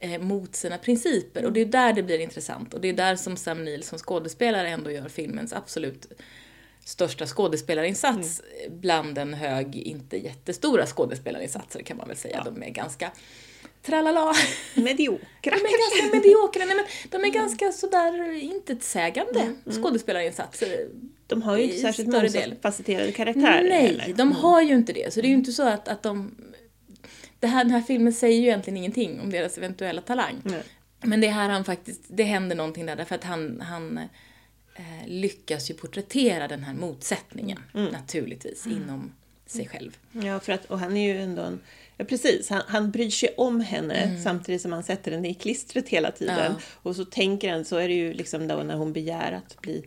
Eh, 0.00 0.20
mot 0.20 0.56
sina 0.56 0.78
principer. 0.78 1.44
Och 1.44 1.52
det 1.52 1.60
är 1.60 1.66
där 1.66 1.92
det 1.92 2.02
blir 2.02 2.18
intressant 2.18 2.74
och 2.74 2.80
det 2.80 2.88
är 2.88 2.92
där 2.92 3.16
som 3.16 3.36
Sam 3.36 3.64
Neill 3.64 3.82
som 3.82 3.98
skådespelare 3.98 4.68
ändå 4.68 4.90
gör 4.90 5.08
filmens 5.08 5.52
absolut 5.52 6.06
största 6.84 7.26
skådespelarinsats 7.26 8.42
bland 8.68 9.18
en 9.18 9.34
hög, 9.34 9.76
inte 9.76 10.16
jättestora 10.16 10.86
skådespelarinsatser 10.86 11.82
kan 11.82 11.96
man 11.96 12.08
väl 12.08 12.16
säga. 12.16 12.42
De 12.44 12.62
är 12.62 12.70
ganska 12.70 13.10
tralala. 13.82 14.34
Mediokra 14.74 15.28
De 15.42 15.48
är 15.48 16.00
ganska 16.00 16.16
mediokra, 16.16 16.64
nej 16.64 16.76
men 16.76 16.84
de 17.10 17.28
är 17.28 17.32
ganska 17.32 17.72
sådär 17.72 18.42
intetsägande 18.42 19.54
skådespelarinsatser. 19.82 20.88
De 21.26 21.42
har 21.42 21.56
ju 21.56 21.62
inte 21.62 21.78
särskilt 21.78 22.08
mångfacetterade 22.08 23.12
karaktärer 23.12 23.68
Nej, 23.68 23.86
heller. 23.86 24.14
de 24.16 24.32
har 24.32 24.62
ju 24.62 24.74
inte 24.74 24.92
det. 24.92 25.14
Så 25.14 25.20
det 25.20 25.26
är 25.26 25.28
ju 25.28 25.34
inte 25.34 25.52
så 25.52 25.62
att, 25.62 25.88
att 25.88 26.02
de... 26.02 26.34
Det 27.40 27.46
här, 27.46 27.64
den 27.64 27.72
här 27.72 27.82
filmen 27.82 28.12
säger 28.12 28.40
ju 28.40 28.46
egentligen 28.46 28.76
ingenting 28.76 29.20
om 29.20 29.30
deras 29.30 29.58
eventuella 29.58 30.00
talang. 30.00 30.34
Nej. 30.42 30.62
Men 31.00 31.20
det 31.20 31.26
är 31.26 31.32
här 31.32 31.48
han 31.48 31.64
faktiskt, 31.64 32.00
det 32.08 32.24
händer 32.24 32.56
någonting 32.56 32.86
där 32.86 32.96
därför 32.96 33.14
att 33.14 33.24
han, 33.24 33.60
han 33.60 33.98
eh, 34.74 35.06
lyckas 35.06 35.70
ju 35.70 35.74
porträttera 35.74 36.48
den 36.48 36.64
här 36.64 36.74
motsättningen 36.74 37.58
Mm. 37.74 37.92
naturligtvis 37.92 38.66
inom 38.66 39.12
sig 39.46 39.68
själv. 39.68 39.96
Ja, 40.12 40.40
för 40.40 40.52
att, 40.52 40.64
och 40.64 40.78
han 40.78 40.96
är 40.96 41.14
ju 41.14 41.22
ändå 41.22 41.42
en... 41.42 41.60
Ja, 41.96 42.04
precis. 42.04 42.50
Han, 42.50 42.62
han 42.66 42.90
bryr 42.90 43.10
sig 43.10 43.34
om 43.36 43.60
henne 43.60 44.20
samtidigt 44.24 44.62
som 44.62 44.72
han 44.72 44.82
sätter 44.82 45.12
henne 45.12 45.28
i 45.28 45.34
klistret 45.34 45.88
hela 45.88 46.10
tiden. 46.10 46.38
Mm. 46.38 46.52
Ja. 46.52 46.58
Och 46.82 46.96
så 46.96 47.04
tänker 47.04 47.52
han, 47.52 47.64
så 47.64 47.76
är 47.76 47.88
det 47.88 47.94
ju 47.94 48.12
liksom 48.12 48.48
då 48.48 48.56
när 48.56 48.76
hon 48.76 48.92
begär 48.92 49.32
att 49.32 49.60
bli... 49.60 49.84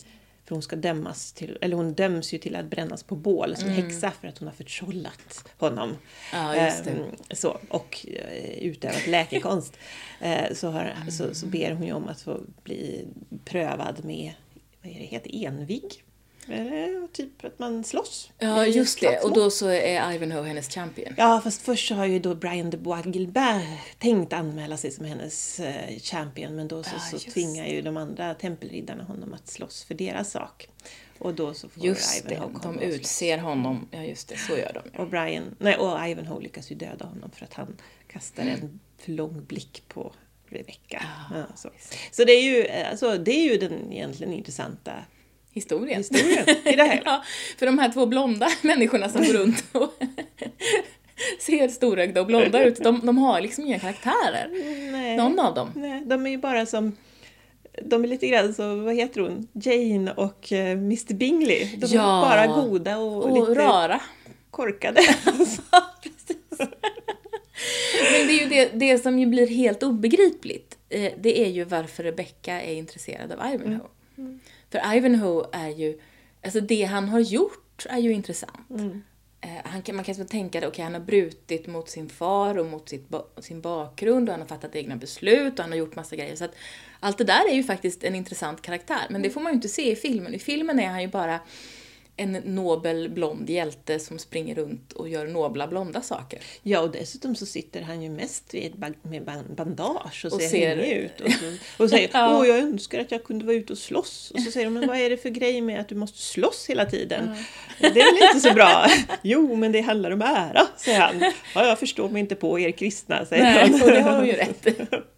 För 0.51 0.55
hon 0.55 0.61
ska 0.61 0.75
dömas 0.75 1.33
till, 1.33 1.57
eller 1.61 1.75
hon 1.75 1.93
döms 1.93 2.33
ju 2.33 2.37
till 2.37 2.55
att 2.55 2.65
brännas 2.65 3.03
på 3.03 3.15
bål 3.15 3.55
som 3.55 3.69
häxa 3.69 4.11
för 4.11 4.27
att 4.27 4.37
hon 4.37 4.47
har 4.47 4.55
förtrollat 4.55 5.49
honom. 5.57 5.89
Mm. 5.89 5.97
Ja. 6.33 6.55
Ehm, 6.55 6.97
så, 7.29 7.57
och 7.69 8.05
eh, 8.07 8.63
utövat 8.63 9.07
läkekonst. 9.07 9.77
Eh, 10.21 10.53
så, 10.53 10.69
har, 10.69 10.93
så, 11.09 11.35
så 11.35 11.45
ber 11.45 11.71
hon 11.71 11.87
ju 11.87 11.93
om 11.93 12.07
att 12.07 12.21
få 12.21 12.39
bli 12.63 13.07
prövad 13.45 14.05
med, 14.05 14.33
vad 14.81 14.91
är 14.91 14.99
det 14.99 15.05
heter, 15.05 15.45
envig? 15.45 16.03
Eller 16.47 17.07
typ 17.07 17.45
att 17.45 17.59
man 17.59 17.83
slåss. 17.83 18.31
Ja, 18.39 18.65
just 18.65 18.99
det. 18.99 19.19
Och 19.19 19.33
då 19.33 19.49
så 19.49 19.67
är 19.67 20.13
Ivanhoe 20.13 20.47
hennes 20.47 20.69
champion. 20.69 21.13
Ja, 21.17 21.41
fast 21.43 21.61
först 21.61 21.87
så 21.87 21.95
har 21.95 22.05
ju 22.05 22.19
då 22.19 22.35
Brian 22.35 22.69
de 22.69 22.77
Bois 22.77 23.05
Gilbert 23.05 23.63
tänkt 23.99 24.33
anmäla 24.33 24.77
sig 24.77 24.91
som 24.91 25.05
hennes 25.05 25.59
eh, 25.59 25.99
champion 25.99 26.55
men 26.55 26.67
då 26.67 26.83
så, 26.83 26.89
Ja, 26.93 26.99
så 26.99 27.15
just 27.15 27.31
tvingar 27.31 27.67
ju 27.67 27.81
de 27.81 27.97
andra 27.97 28.33
tempelriddarna 28.33 29.03
honom 29.03 29.33
att 29.33 29.47
slåss 29.47 29.83
för 29.83 29.93
deras 29.93 30.31
sak. 30.31 30.67
Och 31.19 31.33
då 31.33 31.53
så 31.53 31.69
får 31.69 31.85
Just 31.85 32.27
det, 32.27 32.33
Ivanhoe 32.33 32.59
komma 32.59 32.73
de 32.73 32.85
utser 32.85 33.37
honom. 33.37 33.87
Ja, 33.91 34.03
just 34.03 34.27
det, 34.27 34.37
så 34.37 34.57
gör 34.57 34.71
de. 34.73 34.99
Och, 35.01 35.09
Brian, 35.09 35.55
nej, 35.59 35.77
och 35.77 36.07
Ivanhoe 36.07 36.41
lyckas 36.41 36.71
ju 36.71 36.75
döda 36.75 37.05
honom 37.05 37.31
för 37.31 37.45
att 37.45 37.53
han 37.53 37.77
kastar 38.07 38.43
en 38.43 38.79
för 38.97 39.11
lång 39.11 39.45
blick 39.45 39.83
på 39.87 40.13
Rebecca. 40.47 41.03
Ja, 41.33 41.43
så. 41.55 41.69
så 42.11 42.23
det 42.23 42.31
är 42.31 42.43
ju, 42.43 42.65
eh, 42.65 42.89
alltså, 42.89 43.17
det 43.17 43.31
är 43.31 43.51
ju 43.51 43.57
den 43.57 43.93
egentligen 43.93 44.33
intressanta 44.33 44.93
Historien. 45.53 45.97
historien 45.97 46.45
i 46.65 46.75
det 46.75 46.83
här. 46.83 47.01
Ja, 47.05 47.23
för 47.57 47.65
de 47.65 47.79
här 47.79 47.91
två 47.91 48.05
blonda 48.05 48.47
människorna 48.61 49.09
som 49.09 49.23
går 49.23 49.33
runt 49.33 49.63
och 49.71 49.93
ser 51.39 51.67
storögda 51.67 52.21
och 52.21 52.27
blonda 52.27 52.63
ut, 52.63 52.75
de, 52.83 52.99
de 53.05 53.17
har 53.17 53.41
liksom 53.41 53.65
inga 53.65 53.79
karaktärer. 53.79 54.49
Nej. 54.91 55.17
Någon 55.17 55.39
av 55.39 55.55
dem. 55.55 55.69
Nej, 55.75 56.01
de 56.05 56.25
är 56.25 56.29
ju 56.31 56.37
bara 56.37 56.65
som 56.65 56.97
de 57.81 58.03
är 58.03 58.07
lite 58.07 58.27
grann 58.27 58.53
så, 58.53 58.75
vad 58.75 58.95
heter 58.95 59.21
hon, 59.21 59.47
Jane 59.53 60.11
och 60.13 60.51
eh, 60.51 60.71
Mr 60.71 61.13
Bingley. 61.13 61.65
De 61.77 61.87
Ja. 61.87 62.25
är 62.33 62.47
bara 62.47 62.61
goda 62.61 62.97
och, 62.97 63.23
Och 63.23 63.49
lite 63.49 63.61
rara. 63.61 64.01
korkade. 64.51 65.01
Men 68.11 68.27
det 68.27 68.33
är 68.33 68.39
ju 68.43 68.49
det, 68.49 68.69
det 68.73 68.97
som 68.97 69.19
ju 69.19 69.25
blir 69.25 69.47
helt 69.47 69.83
obegripligt. 69.83 70.77
Eh, 70.89 71.11
det 71.21 71.39
är 71.45 71.49
ju 71.49 71.63
varför 71.63 72.03
Rebecca 72.03 72.61
är 72.61 72.73
intresserad 72.73 73.31
av 73.31 73.53
Ivanhoe. 73.53 73.87
För 74.71 74.95
Ivanhoe 74.95 75.45
är 75.51 75.69
ju, 75.69 75.99
alltså 76.43 76.61
det 76.61 76.83
han 76.83 77.09
har 77.09 77.19
gjort 77.19 77.85
är 77.89 77.97
ju 77.97 78.11
intressant. 78.11 78.69
Eh, 79.41 79.49
Han 79.63 79.81
kan, 79.81 79.95
man 79.95 80.05
kan 80.05 80.27
tänka 80.27 80.57
att 80.57 80.65
okej, 80.65 80.83
han 80.83 80.93
har 80.93 81.01
brutit 81.01 81.67
mot 81.67 81.89
sin 81.89 82.09
far 82.09 82.57
och 82.57 82.65
mot 82.65 82.89
sitt, 82.89 83.07
sin 83.39 83.61
bakgrund 83.61 84.29
och 84.29 84.33
han 84.33 84.41
har 84.41 84.47
fattat 84.47 84.75
egna 84.75 84.95
beslut 84.95 85.53
och 85.53 85.59
han 85.59 85.71
har 85.71 85.77
gjort 85.77 85.95
massa 85.95 86.15
grejer. 86.15 86.35
Så 86.35 86.45
att 86.45 86.55
allt 86.99 87.17
det 87.17 87.23
där 87.23 87.49
är 87.49 87.53
ju 87.53 87.63
faktiskt 87.63 88.03
en 88.03 88.15
intressant 88.15 88.61
karaktär. 88.61 89.07
Men 89.09 89.21
det 89.21 89.29
får 89.29 89.41
man 89.41 89.51
ju 89.51 89.55
inte 89.55 89.69
se 89.69 89.91
i 89.91 89.95
filmen. 89.95 90.33
I 90.33 90.39
filmen 90.39 90.79
är 90.79 90.87
han 90.87 91.01
ju 91.01 91.07
bara 91.07 91.39
en 92.21 92.31
nobel 92.31 93.09
blond 93.09 93.49
hjälte 93.49 93.99
som 93.99 94.19
springer 94.19 94.55
runt 94.55 94.93
och 94.93 95.09
gör 95.09 95.27
nobla 95.27 95.67
blonda 95.67 96.01
saker. 96.01 96.39
Ja, 96.63 96.79
och 96.79 96.91
dessutom 96.91 97.35
så 97.35 97.45
sitter 97.45 97.81
han 97.81 98.01
ju 98.01 98.09
mest 98.09 98.53
med 99.01 99.23
ban- 99.23 99.55
bandage 99.55 100.25
och, 100.25 100.33
Och 100.33 100.41
ser, 100.41 100.49
ser- 100.49 100.75
hängig 100.77 100.91
ut. 100.97 101.21
Och, 101.21 101.31
så, 101.31 101.83
och 101.83 101.89
säger 101.89 102.09
Ja. 102.13 102.37
åh 102.39 102.47
jag 102.47 102.57
önskar 102.57 102.99
att 102.99 103.11
jag 103.11 103.23
kunde 103.23 103.45
vara 103.45 103.55
ute 103.55 103.73
och 103.73 103.79
slåss. 103.79 104.31
Och 104.35 104.41
så 104.41 104.51
säger 104.51 104.65
de, 104.65 104.73
men 104.73 104.87
vad 104.87 104.97
är 104.97 105.09
det 105.09 105.17
för 105.17 105.29
grej 105.29 105.61
med 105.61 105.79
att 105.81 105.89
du 105.89 105.95
måste 105.95 106.17
slåss 106.19 106.65
hela 106.69 106.85
tiden? 106.85 107.35
Det 107.79 107.87
är 107.87 107.93
väl 108.19 108.27
inte 108.29 108.47
så 108.49 108.53
bra? 108.53 108.85
Jo, 109.21 109.55
men 109.55 109.71
det 109.71 109.81
handlar 109.81 110.11
om 110.11 110.21
ära, 110.21 110.67
säger 110.77 110.99
han. 110.99 111.31
Ja, 111.55 111.65
jag 111.67 111.79
förstår 111.79 112.09
mig 112.09 112.19
inte 112.19 112.35
på 112.35 112.59
er 112.59 112.71
kristna, 112.71 113.25
säger 113.25 113.43
Nej, 113.43 113.71
han. 113.71 113.81
och 113.81 113.87
det 113.91 114.01
har 114.01 114.15
hon 114.17 114.25
ju 114.25 114.31
rätt. 114.33 114.67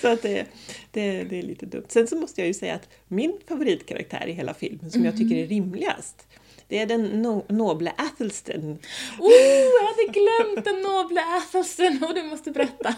så 0.00 0.08
att 0.08 0.22
det, 0.22 0.46
det, 0.90 1.24
det 1.24 1.38
är 1.38 1.42
lite 1.42 1.66
dumt. 1.66 1.84
Sen 1.88 2.06
så 2.06 2.16
måste 2.16 2.40
jag 2.40 2.48
ju 2.48 2.54
säga 2.54 2.74
att 2.74 2.88
min 3.08 3.38
favoritkaraktär 3.48 4.26
i 4.26 4.32
hela 4.32 4.54
filmen, 4.54 4.90
som 4.90 5.04
jag 5.04 5.16
tycker 5.16 5.36
är 5.36 5.46
rimligast, 5.46 6.26
det 6.70 6.78
är 6.78 6.86
den 6.86 7.22
no 7.22 7.44
noble 7.48 7.92
Athelston. 7.96 8.78
Oh, 9.18 9.32
jag 9.78 9.86
hade 9.86 10.12
glömt 10.12 10.64
den 10.64 10.82
noble 10.82 11.20
Athelston 11.20 11.98
och 12.08 12.14
du 12.14 12.22
måste 12.22 12.50
berätta. 12.50 12.94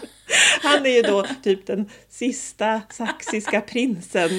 Han 0.61 0.85
är 0.85 0.89
ju 0.89 1.01
då 1.01 1.25
typ 1.43 1.65
den 1.67 1.89
sista 2.09 2.81
saxiska 2.89 3.61
prinsen 3.61 4.29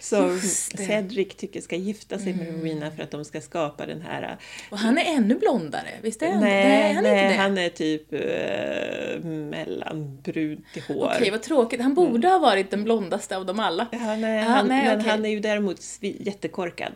som 0.00 0.40
Cedric 0.86 1.36
tycker 1.36 1.60
ska 1.60 1.76
gifta 1.76 2.18
sig 2.18 2.34
med 2.34 2.46
Rowena 2.46 2.90
för 2.90 3.02
att 3.02 3.10
de 3.10 3.24
ska 3.24 3.40
skapa 3.40 3.86
den 3.86 4.02
här... 4.02 4.38
Och 4.70 4.78
han 4.78 4.98
är 4.98 5.04
ännu 5.16 5.34
blondare, 5.34 5.90
visst 6.02 6.22
är 6.22 6.30
han? 6.30 6.40
Nej, 6.40 6.64
nej, 6.64 6.92
han, 6.92 7.06
är 7.06 7.12
nej, 7.12 7.22
inte 7.22 7.34
det. 7.34 7.42
han 7.42 7.58
är 7.58 7.68
typ 7.68 8.12
äh, 8.12 9.30
mellanbrunt 9.30 10.66
i 10.74 10.80
hår. 10.80 11.12
Okej, 11.16 11.30
vad 11.30 11.42
tråkigt. 11.42 11.80
Han 11.80 11.94
borde 11.94 12.28
ha 12.28 12.38
varit 12.38 12.70
den 12.70 12.84
blondaste 12.84 13.36
av 13.36 13.46
dem 13.46 13.60
alla. 13.60 13.86
Ja, 13.92 14.16
nej, 14.16 14.42
Ja, 14.42 14.48
han, 14.48 14.68
nej, 14.68 14.84
men 14.84 14.98
okej. 14.98 15.10
han 15.10 15.24
är 15.24 15.30
ju 15.30 15.40
däremot 15.40 15.80
jättekorkad. 16.00 16.92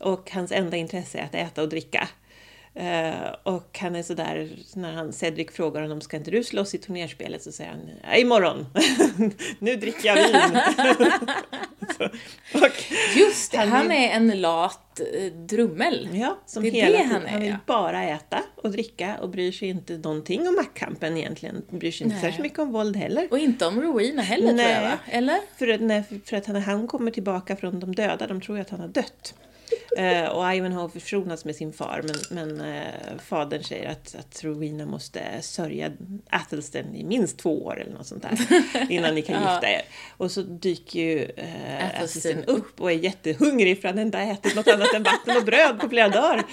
Och 0.00 0.30
hans 0.30 0.52
enda 0.52 0.76
intresse 0.76 1.18
är 1.18 1.25
att 1.26 1.34
äta 1.34 1.62
och 1.62 1.68
dricka. 1.68 2.08
Eh, 2.74 3.30
och 3.42 3.78
han 3.80 3.96
är 3.96 4.02
sådär, 4.02 4.48
när 4.74 4.92
han, 4.92 5.12
Cedric 5.12 5.50
frågar 5.52 5.82
honom, 5.82 6.00
ska 6.00 6.16
inte 6.16 6.30
du 6.30 6.44
slåss 6.44 6.74
i 6.74 6.78
turnerspelet? 6.78 7.42
Så 7.42 7.52
säger 7.52 7.70
han, 7.70 7.80
"Ja, 8.10 8.16
imorgon! 8.16 8.66
nu 9.58 9.76
dricker 9.76 10.06
jag 10.08 10.14
vin! 10.16 10.60
Så, 11.98 12.04
och, 12.58 12.72
Just 13.16 13.52
det, 13.52 13.58
Han 13.58 13.68
han, 13.68 13.92
är- 13.92 14.10
en 14.10 14.40
lat 14.40 15.00
eh, 15.00 15.32
drummel. 15.32 16.08
ja, 16.12 16.38
som 16.46 16.62
Det 16.62 16.68
är 16.68 16.72
hela 16.72 16.86
det 16.98 17.04
tiden, 17.04 17.10
han 17.12 17.22
är, 17.22 17.28
han 17.28 17.40
vill 17.40 17.50
ja. 17.50 17.56
bara 17.66 18.02
äta 18.04 18.42
och 18.56 18.70
dricka 18.70 19.16
och 19.20 19.28
bryr 19.28 19.52
sig 19.52 19.68
inte 19.68 19.92
någonting 19.98 20.48
om 20.48 20.54
maktkampen 20.54 21.16
egentligen. 21.16 21.62
Bryr 21.70 21.90
sig 21.92 22.04
inte 22.04 22.14
Nej. 22.14 22.22
särskilt 22.24 22.42
mycket 22.42 22.58
om 22.58 22.72
våld 22.72 22.96
heller. 22.96 23.28
Och 23.30 23.38
inte 23.38 23.66
om 23.66 23.82
Rowena 23.82 24.22
heller 24.22 24.48
tror 24.48 24.60
jag 24.60 24.66
Nej. 24.68 24.82
va? 24.84 24.98
Eller? 25.06 25.38
För, 25.58 25.68
att- 25.68 25.80
nej, 25.80 26.02
för 26.24 26.36
att 26.36 26.46
han, 26.46 26.56
han 26.56 26.86
kommer 26.86 27.10
tillbaka 27.10 27.56
från 27.56 27.80
de 27.80 27.94
döda, 27.94 28.26
de 28.26 28.40
tror 28.40 28.58
ju 28.58 28.62
att 28.62 28.70
han 28.70 28.80
har 28.80 28.88
dött. 28.88 29.34
Eh, 29.96 30.28
och 30.28 30.54
Ivanhoe 30.54 30.88
försonas 30.88 31.44
med 31.44 31.56
sin 31.56 31.72
far, 31.72 32.04
men, 32.04 32.48
men 32.48 32.76
eh, 32.76 33.18
fadern 33.18 33.62
säger 33.62 33.90
att, 33.90 34.14
att 34.18 34.44
Rowena 34.44 34.86
måste 34.86 35.20
sörja 35.42 35.92
Athelstan 36.30 36.94
i 36.94 37.04
minst 37.04 37.38
två 37.38 37.64
år 37.64 37.80
eller 37.80 37.92
något 37.92 38.06
sånt 38.06 38.22
där 38.22 38.38
innan 38.92 39.14
ni 39.14 39.22
kan 39.22 39.42
gifta 39.42 39.70
er. 39.70 39.82
Och 40.16 40.30
så 40.30 40.42
dyker 40.42 41.00
ju 41.00 41.22
eh, 41.36 41.86
Athelstan 41.86 42.32
Athelstan 42.32 42.44
upp 42.44 42.80
och 42.80 42.92
är 42.92 42.96
jättehungrig 42.96 43.80
för 43.80 43.88
han 43.88 43.98
inte 43.98 44.18
har 44.18 44.32
ätit 44.32 44.56
något 44.56 44.68
annat 44.68 44.94
än 44.94 45.02
vatten 45.02 45.36
och 45.36 45.44
bröd 45.44 45.80
på 45.80 45.88
flera 45.88 46.08
dagar. 46.08 46.44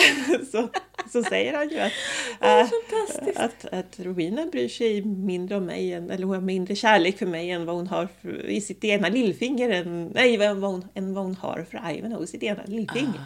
så, 0.52 0.68
så 1.12 1.22
säger 1.22 1.54
han 1.56 1.68
ju 1.68 1.78
att, 1.78 1.92
eh, 2.40 3.44
att, 3.44 3.64
att 3.64 4.00
Rowena 4.00 4.46
bryr 4.46 4.68
sig 4.68 5.04
mindre 5.04 5.56
om 5.56 5.64
mig, 5.64 5.92
än, 5.92 6.10
eller 6.10 6.26
hon 6.26 6.34
har 6.34 6.42
mindre 6.42 6.76
kärlek 6.76 7.18
för 7.18 7.26
mig 7.26 7.50
än 7.50 7.66
vad 7.66 7.76
hon 7.76 7.86
har 7.86 8.08
för, 8.22 8.46
i 8.46 8.60
sitt 8.60 8.84
ena 8.84 9.08
lillfinger, 9.08 9.70
än, 9.70 10.06
nej, 10.14 10.36
vad 10.36 10.70
hon, 10.70 10.84
än 10.94 11.14
vad 11.14 11.24
hon 11.24 11.34
har 11.34 11.66
för 11.70 11.90
Ivanhoe 11.96 12.24
i 12.24 12.26
sitt 12.26 12.42
ena 12.42 12.61
lillfinger. 12.66 13.24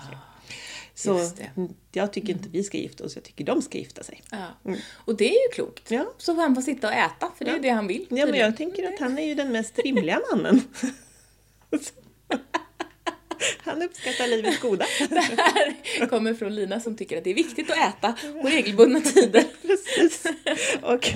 så 0.94 1.18
Ah. 1.18 1.30
Mm. 1.56 1.74
jag 1.92 2.12
tycker 2.12 2.32
inte 2.32 2.48
vi 2.48 2.64
ska 2.64 2.78
gifta 2.78 3.04
oss, 3.04 3.14
jag 3.14 3.24
tycker 3.24 3.44
de 3.44 3.62
ska 3.62 3.78
gifta 3.78 4.02
sig. 4.02 4.22
Ja. 4.30 4.74
Och 4.94 5.16
det 5.16 5.28
är 5.28 5.48
ju 5.48 5.54
klokt. 5.54 5.90
Ja. 5.90 6.12
Så 6.18 6.34
får 6.34 6.42
han 6.42 6.54
få 6.54 6.62
sitta 6.62 6.86
och 6.88 6.94
äta, 6.94 7.30
för 7.38 7.44
det 7.44 7.50
är 7.50 7.54
ju 7.54 7.60
det 7.62 7.68
han 7.70 7.86
vill. 7.86 8.06
Ja, 8.10 8.26
men 8.26 8.34
jag 8.34 8.56
tänker 8.56 8.92
att 8.92 9.00
han 9.00 9.18
är 9.18 9.26
ju 9.26 9.34
den 9.34 9.52
mest 9.52 9.78
rimliga 9.78 10.20
mannen. 10.32 10.60
Han 13.58 13.82
uppskattar 13.82 14.26
livets 14.28 14.60
goda. 14.60 14.84
Det 15.08 15.20
här 15.20 16.06
kommer 16.06 16.34
från 16.34 16.54
Lina 16.54 16.80
som 16.80 16.96
tycker 16.96 17.18
att 17.18 17.24
det 17.24 17.30
är 17.30 17.34
viktigt 17.34 17.70
att 17.70 17.76
äta 17.78 18.12
på 18.42 18.48
regelbundna 18.48 19.00
tider. 19.14 19.44
Precis. 19.62 20.26
Och 20.82 21.08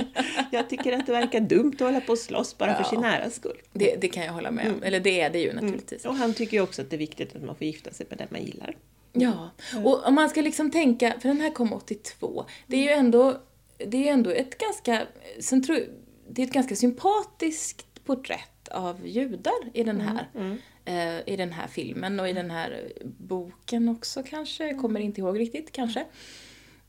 jag 0.50 0.68
tycker 0.70 0.92
att 0.92 1.06
det 1.06 1.12
verkar 1.12 1.40
dumt 1.40 1.72
att 1.74 1.80
hålla 1.80 2.00
på 2.00 2.12
och 2.12 2.18
slåss 2.18 2.58
bara 2.58 2.74
för 2.74 2.82
Ja. 2.82 2.90
sin 2.90 3.04
äras 3.04 3.34
skull. 3.34 3.58
Det, 3.72 3.96
det 4.00 4.08
kan 4.08 4.24
jag 4.24 4.32
hålla 4.32 4.50
med 4.50 4.72
om. 4.72 4.82
Eller 4.82 5.00
det 5.00 5.20
är 5.20 5.30
det 5.30 5.38
ju 5.38 5.52
naturligtvis. 5.52 6.04
Och 6.04 6.14
han 6.14 6.34
tycker 6.34 6.56
ju 6.56 6.62
också 6.62 6.82
att 6.82 6.90
det 6.90 6.96
är 6.96 6.98
viktigt 6.98 7.36
att 7.36 7.42
man 7.42 7.56
får 7.56 7.66
gifta 7.66 7.92
sig 7.92 8.06
med 8.08 8.18
den 8.18 8.28
man 8.30 8.42
gillar. 8.44 8.76
Ja, 9.12 9.50
och 9.84 10.06
om 10.06 10.14
man 10.14 10.30
ska 10.30 10.40
liksom 10.42 10.70
tänka, 10.70 11.14
för 11.20 11.28
den 11.28 11.40
här 11.40 11.50
kom 11.50 11.72
82, 11.72 12.44
det 12.66 12.76
är 12.76 12.82
ju 12.82 12.88
ändå, 12.90 13.40
det 13.86 13.96
är 13.96 14.00
ju 14.02 14.08
ändå 14.08 14.30
ett 14.30 14.58
ganska, 14.58 15.02
sen 15.40 15.62
tror, 15.62 15.78
det 16.30 16.42
är 16.42 16.46
ett 16.46 16.52
ganska 16.52 16.76
sympatiskt 16.76 18.04
porträtt 18.04 18.68
av 18.70 19.06
judar 19.06 19.52
i 19.74 19.82
den 19.84 20.00
här, 20.00 20.28
eh, 20.34 20.54
i 21.26 21.36
den 21.36 21.52
här 21.52 21.66
filmen 21.66 22.20
och 22.20 22.28
i 22.28 22.32
den 22.32 22.50
här 22.50 22.92
boken 23.02 23.88
också 23.88 24.22
kanske, 24.22 24.66
jag 24.66 24.80
kommer 24.80 25.00
inte 25.00 25.20
ihåg 25.20 25.38
riktigt 25.38 25.72
kanske. 25.72 26.04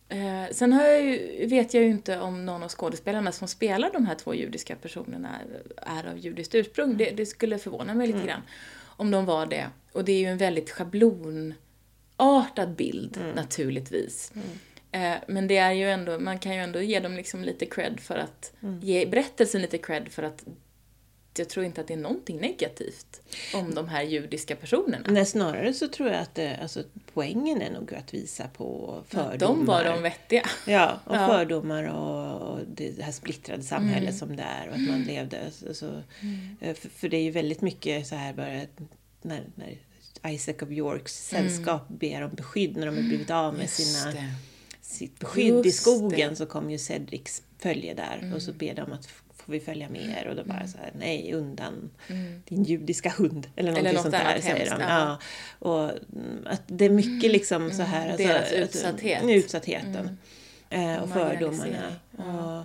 Eh, 0.10 0.44
sen 0.52 0.74
har 0.74 0.84
jag 0.84 1.02
ju, 1.02 1.46
vet 1.46 1.74
jag 1.74 1.84
ju 1.84 1.90
inte 1.90 2.20
om 2.20 2.46
någon 2.46 2.64
av 2.64 2.70
skådespelarna 2.70 3.32
som 3.32 3.48
spelar 3.48 3.92
de 3.94 4.06
här 4.06 4.16
två 4.16 4.36
judiska 4.36 4.76
personerna 4.76 5.40
är 5.78 6.08
av 6.08 6.18
judiskt 6.18 6.56
ursprung. 6.56 6.98
Det, 6.98 7.12
det 7.12 7.26
skulle 7.26 7.58
förvåna 7.58 7.94
mig 7.94 8.08
lite 8.08 8.28
grann 8.28 8.42
om 8.84 9.12
de 9.12 9.26
var 9.26 9.46
det. 9.46 9.70
Och 9.92 10.06
det 10.06 10.12
är 10.12 10.20
ju 10.20 10.26
en 10.26 10.38
väldigt 10.38 10.70
schablonartad 10.70 12.76
bild 12.76 13.20
naturligtvis. 13.36 14.34
Eh, 14.92 15.16
men 15.28 15.48
det 15.48 15.58
är 15.58 15.72
ju 15.72 15.90
ändå, 15.90 16.20
man 16.20 16.40
kan 16.40 16.56
ju 16.56 16.62
ändå 16.62 16.82
ge 16.82 17.00
dem 17.00 17.14
liksom 17.14 17.44
lite 17.44 17.66
cred 17.66 18.00
för 18.00 18.16
att, 18.16 18.54
ge 18.82 19.06
berättelsen 19.06 19.62
lite 19.62 19.78
cred 19.78 20.12
för 20.12 20.24
att 20.24 20.46
jag 21.40 21.50
tror 21.50 21.66
inte 21.66 21.82
att 21.82 21.88
det 21.88 21.94
är 21.94 21.98
någonting 21.98 22.38
negativt 22.42 23.22
om 23.54 23.76
de 23.76 23.88
här 23.88 24.04
judiska 24.04 24.56
personerna. 24.56 25.06
Nej, 25.10 25.26
snarare 25.26 25.74
så 25.74 25.88
tror 25.88 26.10
jag 26.10 26.20
att 26.20 26.36
det, 26.36 26.58
alltså, 26.62 26.84
poängen 27.14 27.62
är 27.62 27.72
nog 27.72 27.94
att 27.94 28.14
visa 28.14 28.48
på 28.48 29.00
fördomar. 29.08 29.38
De 29.38 29.66
var 29.66 29.84
de 29.84 30.02
vettiga. 30.02 30.50
Ja, 30.68 31.00
och 31.06 31.16
Ja. 31.16 31.28
fördomar 31.28 31.84
och, 31.84 32.52
och 32.52 32.60
det 32.68 33.02
här 33.02 33.12
splittrade 33.12 33.64
samhället 33.64 34.18
som 34.18 34.36
det 34.36 34.44
är 34.44 34.68
och 34.68 34.74
att 34.76 34.82
man 34.90 35.04
levde 35.04 35.52
så, 35.52 35.74
så, 35.74 36.02
eh, 36.62 36.76
för, 36.76 36.90
för 36.90 37.10
det 37.10 37.18
är 37.18 37.24
ju 37.24 37.32
väldigt 37.32 37.62
mycket 37.62 38.08
så 38.08 38.16
här 38.16 38.34
bara 38.34 38.62
när, 39.22 39.44
när 39.56 39.78
Isaac 40.34 40.56
of 40.62 40.70
Yorks 40.70 41.28
sällskap 41.28 41.88
ber 41.88 42.22
om 42.22 42.32
beskydd 42.34 42.78
när 42.78 42.86
de 42.86 42.96
har 42.96 43.04
blivit 43.04 43.30
av 43.30 43.54
med 43.54 43.70
sina, 43.70 44.12
det. 44.12 44.34
sitt 44.82 45.20
beskydd 45.20 45.54
i 45.66 45.70
Just 45.70 45.82
skogen 45.82 46.30
det. 46.30 46.36
så 46.36 46.46
kommer 46.46 46.72
ju 46.72 46.78
Cedrics 46.78 47.44
följe 47.60 47.94
där 47.94 48.32
och 48.36 48.42
så 48.42 48.54
ber 48.54 48.74
de 48.76 48.94
att 48.94 49.06
får 49.52 49.60
vi 49.60 49.66
följa 49.66 49.90
med 49.90 50.02
er 50.02 50.28
och 50.28 50.36
då 50.36 50.44
bara 50.44 50.68
så 50.68 50.78
här, 50.78 50.92
nej 51.00 51.34
undan 51.34 51.90
din 52.48 52.64
judiska 52.64 53.10
hund 53.18 53.48
eller 53.56 53.72
någonting 53.72 53.94
något 53.94 54.02
sånt 54.02 54.12
där 54.14 54.42
säger 54.42 54.56
hemskt, 54.56 54.72
de. 54.78 54.82
ja. 54.82 54.90
Ja. 54.90 55.20
Och 55.70 55.84
mm, 55.84 56.48
att 56.48 56.62
det 56.68 56.86
är 56.86 56.90
mycket 56.90 57.32
liksom 57.32 57.72
så 57.72 57.82
här. 57.82 58.10
alltså, 58.10 58.28
Deras 58.28 58.52
att- 58.52 58.58
utsatthet. 58.58 59.24
Utsattheten. 59.24 60.18
Eh, 60.70 60.96
och 60.98 61.10
fördomarna. 61.10 61.96
Och, 62.18 62.64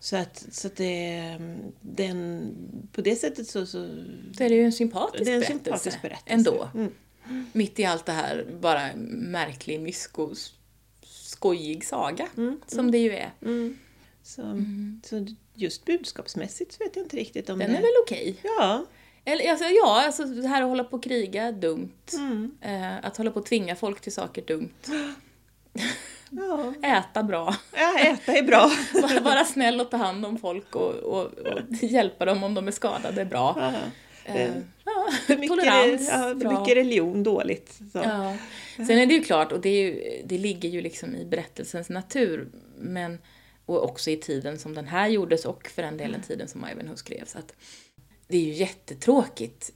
så 0.00 0.16
att, 0.16 0.46
så 0.50 0.66
att 0.66 0.76
det, 0.76 1.36
den, 1.80 2.50
på 2.92 3.00
det 3.00 3.16
sättet 3.16 3.46
så, 3.48 3.66
så 3.66 3.88
Så 4.36 4.44
är 4.44 4.48
det 4.48 4.54
ju 4.54 4.64
en 4.64 4.72
sympatisk 4.72 5.24
det 5.24 5.30
är 5.30 5.34
en 5.34 5.40
berättelse. 5.40 5.52
sympatisk 5.64 6.02
berättelse. 6.02 6.32
Ändå. 6.34 6.68
Mm. 6.74 6.92
Mitt 7.52 7.78
i 7.78 7.84
allt 7.84 8.06
det 8.06 8.12
här 8.12 8.46
bara 8.60 8.90
märklig, 8.96 9.80
mysko, 9.80 10.34
skojig 11.02 11.84
saga. 11.84 12.28
Som 12.66 12.90
det 12.90 12.98
ju 12.98 13.12
är. 13.12 13.30
Mm. 13.42 13.78
Så, 14.22 14.42
så 15.04 15.26
just 15.54 15.84
budskapsmässigt 15.84 16.72
så 16.72 16.84
vet 16.84 16.96
jag 16.96 17.04
inte 17.04 17.16
riktigt 17.16 17.50
om 17.50 17.58
Den 17.58 17.70
det... 17.72 17.76
är 17.78 17.82
väl 17.82 17.90
okej? 18.02 18.36
Ja. 18.42 18.84
Eller 19.24 19.50
alltså, 19.50 19.64
ja, 19.64 20.02
alltså 20.06 20.24
det 20.24 20.48
här 20.48 20.62
att 20.62 20.68
hålla 20.68 20.84
på 20.84 20.96
och 20.96 21.02
kriga, 21.04 21.52
dumt. 21.52 21.92
Mm. 22.14 22.50
Eh, 22.60 23.04
att 23.06 23.16
hålla 23.16 23.30
på 23.30 23.40
och 23.40 23.46
tvinga 23.46 23.76
folk 23.76 24.00
till 24.00 24.12
saker, 24.12 24.42
dumt. 24.42 24.70
ja. 26.30 26.74
Äta 26.82 27.22
bra. 27.22 27.56
ja, 27.76 27.98
äta 27.98 28.32
är 28.32 28.42
bra. 28.42 28.70
Vara- 29.02 29.20
Vara 29.20 29.44
snäll 29.44 29.80
och 29.80 29.90
ta 29.90 29.96
hand 29.96 30.26
om 30.26 30.38
folk 30.38 30.74
och, 30.76 30.94
och, 30.94 31.24
och 31.26 31.58
hjälpa 31.82 32.24
dem 32.24 32.44
om 32.44 32.54
de 32.54 32.68
är 32.68 32.72
skadade, 32.72 33.24
bra. 33.24 33.56
Ja. 33.58 33.72
Eh, 34.34 34.50
ja, 34.84 35.08
mycket, 35.28 35.48
tolerans, 35.48 36.08
ja, 36.12 36.34
bra. 36.34 36.60
mycket 36.60 36.76
religion 36.76 37.22
dåligt. 37.22 37.72
Så. 37.92 37.98
Ja. 37.98 38.36
Sen 38.76 38.98
är 38.98 39.06
det 39.06 39.14
ju 39.14 39.22
klart, 39.24 39.52
och 39.52 39.60
det, 39.60 39.68
är 39.68 39.82
ju, 39.82 40.22
det 40.24 40.38
ligger 40.38 40.68
ju 40.68 40.80
liksom 40.80 41.14
i 41.16 41.24
berättelsens 41.24 41.88
natur, 41.88 42.48
men, 42.78 43.18
och 43.72 43.84
också 43.84 44.10
i 44.10 44.16
tiden 44.16 44.58
som 44.58 44.74
den 44.74 44.88
här 44.88 45.08
gjordes 45.08 45.44
och 45.44 45.68
för 45.68 45.82
den 45.82 45.96
delen 45.96 46.22
tiden 46.22 46.48
som 46.48 46.66
Ivanhoe 46.72 46.96
skrevs, 46.96 47.36
att 47.36 47.54
det 48.28 48.36
är 48.36 48.42
ju 48.42 48.52
jättetråkigt 48.52 49.72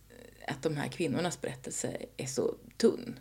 att 0.47 0.63
de 0.63 0.77
här 0.77 0.89
kvinnornas 0.89 1.41
berättelse 1.41 1.97
är 2.17 2.27
så 2.27 2.55
tunn. 2.77 3.19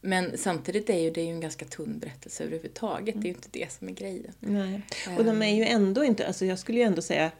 Men 0.00 0.38
samtidigt 0.38 0.90
är 0.90 0.98
ju 0.98 1.10
det 1.10 1.22
ju 1.22 1.28
en 1.30 1.40
ganska 1.40 1.64
tunn 1.64 1.98
berättelse 1.98 2.44
överhuvudtaget, 2.44 3.14
det 3.14 3.20
är 3.20 3.30
ju 3.30 3.34
inte 3.34 3.48
det 3.52 3.72
som 3.72 3.88
är 3.88 3.92
grejen. 3.92 4.32
Nej. 4.40 4.82
Och 5.18 5.24
de 5.24 5.42
är 5.42 5.54
ju 5.54 5.64
ändå 5.64 6.04
inte, 6.04 6.26
alltså 6.26 6.46
jag 6.46 6.58
skulle 6.58 6.78
ju 6.78 6.84
ändå 6.84 7.02
säga 7.02 7.30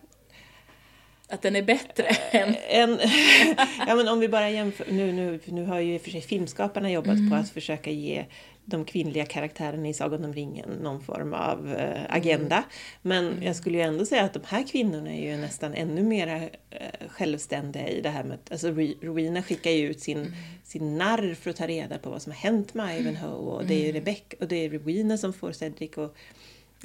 Att 1.29 1.43
den 1.43 1.57
är 1.57 1.63
bättre 1.63 2.05
än... 2.31 2.55
en, 2.69 2.99
ja, 3.87 3.95
men 3.95 4.09
om 4.09 4.21
vi 4.21 4.29
bara 4.29 4.51
jämför, 4.51 4.87
nu, 4.91 5.13
nu, 5.13 5.41
nu 5.47 5.65
har 5.65 5.81
ju 5.81 5.95
i 5.95 5.99
och 5.99 6.03
för 6.03 6.11
sig 6.11 6.21
filmskaparna 6.21 6.91
jobbat 6.91 7.31
på 7.31 7.37
att 7.37 7.51
försöka 7.51 7.91
ge 7.91 8.25
de 8.65 8.85
kvinnliga 8.85 9.27
karaktärerna 9.27 9.89
i 9.89 9.95
Sagan 9.95 10.25
om 10.25 10.33
ringen 10.35 10.69
någon 10.83 11.01
form 11.03 11.35
av 11.35 11.75
eh, 11.75 12.01
agenda. 12.09 12.65
Men 13.03 13.43
jag 13.43 13.57
skulle 13.57 13.79
ju 13.79 13.85
ändå 13.85 14.07
säga 14.07 14.23
att 14.25 14.33
de 14.33 14.41
här 14.47 14.67
kvinnorna 14.69 15.11
är 15.15 15.31
ju 15.31 15.37
nästan 15.37 15.75
ännu 15.75 16.03
mer 16.03 16.51
eh, 16.71 17.09
självständiga 17.09 17.89
i 17.89 18.01
det 18.01 18.09
här 18.11 18.25
med 18.25 18.35
att, 18.35 18.53
alltså 18.53 18.69
Ro- 18.69 18.95
Rowena 19.03 19.43
skickar 19.43 19.71
ju 19.71 19.91
ut 19.91 20.01
sin, 20.01 20.33
sin 20.65 20.99
narr 20.99 21.35
för 21.35 21.51
att 21.51 21.57
ta 21.57 21.67
reda 21.67 21.99
på 21.99 22.11
vad 22.11 22.23
som 22.23 22.33
har 22.33 22.39
hänt 22.39 22.75
med 22.75 23.01
Ivanhoe 23.01 23.31
och 23.57 23.67
det 23.67 23.75
är 23.75 23.87
ju 23.87 23.93
Rebecca 23.93 24.37
och 24.41 24.49
det 24.49 24.57
är 24.65 24.71
Rowena 24.71 25.19
som 25.19 25.33
får 25.33 25.53
Cedric 25.53 25.99
att 25.99 26.15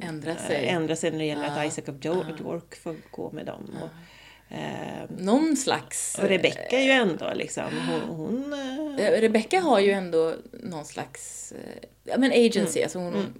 Ändra 0.02 0.32
eh, 0.32 0.38
sig. 0.38 0.68
ändra 0.68 0.96
sig 0.96 1.12
när 1.12 1.20
det 1.20 1.26
gäller 1.26 1.44
Ja. 1.46 1.52
att 1.62 1.68
Isaac 1.68 1.84
of 1.94 2.06
York 2.06 2.76
får 2.76 2.96
gå 3.12 3.32
med 3.32 3.46
dem. 3.46 3.70
Och, 3.84 3.90
Eh, 4.50 5.10
Någon 5.18 5.58
slags... 5.58 6.18
och 6.22 6.30
Rebecca 6.30 6.78
är 6.78 6.84
ju 6.84 6.92
ändå 6.92 7.32
liksom, 7.36 7.64
hon... 7.88 8.02
hon 8.02 8.54
eh, 8.54 8.70
Eh, 9.00 9.22
Rebecca 9.22 9.60
har 9.60 9.80
ju 9.80 9.92
ändå 9.92 10.36
någon 10.52 10.86
slags 10.86 11.52
eh, 11.52 11.88
ja, 12.04 12.18
men 12.18 12.32
agency. 12.32 12.84
Alltså 12.84 13.00
hon, 13.00 13.34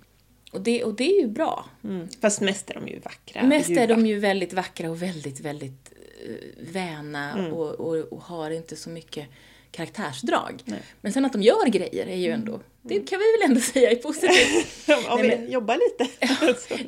och, 0.52 0.62
det, 0.62 0.84
och 0.84 0.94
det 0.94 1.04
är 1.04 1.22
ju 1.22 1.28
bra. 1.28 1.66
mm. 1.84 2.08
Fast 2.22 2.42
mest 2.42 2.70
är 2.70 2.74
de 2.74 2.88
ju 2.88 3.00
vackra. 3.00 3.44
Mest 3.44 3.70
är 3.70 3.88
de 3.88 4.06
ju 4.06 4.20
väldigt 4.20 4.54
vackra 4.54 4.90
och 4.90 5.02
väldigt, 5.02 5.40
väldigt 5.40 5.94
uh, 6.30 6.36
väna 6.60 7.32
Mm. 7.32 7.54
och, 7.54 7.72
och, 7.72 7.98
och 7.98 8.22
har 8.22 8.52
inte 8.52 8.76
så 8.76 8.90
mycket 8.90 9.28
karaktärsdrag. 9.72 10.64
Men 11.02 11.14
sen 11.14 11.26
att 11.26 11.34
de 11.34 11.42
gör 11.42 11.68
grejer 11.68 12.08
är 12.08 12.16
ju 12.16 12.32
ändå, 12.32 12.60
det 12.82 13.10
kan 13.10 13.20
vi 13.20 13.26
väl 13.40 13.50
ändå 13.50 13.62
säga 13.74 13.92
är 13.92 13.96
positivt. 13.96 14.90
Om 15.10 15.22
vi 15.22 15.46
jobbar 15.52 15.76
lite. 15.76 16.28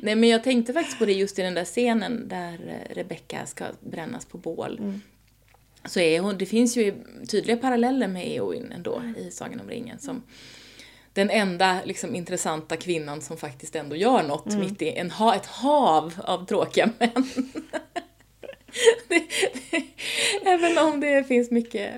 Nej 0.00 0.14
men 0.14 0.28
jag 0.28 0.44
tänkte 0.44 0.72
faktiskt 0.72 0.98
på 0.98 1.04
det 1.06 1.12
just 1.12 1.38
i 1.38 1.42
den 1.42 1.54
där 1.54 1.64
scenen 1.64 2.28
där 2.28 2.52
eh, 2.88 2.94
Rebecca 2.94 3.46
ska 3.46 3.64
brännas 3.80 4.24
på 4.24 4.38
bål. 4.38 4.78
Mm. 4.78 5.00
Så 5.84 6.00
är 6.00 6.20
hon, 6.20 6.38
det 6.38 6.46
finns 6.46 6.76
ju 6.76 6.94
tydliga 7.28 7.56
paralleller 7.56 8.08
med 8.08 8.26
Eowyn 8.36 8.72
ändå 8.72 8.96
Mm. 8.96 9.16
i 9.16 9.30
Sagan 9.30 9.60
om 9.60 9.68
ringen 9.68 9.98
som 9.98 10.22
den 11.14 11.30
enda 11.30 11.78
liksom, 11.84 12.14
intressanta 12.14 12.76
kvinnan 12.76 13.20
som 13.20 13.36
faktiskt 13.36 13.76
ändå 13.76 13.96
gör 13.96 14.22
något 14.22 14.46
Mm. 14.46 14.60
mitt 14.60 14.82
i 14.82 14.90
en 14.90 15.10
ha, 15.10 15.34
ett 15.34 15.46
hav 15.46 16.14
av 16.24 16.46
tråkiga 16.46 16.90
män. 16.98 17.12
det, 19.08 19.22
det, 19.70 19.82
även 20.44 20.78
om 20.78 21.00
det 21.00 21.24
finns 21.28 21.50
mycket... 21.50 21.92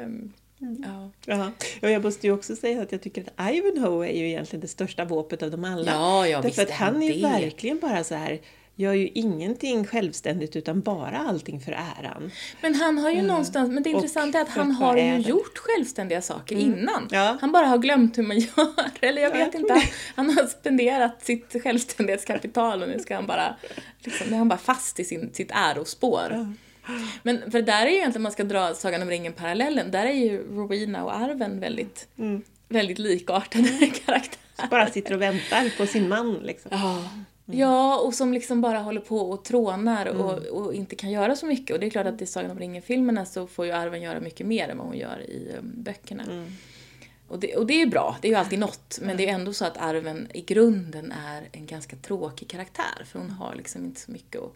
mm, 0.66 0.84
Ja. 0.86 1.10
Ja. 1.34 1.50
Och 1.82 1.90
jag 1.90 2.02
måste 2.04 2.26
ju 2.26 2.32
också 2.32 2.56
säga 2.56 2.82
att 2.82 2.92
jag 2.92 3.00
tycker 3.02 3.24
att 3.36 3.50
Ivanhoe 3.54 4.08
är 4.08 4.18
ju 4.18 4.28
egentligen 4.28 4.60
det 4.60 4.68
största 4.68 5.04
våpet 5.04 5.42
av 5.42 5.50
dem 5.50 5.64
alla. 5.64 5.90
Ja, 5.92 6.26
ja, 6.28 6.36
Därför 6.36 6.48
visst 6.48 6.58
att 6.58 6.70
han 6.70 7.02
är 7.02 7.06
ju 7.06 7.12
det. 7.22 7.28
verkligen 7.28 7.78
bara 7.78 8.04
så 8.04 8.14
här 8.14 8.40
gör 8.76 8.92
ju 8.92 9.08
ingenting 9.14 9.86
självständigt 9.86 10.56
utan 10.56 10.80
bara 10.80 11.18
allting 11.18 11.60
för 11.60 11.72
äran. 11.72 12.30
Men 12.60 12.74
han 12.74 12.98
har 12.98 13.10
ju 13.10 13.22
någonstans, 13.22 13.70
men 13.70 13.82
det 13.82 13.90
intressanta 13.90 14.38
är 14.38 14.42
att 14.42 14.48
han 14.48 14.70
har 14.72 14.96
ju 14.96 15.16
gjort 15.18 15.58
självständiga 15.58 16.22
saker 16.22 16.56
innan. 16.56 17.08
Ja. 17.10 17.36
Han 17.40 17.52
bara 17.52 17.66
har 17.66 17.78
glömt 17.78 18.18
hur 18.18 18.22
man 18.22 18.38
gör, 18.56 18.66
eller 19.00 19.22
jag 19.22 19.30
Ja, 19.30 19.36
vet 19.44 19.54
jag 19.54 19.62
inte. 19.62 19.74
det. 19.74 19.82
Han 20.14 20.30
har 20.30 20.46
spenderat 20.46 21.22
sitt 21.24 21.62
självständighetskapital 21.62 22.82
och 22.82 22.88
nu 22.88 22.98
ska 22.98 23.14
han 23.14 23.26
bara, 23.26 23.56
liksom, 23.98 24.26
nu 24.26 24.34
är 24.34 24.38
han 24.38 24.48
bara 24.48 24.58
fast 24.58 25.00
i 25.00 25.04
sin, 25.04 25.30
sitt 25.34 25.50
ärospår. 25.50 26.54
Men 27.22 27.50
för 27.50 27.62
där 27.62 27.86
är 27.86 27.90
ju 27.90 27.96
egentligen, 27.96 28.16
om 28.16 28.22
man 28.22 28.32
ska 28.32 28.44
dra 28.44 28.74
Sagan 28.74 29.02
om 29.02 29.10
ringen-parallellen, 29.10 29.90
där 29.90 30.06
är 30.06 30.12
ju 30.12 30.56
Rowena 30.56 31.04
och 31.04 31.14
Arven 31.16 31.60
väldigt, 31.60 32.08
Mm. 32.18 32.42
väldigt 32.68 32.98
likartade 32.98 33.68
karaktärer. 34.06 34.68
Bara 34.70 34.90
sitter 34.90 35.14
och 35.14 35.22
väntar 35.22 35.76
på 35.78 35.86
sin 35.86 36.08
man 36.08 36.34
liksom. 36.34 36.70
Ja. 36.74 37.10
Ja, 37.46 38.00
och 38.00 38.14
som 38.14 38.32
liksom 38.32 38.60
bara 38.60 38.78
håller 38.78 39.00
på 39.00 39.18
och 39.18 39.44
trånar 39.44 40.06
och, 40.06 40.38
och 40.46 40.74
inte 40.74 40.96
kan 40.96 41.10
göra 41.10 41.36
så 41.36 41.46
mycket. 41.46 41.74
Och 41.74 41.80
det 41.80 41.86
är 41.86 41.90
klart 41.90 42.06
att 42.06 42.22
i 42.22 42.26
Sagan 42.26 42.50
om 42.50 42.58
ringen-filmerna 42.58 43.24
så 43.26 43.46
får 43.46 43.66
ju 43.66 43.72
Arwen 43.72 44.02
göra 44.02 44.20
mycket 44.20 44.46
mer 44.46 44.68
än 44.68 44.78
vad 44.78 44.86
hon 44.86 44.96
gör 44.96 45.20
i 45.30 45.52
um, 45.58 45.72
böckerna. 45.76 46.46
Och, 47.28 47.38
det, 47.38 47.56
och 47.56 47.66
det 47.66 47.82
är 47.82 47.86
bra, 47.86 48.16
det 48.20 48.28
är 48.28 48.32
ju 48.32 48.38
alltid 48.38 48.58
något. 48.58 48.98
Men 49.02 49.16
det 49.16 49.28
är 49.28 49.34
ändå 49.34 49.52
så 49.52 49.64
att 49.64 49.76
Arwen 49.76 50.28
i 50.34 50.40
grunden 50.40 51.12
är 51.26 51.48
en 51.52 51.66
ganska 51.66 51.96
tråkig 51.96 52.48
karaktär. 52.48 53.04
För 53.06 53.18
hon 53.18 53.30
har 53.30 53.54
liksom 53.54 53.84
inte 53.84 54.00
så 54.00 54.10
mycket 54.12 54.40
att, 54.40 54.52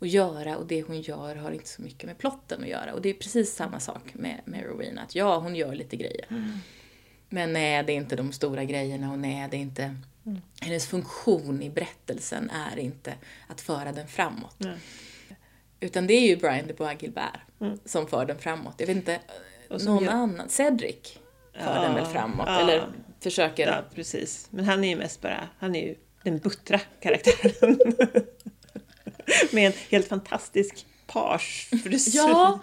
att 0.00 0.08
göra 0.08 0.56
och 0.56 0.66
det 0.66 0.82
hon 0.82 1.00
gör 1.00 1.36
har 1.36 1.50
inte 1.50 1.68
så 1.68 1.82
mycket 1.82 2.04
med 2.06 2.18
plotten 2.18 2.62
att 2.62 2.68
göra. 2.68 2.94
Och 2.94 3.02
det 3.02 3.08
är 3.08 3.14
precis 3.14 3.54
samma 3.54 3.80
sak 3.80 4.02
med, 4.14 4.40
med 4.44 4.64
Rowena, 4.64 5.02
att 5.02 5.14
ja, 5.14 5.38
hon 5.38 5.54
gör 5.56 5.74
lite 5.74 5.96
grejer. 5.96 6.26
Men 7.28 7.52
nej, 7.52 7.82
det 7.82 7.92
är 7.92 7.96
inte 7.96 8.16
de 8.16 8.32
stora 8.32 8.64
grejerna 8.64 9.12
och 9.12 9.18
nej, 9.18 9.48
det 9.50 9.56
är 9.56 9.60
inte... 9.60 9.96
Hennes 10.60 10.86
funktion 10.86 11.62
i 11.62 11.70
berättelsen 11.70 12.50
är 12.50 12.78
inte 12.78 13.14
att 13.48 13.60
föra 13.60 13.92
den 13.92 14.08
framåt. 14.08 14.54
Nej. 14.58 14.76
Utan 15.80 16.06
det 16.06 16.14
är 16.14 16.28
ju 16.28 16.36
Brian 16.36 16.66
de 16.66 16.72
Bois 16.74 17.02
Gilbert 17.02 17.40
som 17.84 18.06
för 18.06 18.24
den 18.26 18.38
framåt. 18.38 18.74
Jag 18.78 18.86
vet 18.86 18.96
inte, 18.96 19.20
någon 19.68 20.04
gör- 20.04 20.12
Cedric 20.12 20.48
Cedric 20.48 21.18
för 21.52 21.74
Ja, 21.74 21.82
den 21.82 21.94
väl 21.94 22.06
framåt, 22.06 22.46
ja. 22.46 22.60
eller 22.60 22.88
försöker. 23.20 23.66
Ja, 23.66 23.84
precis. 23.94 24.48
Men 24.50 24.64
han 24.64 24.84
är 24.84 24.88
ju 24.88 24.96
mest 24.96 25.20
bara, 25.20 25.48
han 25.58 25.74
är 25.76 25.86
ju 25.86 25.94
den 26.22 26.38
buttra 26.38 26.80
karaktären. 27.00 27.78
Med 29.52 29.66
en 29.66 29.72
helt 29.90 30.08
fantastisk 30.08 30.86
pagefrisyr. 31.06 32.16
Ja, 32.18 32.60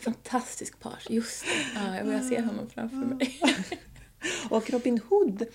fantastisk 0.00 0.80
page, 0.80 1.06
just 1.10 1.44
det. 1.44 1.80
Ja, 1.80 1.96
jag 1.96 2.06
börjar 2.06 2.20
se 2.20 2.40
honom 2.40 2.70
framför 2.74 2.96
mig. 2.96 3.40
Och 4.50 4.70
Robin 4.70 5.00
Hood. 5.08 5.42
Eh, 5.42 5.46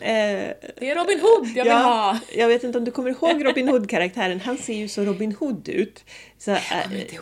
Det 0.00 0.56
är 0.80 0.94
Robin 0.96 1.20
Hood 1.20 1.46
jag 1.56 1.64
vill 1.64 1.72
ja, 1.72 1.78
ha! 1.78 2.18
Jag 2.36 2.48
vet 2.48 2.64
inte 2.64 2.78
om 2.78 2.84
du 2.84 2.90
kommer 2.90 3.10
ihåg 3.10 3.44
Robin 3.44 3.68
Hood-karaktären. 3.68 4.40
Han 4.40 4.58
ser 4.58 4.74
ju 4.74 4.88
så 4.88 5.04
Robin 5.04 5.32
Hood 5.32 5.68
ut. 5.68 6.04
Så, 6.38 6.50
eh, 6.50 6.58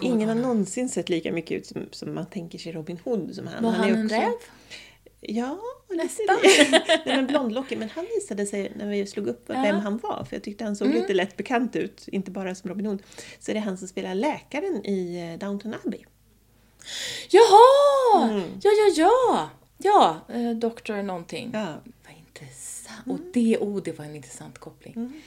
ingen 0.00 0.28
har 0.28 0.34
någonsin 0.34 0.88
sett 0.88 1.08
lika 1.08 1.32
mycket 1.32 1.58
ut 1.60 1.66
som, 1.66 1.88
som 1.90 2.14
man 2.14 2.26
tänker 2.26 2.58
sig 2.58 2.72
Robin 2.72 2.98
Hood 3.04 3.34
som 3.34 3.46
han. 3.46 3.64
Var 3.64 3.70
han 3.70 3.88
är 3.90 3.94
en 3.94 4.04
också- 4.04 4.16
räv? 4.16 4.32
Ja, 5.20 5.60
Nästan. 5.88 6.38
Nej, 6.42 7.02
men 7.06 7.26
blondlockig. 7.26 7.78
Men 7.78 7.90
han 7.90 8.06
visade 8.14 8.46
sig 8.46 8.72
när 8.76 8.86
vi 8.86 9.06
slog 9.06 9.26
upp 9.26 9.44
Ja. 9.46 9.54
Mm. 9.54 9.66
vem 9.66 9.80
han 9.80 9.98
var, 9.98 10.24
för 10.24 10.36
jag 10.36 10.42
tyckte 10.42 10.64
han 10.64 10.76
såg 10.76 10.88
lite 10.88 11.14
lätt 11.14 11.36
bekant 11.36 11.76
ut, 11.76 12.08
inte 12.08 12.30
bara 12.30 12.54
som 12.54 12.70
Robin 12.70 12.86
Hood. 12.86 13.02
Så 13.38 13.50
är 13.50 13.54
det 13.54 13.60
han 13.60 13.78
som 13.78 13.88
spelar 13.88 14.14
läkaren 14.14 14.86
i 14.86 15.30
eh, 15.32 15.38
Downton 15.38 15.74
Abbey. 15.84 16.00
Jaha! 17.30 18.30
Mm. 18.30 18.42
Ja, 18.62 18.70
ja, 18.70 18.92
ja! 18.96 19.50
Ja, 19.78 20.20
eh, 20.34 20.50
Dr. 20.50 21.02
någonting. 21.02 21.50
Ja. 21.54 21.74
Vad 22.06 22.14
intressant. 22.18 23.06
Och 23.06 23.18
det, 23.32 23.58
oh, 23.60 23.82
det 23.82 23.98
var 23.98 24.04
en 24.04 24.16
intressant 24.16 24.58
koppling. 24.58 25.22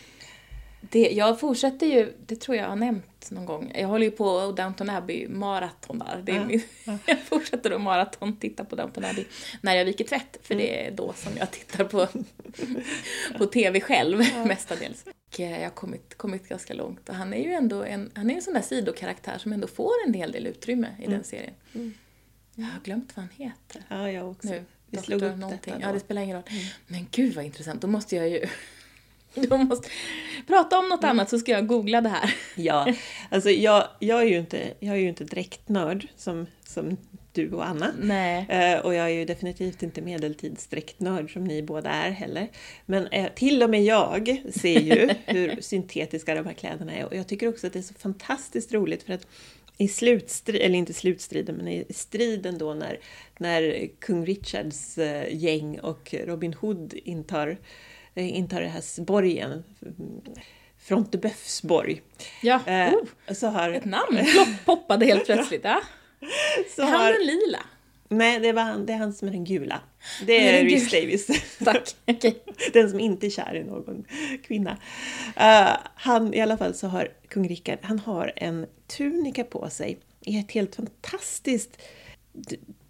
Det, 0.89 1.09
jag 1.11 1.39
fortsätter 1.39 1.87
ju, 1.87 2.13
det 2.25 2.35
tror 2.35 2.57
jag 2.57 2.67
har 2.69 2.75
nämnt 2.75 3.31
någon 3.31 3.45
gång, 3.45 3.71
jag 3.75 3.87
håller 3.87 4.05
ju 4.05 4.11
på 4.11 4.51
Downton 4.51 4.89
Abbey 4.89 5.27
maraton 5.27 5.99
där. 5.99 6.21
Det 6.25 6.31
är 6.31 6.35
Ja, 6.35 6.45
min, 6.45 6.61
Jag 7.05 7.19
fortsätter 7.19 7.71
att 7.71 7.81
maraton 7.81 8.37
titta 8.37 8.65
på 8.65 8.75
Downton 8.75 9.05
Abbey 9.05 9.25
när 9.61 9.75
jag 9.75 9.85
viker 9.85 10.03
tvätt, 10.05 10.37
för 10.41 10.55
det 10.55 10.85
är 10.87 10.91
då 10.91 11.13
som 11.13 11.31
jag 11.37 11.51
tittar 11.51 11.83
på, 11.85 12.07
på 13.37 13.45
TV 13.45 13.81
själv 13.81 14.17
mestadels. 14.47 15.05
Och 15.33 15.39
eh, 15.39 15.51
jag 15.51 15.63
har 15.63 15.69
kommit, 15.69 16.17
kommit 16.17 16.49
ganska 16.49 16.73
långt 16.73 17.09
och 17.09 17.15
han 17.15 17.33
är 17.33 17.43
ju 17.43 17.53
ändå 17.53 17.83
en, 17.83 18.11
han 18.15 18.29
är 18.29 18.35
en 18.35 18.41
sån 18.41 18.53
där 18.53 18.61
sidokaraktär 18.61 19.37
som 19.37 19.53
ändå 19.53 19.67
får 19.67 19.91
en 20.07 20.13
hel 20.13 20.31
del 20.31 20.47
utrymme 20.47 20.87
i 21.01 21.07
den 21.07 21.23
serien. 21.23 21.53
Jag 22.55 22.65
har 22.65 22.79
glömt 22.83 23.15
vad 23.15 23.25
han 23.25 23.33
heter 23.47 23.83
Ja, 23.87 24.11
jag 24.11 24.29
också. 24.31 24.47
nu. 24.49 24.63
Vi 24.89 24.97
slog 24.97 25.21
upp 25.21 25.37
någonting. 25.37 25.73
detta 25.73 25.81
Ja, 25.81 25.87
då. 25.87 25.93
det 25.93 25.99
spelar 25.99 26.21
ingen 26.21 26.35
roll. 26.35 26.43
Men 26.87 27.07
gud 27.11 27.33
vad 27.35 27.45
intressant. 27.45 27.81
Då 27.81 27.87
måste 27.87 28.15
jag 28.15 28.29
ju... 28.29 28.45
Då 29.49 29.57
måste... 29.57 29.89
Prata 30.47 30.79
om 30.79 30.89
något 30.89 31.03
annat 31.03 31.29
så 31.29 31.39
ska 31.39 31.51
jag 31.51 31.67
googla 31.67 32.01
det 32.01 32.09
här. 32.09 32.35
Ja, 32.55 32.93
alltså 33.29 33.49
jag, 33.49 33.87
jag, 33.99 34.21
är 34.21 34.25
ju 34.25 34.37
inte, 34.37 34.73
jag 34.79 34.95
är 34.95 34.99
ju 34.99 35.09
inte 35.09 35.23
direkt 35.23 35.69
nörd 35.69 36.07
som, 36.15 36.47
som 36.65 36.97
du 37.31 37.51
och 37.51 37.67
Anna. 37.67 37.91
Eh, 38.49 38.79
och 38.79 38.93
jag 38.93 39.05
är 39.05 39.13
ju 39.13 39.25
definitivt 39.25 39.83
inte 39.83 40.01
medeltidsdräktnörd 40.01 41.33
som 41.33 41.43
ni 41.43 41.63
båda 41.63 41.89
är 41.89 42.11
heller. 42.11 42.47
Men 42.85 43.07
eh, 43.07 43.31
till 43.35 43.63
och 43.63 43.69
med 43.69 43.83
jag 43.83 44.41
ser 44.53 44.79
ju 44.79 45.09
hur 45.25 45.61
syntetiska 45.61 46.35
de 46.35 46.45
här 46.45 46.53
kläderna 46.53 46.93
är. 46.93 47.05
Och 47.05 47.15
jag 47.15 47.27
tycker 47.27 47.47
också 47.47 47.67
att 47.67 47.73
det 47.73 47.79
är 47.79 47.83
så 47.83 47.93
fantastiskt 47.93 48.73
roligt 48.73 49.03
för 49.03 49.13
att 49.13 49.27
i 49.77 49.87
slutstriden, 49.87 50.61
eller 50.61 50.79
inte 50.79 50.93
slutstriden, 50.93 51.55
men 51.55 51.67
i 51.67 51.85
striden 51.89 52.57
då 52.57 52.73
när, 52.73 52.99
när 53.37 53.87
kung 53.99 54.25
Richards 54.25 54.97
eh, 54.97 55.35
gäng 55.35 55.79
och 55.79 56.15
Robin 56.25 56.53
Hood 56.53 56.93
intar, 56.93 57.57
intar 58.15 58.61
den 58.61 58.69
här 58.69 59.01
borgen, 59.01 59.63
Frontebeufs 60.77 61.61
borg. 61.61 62.01
Ja. 62.41 62.59
Eh, 62.65 62.93
oh, 62.93 63.33
så 63.33 63.47
har, 63.47 63.71
ett 63.71 63.85
namn 63.85 64.19
poppade 64.65 65.05
helt 65.05 65.25
plötsligt. 65.25 65.63
Ja. 65.63 65.81
så 66.75 66.81
Är 66.81 66.85
han 66.85 67.05
den 67.05 67.25
lila? 67.25 67.59
nej, 68.09 68.39
det, 68.39 68.51
var 68.51 68.61
han, 68.61 68.85
det 68.85 68.93
är 68.93 68.97
han 68.97 69.13
som 69.13 69.27
är 69.27 69.31
den 69.31 69.45
gula. 69.45 69.81
Det 70.25 70.49
är 70.49 70.63
Rhys. 70.63 70.91
Davis. 70.91 71.27
Tack. 71.63 71.95
Okej. 72.07 72.43
Den 72.73 72.89
som 72.89 72.99
inte 72.99 73.27
är 73.27 73.29
kär 73.29 73.55
i 73.55 73.63
någon 73.63 74.05
kvinna. 74.43 74.77
Eh, 75.35 75.77
han, 75.95 76.33
i 76.33 76.41
alla 76.41 76.57
fall 76.57 76.73
så 76.73 76.87
har 76.87 77.07
kung 77.27 77.47
Rickard, 77.47 77.79
han 77.81 77.99
har 77.99 78.33
en 78.35 78.65
tunika 78.87 79.43
på 79.43 79.69
sig 79.69 79.99
i 80.21 80.39
ett 80.39 80.51
helt 80.51 80.75
fantastiskt 80.75 81.81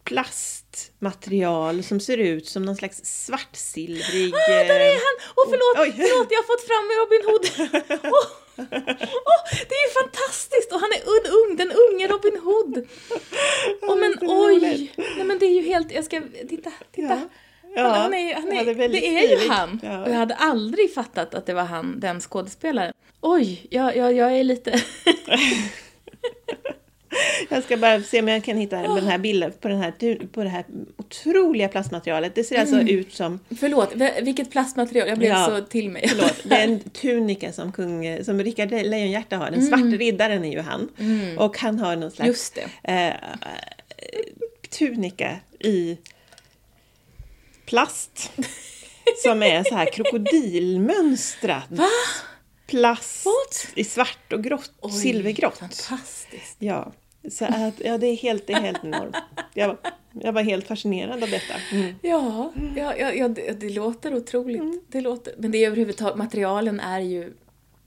plastmaterial 0.03 1.83
som 1.83 1.99
ser 1.99 2.17
ut 2.17 2.47
som 2.47 2.63
någon 2.63 2.75
slags 2.75 3.25
svartsilvrig... 3.25 4.33
Ah, 4.35 4.47
där 4.47 4.79
är 4.79 4.91
han! 4.91 5.15
Åh, 5.35 5.45
förlåt, 5.49 5.87
Oj. 5.87 5.93
förlåt, 5.95 6.27
jag 6.31 6.37
har 6.37 6.47
fått 6.53 6.65
fram 6.69 6.85
Robin 7.01 7.23
Hood. 7.27 7.45
Åh, 8.17 8.27
åh, 9.31 9.41
det 9.69 9.75
är 9.75 9.87
ju 9.87 9.93
fantastiskt! 10.01 10.73
Och 10.73 10.79
han 10.79 10.91
är 10.91 11.01
un, 11.13 11.25
ung, 11.39 11.55
den 11.57 11.71
unge 11.71 12.07
Robin 12.07 12.39
Hood. 12.39 12.87
Åh, 13.81 13.95
men 13.95 14.13
oj! 14.21 14.91
Nej, 14.95 15.25
men 15.25 15.39
det 15.39 15.45
är 15.45 15.61
ju 15.61 15.61
helt... 15.61 15.91
Jag 15.91 16.05
ska... 16.05 16.21
Titta, 16.49 16.71
titta. 16.91 17.21
Ja. 17.75 17.81
Han, 17.81 18.01
han 18.01 18.13
är, 18.13 18.33
han 18.33 18.55
Ja, 18.55 18.61
är, 18.61 18.65
det 18.65 18.71
är 18.71 18.75
väldigt 18.75 19.01
det 19.01 19.07
är 19.07 19.41
ju 19.41 19.49
han. 19.49 19.79
Ja. 19.83 20.03
Och 20.03 20.09
jag 20.09 20.15
hade 20.15 20.35
aldrig 20.35 20.93
fattat 20.93 21.35
att 21.35 21.45
det 21.45 21.53
var 21.53 21.63
han, 21.63 21.99
den 21.99 22.21
skådespelaren. 22.21 22.93
Oj, 23.21 23.67
jag, 23.69 23.97
jag, 23.97 24.13
jag 24.13 24.39
är 24.39 24.43
lite... 24.43 24.71
Jag 27.49 27.63
ska 27.63 27.77
bara 27.77 28.01
se 28.03 28.19
om 28.19 28.27
jag 28.27 28.43
kan 28.43 28.57
hitta 28.57 28.77
den 28.81 29.07
här 29.07 29.17
bilden 29.17 29.51
på, 29.61 29.67
den 29.67 29.81
här, 29.81 30.27
på 30.27 30.43
det 30.43 30.49
här 30.49 30.65
otroliga 30.97 31.67
plastmaterialet. 31.67 32.35
Det 32.35 32.43
ser 32.43 32.59
alltså 32.59 32.75
Mm. 32.75 32.87
ut 32.87 33.13
som 33.13 33.39
Förlåt, 33.59 33.93
vilket 34.21 34.51
plastmaterial? 34.51 35.07
Jag 35.07 35.17
blev 35.17 35.31
Ja. 35.31 35.45
så 35.45 35.61
till 35.65 35.89
mig. 35.89 36.07
Förlåt, 36.07 36.35
det 36.43 36.55
är 36.55 36.63
en 36.63 36.79
tunika 36.79 37.53
som, 37.53 37.71
kung, 37.71 38.23
som 38.23 38.43
Rickard 38.43 38.71
Lejonhjärta 38.71 39.37
har. 39.37 39.45
Den 39.45 39.53
Mm. 39.53 39.67
svarte 39.67 39.97
riddaren 40.03 40.45
är 40.45 40.51
ju 40.51 40.59
han. 40.61 40.89
Och 41.39 41.57
han 41.57 41.79
har 41.79 41.95
någon 41.95 42.11
slags 42.11 42.27
Just 42.27 42.55
det. 42.83 42.93
eh, 42.93 43.13
tunika 44.69 45.39
i 45.59 45.97
plast. 47.65 48.31
som 49.23 49.43
är 49.43 49.63
så 49.63 49.75
här 49.75 49.85
krokodilmönstrat. 49.93 51.65
Va? 51.69 51.87
Plast 52.67 53.25
What? 53.25 53.67
i 53.75 53.83
svart 53.83 54.33
och 54.33 54.43
grått, 54.43 54.71
Oj, 54.81 54.91
silvergrått. 54.91 55.57
Fantastiskt. 55.57 56.55
Ja, 56.59 56.91
så 57.31 57.45
att, 57.45 57.79
ja 57.79 57.97
det 57.97 58.07
är 58.07 58.15
helt, 58.15 58.47
det 58.47 58.53
är 58.53 58.61
helt 58.61 58.83
enormt. 58.83 59.15
Jag, 59.53 59.67
var- 59.67 59.77
jag 60.21 60.33
var 60.33 60.41
helt 60.41 60.67
fascinerad 60.67 61.23
av 61.23 61.29
detta. 61.29 61.53
Mm. 61.71 61.95
Ja, 62.01 62.53
ja, 62.75 62.95
ja, 62.97 63.11
ja 63.13 63.27
det, 63.27 63.51
det 63.59 63.69
låter 63.69 64.15
otroligt. 64.15 64.83
Det 64.87 65.01
låter, 65.01 65.33
men 65.37 65.51
det 65.51 65.57
är 65.57 65.67
överhuvudtaget, 65.67 66.17
materialen 66.17 66.79
är 66.79 66.99
ju 66.99 67.33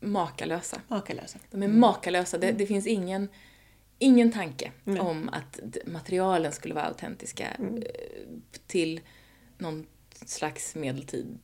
makalösa. 0.00 0.80
Makalösa. 0.88 1.38
De 1.50 1.62
är 1.62 1.68
makalösa. 1.68 2.38
Det, 2.38 2.52
det 2.52 2.66
finns 2.66 2.86
ingen, 2.86 3.28
ingen 3.98 4.32
tanke 4.32 4.70
om 4.84 5.28
att 5.32 5.60
materialen 5.86 6.52
skulle 6.52 6.74
vara 6.74 6.84
autentiska 6.84 7.44
eh, 7.58 7.82
till 8.66 9.00
någon 9.58 9.86
slags 10.26 10.74
medeltid. 10.74 11.38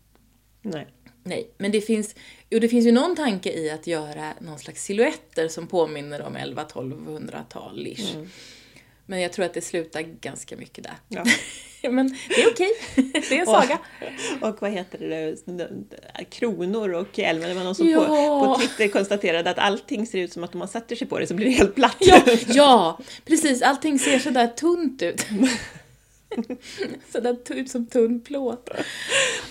Nej. 0.63 0.87
Nej, 1.25 1.51
men 1.59 1.73
det 1.73 1.81
finns, 1.81 2.15
jo, 2.51 2.59
det 2.59 2.69
finns 2.69 2.87
ju 2.87 2.93
någon 2.93 3.17
tanke 3.17 3.53
i 3.53 3.71
att 3.71 3.87
göra 3.87 4.35
någon 4.41 4.59
slags 4.59 4.85
silhuetter 4.85 5.49
som 5.49 5.67
påminner 5.67 6.23
om 6.23 6.37
11-1200-tal-ish. 6.37 8.27
Men 9.07 9.21
jag 9.21 9.33
tror 9.33 9.45
att 9.45 9.55
det 9.55 9.61
slutar 9.61 10.01
ganska 10.01 10.57
mycket 10.57 10.85
där. 10.85 10.95
Ja. 11.09 11.25
men 11.91 12.17
det 12.29 12.43
är 12.43 12.51
okej. 12.51 12.71
det 13.29 13.37
är 13.37 13.41
en 13.41 13.47
saga. 13.47 13.79
Och, 14.41 14.49
och 14.49 14.63
vad 14.63 14.71
heter 14.71 14.99
det, 14.99 16.25
kronor 16.25 16.95
och 16.95 17.19
hjälmar. 17.19 17.49
Det 17.49 17.55
var 17.55 17.65
någon 17.65 17.75
som 17.75 17.89
Ja. 17.89 18.07
på, 18.07 18.47
på 18.47 18.61
Twitter 18.61 18.89
konstaterade 18.89 19.51
att 19.51 19.59
allting 19.59 20.07
ser 20.07 20.19
ut 20.19 20.33
som 20.33 20.45
att 20.45 20.55
om 20.55 20.59
man 20.59 20.69
sätter 20.69 20.97
sig 20.97 21.07
på 21.07 21.19
det 21.19 21.27
så 21.27 21.35
blir 21.35 21.47
det 21.47 21.53
helt 21.53 21.75
platt. 21.75 21.97
Ja, 22.01 22.23
ja, 22.47 22.99
precis. 23.25 23.63
Allting 23.63 23.99
ser 23.99 24.19
sådär 24.19 24.47
tunt 24.47 25.03
ut. 25.03 25.27
sådär 27.13 27.37
ut 27.51 27.71
som 27.71 27.87
tunn 27.87 28.21
plåt. 28.21 28.69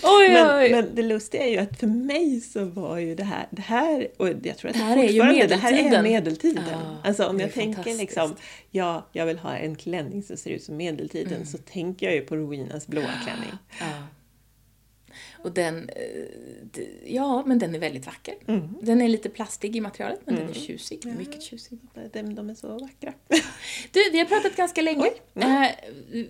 Oj, 0.02 0.28
Men, 0.28 0.56
oj. 0.58 0.70
men 0.70 0.94
det 0.94 1.02
lustiga 1.02 1.42
är 1.44 1.50
ju 1.50 1.58
att 1.58 1.78
för 1.80 1.86
mig 1.86 2.40
så 2.40 2.64
var 2.64 2.98
ju 2.98 3.14
det 3.14 3.24
här, 3.24 3.46
det 3.50 3.62
här 3.62 4.08
och 4.16 4.28
jag 4.28 4.58
tror 4.58 4.70
att 4.70 4.76
Det 4.76 4.82
här 4.82 4.96
är 4.96 5.02
ju 5.02 5.08
fortfarande- 5.08 5.46
det 5.46 5.56
här 5.56 5.72
är 5.72 5.76
medeltiden. 5.76 6.02
medeltiden. 6.04 6.64
Ja, 6.72 6.96
alltså 7.04 7.26
om 7.26 7.40
jag 7.40 7.52
tänker 7.54 7.94
liksom, 7.98 8.34
ja, 8.70 9.06
jag 9.12 9.26
vill 9.26 9.38
ha 9.38 9.56
en 9.56 9.76
klänning 9.76 10.22
som 10.22 10.36
ser 10.36 10.50
ut 10.50 10.62
som 10.62 10.76
medeltiden, 10.76 11.32
Mm. 11.34 11.46
så 11.46 11.58
tänker 11.58 12.06
jag 12.06 12.14
ju 12.14 12.20
på 12.20 12.36
Rowenas 12.36 12.86
blåa 12.86 13.10
klänning. 13.24 13.52
Ja. 13.80 13.86
Och 15.42 15.52
den, 15.52 15.88
eh, 15.88 16.82
ja 17.14 17.42
men 17.46 17.58
den 17.58 17.74
är 17.74 17.78
väldigt 17.78 18.06
vacker. 18.06 18.34
Den 18.82 19.02
är 19.02 19.08
lite 19.08 19.28
plastig 19.28 19.76
i 19.76 19.80
materialet 19.80 20.20
men 20.24 20.34
den 20.34 20.48
är 20.48 20.54
tjusig, 20.54 21.06
mycket 21.18 21.42
tjusig. 21.42 21.78
De, 22.12 22.34
de 22.34 22.50
är 22.50 22.54
så 22.54 22.68
vackra. 22.68 23.12
Du, 23.92 24.10
vi 24.12 24.18
har 24.18 24.26
pratat 24.26 24.56
ganska 24.56 24.82
länge. 24.82 25.02
Oj. 25.02 25.12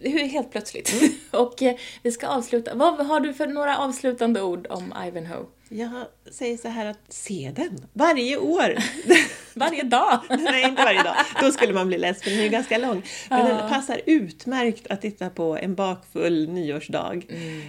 Eh, 0.02 0.12
helt 0.12 0.50
plötsligt. 0.50 0.92
Och 1.30 1.62
eh, 1.62 1.76
vi 2.02 2.12
ska 2.12 2.26
avsluta. 2.26 2.74
Vad 2.74 3.06
har 3.06 3.20
du 3.20 3.34
för 3.34 3.46
några 3.46 3.78
avslutande 3.78 4.42
ord 4.42 4.66
om 4.70 4.94
Ivanhoe? 5.06 5.46
Jag 5.74 5.90
säger 6.30 6.56
så 6.56 6.68
här 6.68 6.86
att 6.86 7.00
se 7.08 7.52
den 7.56 7.86
varje 7.92 8.36
år. 8.36 8.76
Varje 9.54 9.82
dag! 9.82 10.20
Nej, 10.28 10.64
inte 10.64 10.82
varje 10.82 11.02
dag. 11.02 11.14
Då 11.40 11.52
skulle 11.52 11.72
man 11.72 11.86
bli 11.86 11.98
less 11.98 12.22
för 12.22 12.30
den 12.30 12.38
är 12.38 12.42
ju 12.42 12.48
ganska 12.48 12.78
lång. 12.78 13.02
Men 13.30 13.46
den 13.46 13.70
passar 13.70 14.00
utmärkt 14.06 14.86
att 14.86 15.00
titta 15.00 15.30
på 15.30 15.56
en 15.56 15.74
bakfull 15.74 16.48
nyårsdag. 16.48 17.22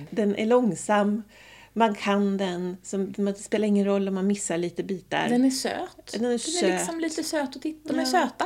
Den 0.10 0.36
är 0.36 0.45
långsam, 0.45 1.24
man 1.74 1.96
kan 1.96 2.38
den, 2.38 2.78
som, 2.84 3.12
det 3.12 3.34
spelar 3.34 3.68
ingen 3.68 3.86
roll 3.86 4.08
om 4.08 4.14
man 4.16 4.28
missar 4.28 4.58
lite 4.58 4.84
bitar. 4.84 5.30
Den 5.30 5.46
är 5.46 5.50
söt. 5.50 6.12
Den 6.14 6.26
är 6.26 6.30
Den 6.30 6.40
söt. 6.40 6.64
är 6.64 6.78
liksom 6.78 7.00
lite 7.00 7.24
söt 7.24 7.56
att 7.56 7.62
titta. 7.62 7.94
De 7.94 8.00
är 8.00 8.06
söta. 8.06 8.46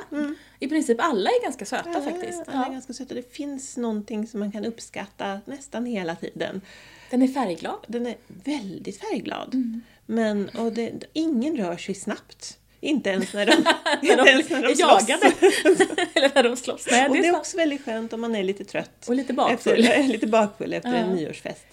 I 0.60 0.68
princip 0.68 0.98
alla 1.02 1.30
är 1.30 1.44
ganska 1.44 1.66
söta 1.66 2.02
faktiskt. 2.02 2.46
Den 2.46 2.56
är 2.56 2.66
Ja. 2.66 2.72
ganska 2.72 2.94
söt 2.94 3.10
och 3.10 3.16
det 3.16 3.34
finns 3.34 3.78
någonting 3.78 4.28
som 4.28 4.40
man 4.40 4.52
kan 4.52 4.66
uppskatta 4.66 5.40
nästan 5.46 5.86
hela 5.86 6.16
tiden. 6.16 6.62
Den 7.12 7.22
är 7.22 7.28
färgglad. 7.28 7.80
Den 7.88 8.08
är 8.08 8.16
väldigt 8.28 9.00
färgglad. 9.00 9.54
Mm. 9.54 9.82
Men, 10.06 10.50
och 10.50 10.74
det, 10.74 11.04
ingen 11.14 11.58
rör 11.58 11.78
sig 11.78 11.96
snabbt. 11.96 12.58
Inte 12.80 13.10
ens 13.10 13.34
när 13.34 13.46
de, 13.46 13.54
inte 14.08 14.30
ens 14.30 14.50
när 14.50 14.62
de 14.64 14.76
slåss. 14.76 15.10
jagade. 15.10 15.26
Eller 16.16 16.32
när 16.36 16.44
de 16.44 16.56
slåss. 16.58 16.88
Nej, 16.92 17.08
Och 17.10 17.16
det 17.16 17.20
är 17.20 17.24
sant. 17.24 17.38
också 17.38 17.58
väldigt 17.58 17.86
skönt 17.86 18.14
om 18.14 18.22
man 18.22 18.36
är 18.36 18.44
lite 18.44 18.66
trött. 18.66 19.06
Och 19.08 19.16
lite 19.16 19.34
bakfull. 19.34 19.80
Efter, 19.86 20.04
lite 20.14 20.28
bakfull 20.28 20.74
efter 20.74 20.94
en 20.94 21.10
nyårsfest. 21.16 21.66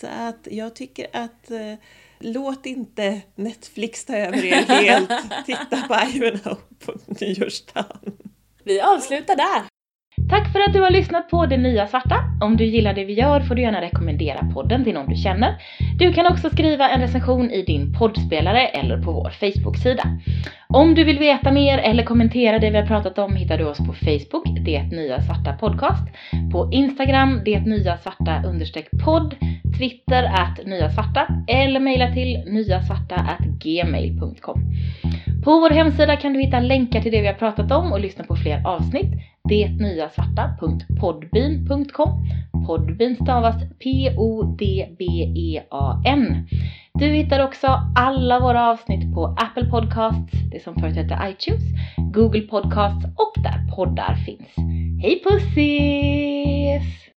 Så 0.00 0.06
att 0.06 0.48
jag 0.50 0.74
tycker 0.76 1.06
att 1.12 1.50
eh, 1.50 1.74
låt 2.18 2.66
inte 2.66 3.20
Netflix 3.34 4.04
ta 4.04 4.16
över 4.16 4.44
er 4.44 4.54
helt. 4.54 5.10
Titta 5.46 5.82
på 5.88 6.16
Ivanhoe 6.16 6.56
på 6.84 6.94
nyårsdagen. 7.06 8.12
Vi 8.64 8.80
avslutar 8.80 9.36
där. 9.36 9.62
Tack 10.26 10.52
för 10.52 10.60
att 10.60 10.72
du 10.72 10.80
har 10.80 10.90
lyssnat 10.90 11.28
på 11.30 11.46
Det 11.46 11.56
Nya 11.56 11.86
Svarta. 11.86 12.16
Om 12.40 12.56
du 12.56 12.64
gillar 12.64 12.94
det 12.94 13.04
vi 13.04 13.12
gör 13.12 13.40
får 13.40 13.54
du 13.54 13.62
gärna 13.62 13.80
rekommendera 13.80 14.50
podden 14.54 14.84
till 14.84 14.94
någon 14.94 15.08
du 15.08 15.16
känner. 15.16 15.54
Du 15.98 16.12
kan 16.12 16.26
också 16.26 16.50
skriva 16.50 16.88
en 16.88 17.00
recension 17.00 17.50
i 17.50 17.62
din 17.62 17.92
poddspelare 17.92 18.66
eller 18.66 19.02
på 19.02 19.12
vår 19.12 19.30
Facebook-sida. 19.30 20.02
Om 20.74 20.94
du 20.94 21.04
vill 21.04 21.18
veta 21.18 21.52
mer 21.52 21.78
eller 21.78 22.02
kommentera 22.02 22.58
det 22.58 22.70
vi 22.70 22.76
har 22.76 22.86
pratat 22.86 23.18
om 23.18 23.36
hittar 23.36 23.58
du 23.58 23.64
oss 23.64 23.78
på 23.78 23.92
Facebook, 23.92 24.44
Det 24.64 24.82
Nya 24.82 25.22
Svarta 25.22 25.52
Podcast, 25.52 26.08
på 26.52 26.70
Instagram, 26.72 27.40
Det 27.44 27.60
Nya 27.60 27.96
Svarta 27.96 28.42
understreck 28.46 28.88
podd, 29.04 29.34
Twitter 29.78 30.24
att 30.24 30.66
Nya 30.66 30.90
Svarta 30.90 31.26
eller 31.48 31.80
mejla 31.80 32.12
till 32.12 32.44
nyasvarta 32.46 33.14
at 33.14 33.46
gmail.com. 33.64 34.60
På 35.44 35.60
vår 35.60 35.70
hemsida 35.70 36.16
kan 36.16 36.32
du 36.32 36.40
hitta 36.40 36.60
länkar 36.60 37.00
till 37.00 37.12
det 37.12 37.20
vi 37.20 37.26
har 37.26 37.34
pratat 37.34 37.72
om 37.72 37.92
och 37.92 38.00
lyssna 38.00 38.24
på 38.24 38.36
fler 38.36 38.66
avsnitt. 38.66 39.12
Detnyasvarta.podbean.com 39.48 42.10
Podbean 42.66 43.16
stavas 43.16 43.56
P-O-D-B-E-A-N. 43.78 44.86
Du 46.94 47.06
hittar 47.06 47.44
också 47.44 47.66
alla 47.96 48.40
våra 48.40 48.70
avsnitt 48.70 49.14
på 49.14 49.26
Apple 49.26 49.64
Podcasts, 49.64 50.32
det 50.52 50.62
som 50.62 50.74
förut 50.74 50.96
hette 50.96 51.18
iTunes, 51.30 51.62
Google 52.12 52.40
Podcasts 52.40 53.04
och 53.04 53.42
där 53.42 53.76
poddar 53.76 54.14
finns. 54.14 54.54
Hej 55.02 55.22
pussis! 55.24 57.07